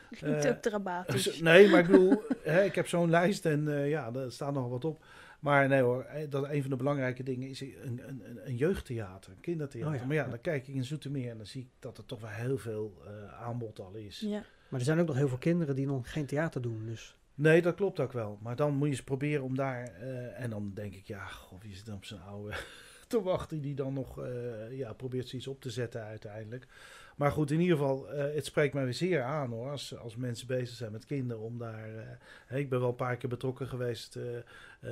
[0.09, 1.39] Klinkt eh, ook dramatisch.
[1.41, 4.69] nee, maar ik bedoel, hè, ik heb zo'n lijst en eh, ja, daar staat nog
[4.69, 5.05] wat op.
[5.39, 9.39] Maar nee hoor, dat een van de belangrijke dingen is een, een, een, jeugdtheater, een
[9.39, 9.93] kindertheater.
[9.93, 10.29] Oh ja, maar ja, ja.
[10.29, 13.01] dan kijk ik in Zoetermeer en dan zie ik dat er toch wel heel veel
[13.05, 14.19] eh, aanbod al is.
[14.19, 14.43] Ja.
[14.73, 16.85] Maar er zijn ook nog heel veel kinderen die nog geen theater doen.
[16.85, 18.37] Dus Nee, dat klopt ook wel.
[18.41, 19.83] Maar dan moet je eens proberen om daar...
[19.83, 22.55] eh, en dan denk ik, ja, goh, wie zit dan op zijn oude
[23.07, 23.61] te wachten...
[23.61, 26.67] die dan nog eh, ja, probeert zoiets op te zetten uiteindelijk.
[27.15, 29.69] Maar goed, in ieder geval, eh, het spreekt mij weer zeer aan hoor...
[29.69, 32.19] als, als mensen bezig zijn met kinderen om daar...
[32.49, 34.19] ik ben wel een paar keer betrokken geweest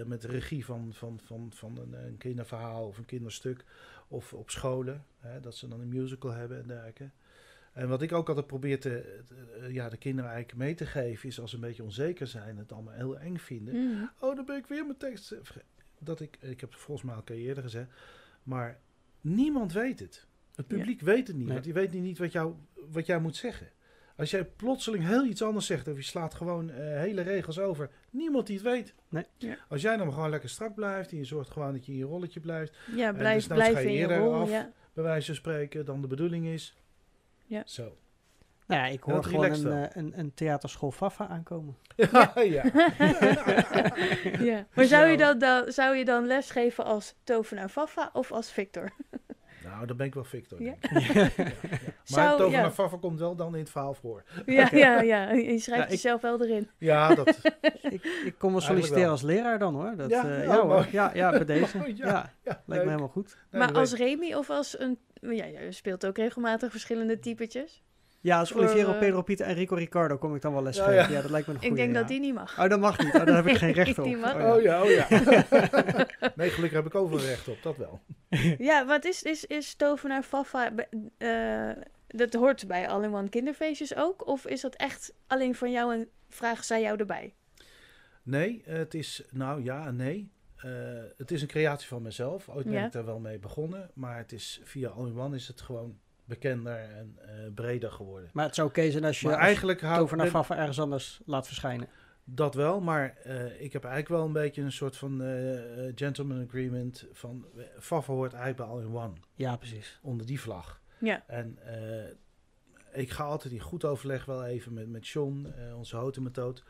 [0.06, 3.66] met de regie van, van, van, van een, een kinderverhaal of een kinderstuk...
[4.08, 7.10] of op scholen, hè, dat ze dan een musical hebben en dergelijke.
[7.72, 10.86] En wat ik ook altijd probeer te, te- eh, ja, de kinderen eigenlijk mee te
[10.86, 13.74] geven, is als ze een beetje onzeker zijn, het allemaal heel eng vinden.
[13.74, 14.04] Mhm.
[14.20, 15.28] Oh, dan ben ik weer mijn tekst.
[15.28, 15.62] verge-
[16.00, 17.90] Dat ik, ik heb het volgens mij al een keer eerder gezegd,
[18.44, 18.80] maar
[19.22, 20.28] niemand weet het.
[20.56, 20.76] Het Ja.
[20.78, 21.54] publiek weet het niet, Nee.
[21.54, 22.54] want die weet niet wat, jou,
[22.92, 23.68] wat jij moet zeggen.
[24.16, 27.90] Als jij plotseling heel iets anders zegt of je slaat gewoon eh, hele regels over,
[28.10, 28.94] niemand die het weet.
[29.10, 29.26] Nee.
[29.38, 29.58] Ja.
[29.70, 31.98] Als jij dan maar gewoon lekker strak blijft en je zorgt gewoon dat je in
[31.98, 34.34] je rolletje blijft, Ja, blijf, desnoods ga blijf je in je eerder rol.
[34.34, 34.50] af.
[34.50, 34.72] Ja.
[34.94, 36.76] bij wijze van spreken, dan de bedoeling is.
[37.52, 37.62] Ja.
[37.66, 37.98] Zo.
[38.68, 41.78] Nou ja, ik hoor gewoon een, eh, een, een theaterschool Fafa aankomen.
[41.96, 42.64] Ja, ja.
[44.52, 44.66] ja.
[44.74, 48.92] Maar zou je, dan, dan, zou je dan lesgeven als tovenaar Fafa of als Victor?
[49.64, 50.62] Nou, dan ben ik wel Victor.
[50.62, 50.74] Ja.
[50.92, 51.42] Maar
[52.04, 52.72] Zou- Tovenaar ja.
[52.72, 54.24] Faffa komt wel dan in het verhaal voor.
[54.46, 55.32] Ja, ja, ja.
[55.32, 56.70] Je schrijft Ja, ik- jezelf wel erin.
[56.78, 57.28] Ja, dat...
[57.82, 59.96] ik, ik kom wel solliciteren als leraar dan hoor.
[59.96, 60.88] Dat, Ja, ja, ja, ja, hoor.
[60.92, 61.78] ja, ja, bij deze.
[61.78, 62.78] Ja, ja, ja, lijkt leuk.
[62.84, 63.38] me helemaal goed.
[63.52, 65.00] Nee, maar als Remy of als een...
[65.22, 67.84] Ja, je speelt ook regelmatig verschillende typetjes.
[68.22, 70.78] Ja, als Voor, Oliviero eh, Pedro Pieter en Rico Ricardo kom ik dan wel les
[70.78, 71.02] Ja, geven.
[71.02, 71.22] Ja, ja.
[71.22, 72.00] dat lijkt me een Ik goeie, denk ja.
[72.00, 72.60] dat die niet mag.
[72.60, 73.14] Oh, dat mag niet.
[73.14, 74.06] Oh, daar heb ik geen recht op.
[74.06, 74.34] Die mag.
[74.36, 74.46] Oh, ik.
[74.46, 75.08] Oh ja, oh ja.
[76.36, 78.02] nee, gelukkig heb ik overal recht op, dat wel.
[78.58, 80.72] Ja, wat is, is, is tovenaar Fafa...
[81.18, 81.70] eh,
[82.08, 84.28] dat hoort bij All-in-One kinderfeestjes ook?
[84.28, 87.34] Of is dat echt alleen van jou en vragen zij jou erbij?
[88.24, 90.32] Nee, het is, nou ja en nee.
[90.64, 90.72] Eh,
[91.18, 92.50] het is een creatie van mezelf.
[92.50, 92.86] Ooit ben Ja.
[92.86, 93.90] ik daar wel mee begonnen.
[93.94, 98.30] Maar het is, via All in One is het gewoon bekender en eh, breder geworden.
[98.34, 101.22] Maar het zou oké zijn als je maar als eigenlijk hou tovenaar Fafa ergens anders
[101.26, 101.88] laat verschijnen.
[102.24, 102.82] dat wel.
[102.82, 105.22] Maar eh, ik heb eigenlijk wel een beetje een soort van
[105.96, 107.08] gentleman agreement.
[107.12, 107.46] Van
[107.80, 109.14] Fafa hoort eigenlijk bij All in One.
[109.36, 110.00] Ja, precies.
[110.02, 110.82] Onder die vlag.
[111.00, 111.24] Ja.
[111.28, 115.96] En eh, ik ga altijd in goed overleg wel even met, met John, eh, onze
[115.96, 116.62] hotemethode.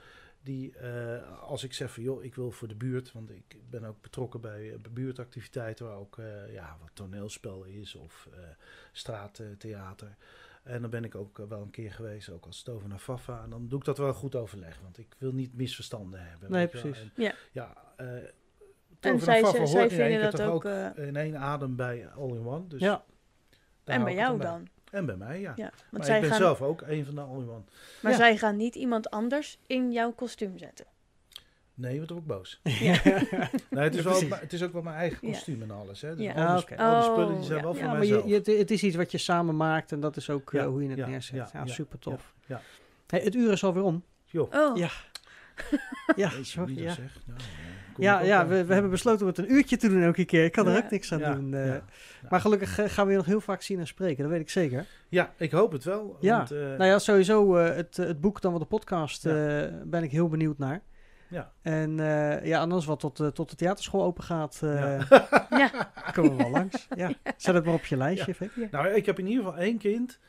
[0.43, 3.83] Die, eh, als ik zeg van joh, ik wil voor de buurt, want ik ben
[3.83, 8.39] ook betrokken bij eh, buurtactiviteiten waar ook eh, ja, wat toneelspel is of eh,
[8.91, 10.15] straattheater.
[10.63, 13.43] En dan ben ik ook wel een keer geweest, ook als tovenaar Fafa.
[13.43, 16.51] En dan doe ik dat wel goed overleg, want ik wil niet misverstanden hebben.
[16.51, 16.99] Nee, precies.
[16.99, 17.33] En, Ja.
[17.51, 17.93] ja
[18.99, 20.65] En zij, Fafa zij, vinden dat ook...
[20.95, 22.67] in één adem bij All in One.
[22.67, 23.03] Dus ja,
[23.83, 24.67] en bij jou dan?
[24.91, 25.53] En bij mij, ja.
[25.55, 27.45] Ja, want maar zij ik ben gaan, zelf ook een van de One.
[28.01, 28.17] maar Ja.
[28.17, 30.85] zij gaan niet iemand anders in jouw kostuum zetten.
[31.73, 32.59] Nee, wat word ik boos.
[32.63, 32.71] Ja.
[33.69, 34.39] Nee, het, is Ja, wel, precies.
[34.39, 35.33] het is ook wel mijn eigen Ja.
[35.33, 36.01] kostuum en alles.
[36.01, 36.15] Hè.
[36.15, 36.31] Dus Ja.
[36.45, 37.63] al, die, Ah, al die spullen Oh, die zijn ja.
[37.63, 38.23] wel voor ja maar mijzelf.
[38.23, 40.83] je, je, het is iets wat je samen maakt en dat is ook eh, hoe
[40.83, 41.35] je het ja, neerzet.
[41.35, 42.33] Ja, ja, ja, super tof.
[42.47, 42.61] ja, ja.
[43.07, 44.03] Hey, het uur is alweer om.
[44.25, 44.89] Joh, Oh, Ja.
[46.15, 46.81] Ja, sorry.
[46.83, 46.95] Ja.
[47.25, 47.39] Nou,
[47.97, 50.43] ja, ja we, we hebben besloten om het een uurtje te doen elke keer.
[50.45, 50.77] Ik kan er Ja.
[50.83, 51.53] ook niks aan Ja, doen.
[51.53, 51.65] eh.
[51.67, 51.83] ja.
[52.29, 54.23] Maar gelukkig eh, gaan we je nog heel vaak zien en spreken.
[54.23, 54.85] Dat weet ik zeker.
[55.09, 56.17] Ja, ik hoop het wel.
[56.19, 56.37] Ja.
[56.37, 59.61] Want, eh, Nou ja, sowieso eh, het, eh, het boek dan wel de podcast Ja.
[59.61, 60.81] eh, ben ik heel benieuwd naar.
[61.27, 61.51] Ja.
[61.61, 65.27] En eh, ja, anders wat tot, eh, tot de theaterschool open gaat, eh Ja.
[65.49, 65.91] ja.
[66.13, 66.87] komen we wel langs.
[66.95, 67.11] Ja.
[67.37, 68.35] Zet het maar op je lijstje.
[68.71, 70.19] Nou, ik heb in ieder geval één kind.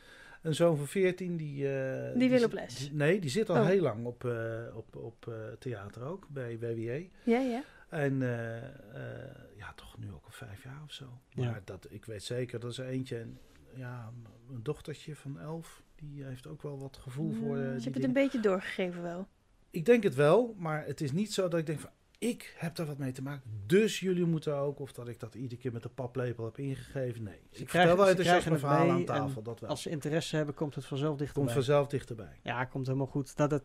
[0.43, 1.69] Een zoon van 14 die...
[1.79, 2.79] eh, Die wil zit- op les.
[2.79, 3.67] die- nee, die zit al Oh.
[3.67, 7.09] heel lang op, eh, op, op eh, theater ook, bij WWE.
[7.25, 7.63] Ja, ja.
[7.89, 11.05] En eh, eh, ja, toch nu ook al vijf jaar of zo.
[11.35, 11.61] Maar Ja.
[11.65, 13.19] dat, ik weet zeker, dat is er eentje.
[13.19, 13.39] En,
[13.75, 14.13] ja,
[14.51, 17.55] een dochtertje van elf, die heeft ook wel wat gevoel voor.
[17.57, 19.27] die Ze hebben het een beetje doorgegeven wel.
[19.71, 21.91] Ik denk het wel, maar het is niet zo dat ik denk van,
[22.29, 23.43] ik heb daar wat mee te maken.
[23.67, 27.23] Dus jullie moeten ook, of dat ik dat iedere keer met de paplepel heb ingegeven.
[27.23, 29.71] Nee, ik krijgen- vertel wel enthousiast verhaal aan tafel, dat wel.
[29.71, 31.55] Als ze interesse hebben, komt het vanzelf Komt dichterbij.
[31.55, 32.39] vanzelf dichterbij.
[32.43, 33.37] Ja, komt helemaal goed.
[33.37, 33.63] Dat, dat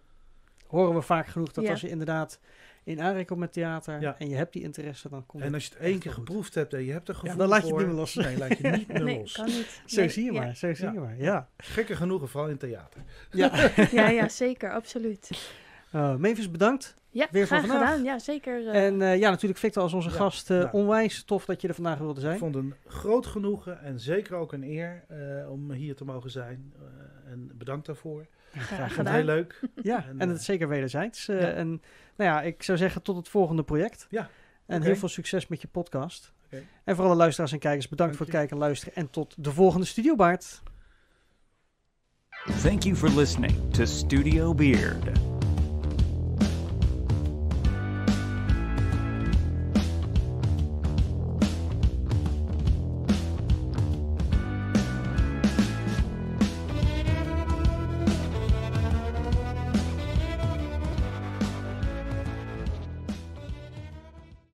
[0.68, 1.52] horen we vaak genoeg.
[1.52, 1.70] Dat Ja.
[1.72, 2.40] als je inderdaad
[2.84, 4.16] in aanraking komt met theater Ja.
[4.20, 6.74] en je hebt die interesse, dan komt En als je het één keer geproefd hebt
[6.74, 8.14] en je hebt er gevoel dan laat je het niet meer los.
[8.16, 9.32] Nee, laat je niet meer Nee, los.
[9.34, 9.82] kan niet.
[9.86, 11.18] Zo Nee, zie je maar, zo zie je maar.
[11.18, 11.50] Ja.
[11.58, 13.02] Gekke genoegen, vooral in theater.
[13.32, 13.70] ja.
[13.92, 15.30] Ja, ja, zeker, absoluut.
[15.92, 16.96] Eh, Mavis, bedankt.
[17.18, 17.90] Ja, Weer voor graag vandaag.
[17.90, 18.04] gedaan.
[18.04, 18.68] Ja, zeker.
[18.68, 20.50] eh, En eh, ja, natuurlijk Victor als onze Ja, gast.
[20.52, 20.70] eh, ja.
[20.72, 22.38] Onwijs tof dat je er vandaag wilde Ik zijn.
[22.38, 26.30] vond het een groot genoegen en zeker ook een eer eh, om hier te mogen
[26.32, 26.74] zijn.
[26.76, 28.22] Eh, en bedankt daarvoor.
[28.54, 29.14] Ik graag vond gedaan.
[29.14, 29.60] heel leuk.
[29.82, 31.28] Ja, En, en het is zeker wederzijds.
[31.28, 31.48] Eh, ja.
[31.52, 31.68] En
[32.16, 34.08] nou ja, ik zou zeggen tot het volgende project.
[34.10, 34.30] Ja,
[34.66, 36.34] En heel veel succes met je podcast.
[36.46, 36.64] Oké.
[36.84, 38.40] En voor alle luisteraars en kijkers, bedankt Dank voor het je.
[38.42, 38.96] kijken en luisteren.
[38.96, 40.62] En tot de volgende Studio Baard.
[42.62, 45.37] Thank you for listening to Studio Beard.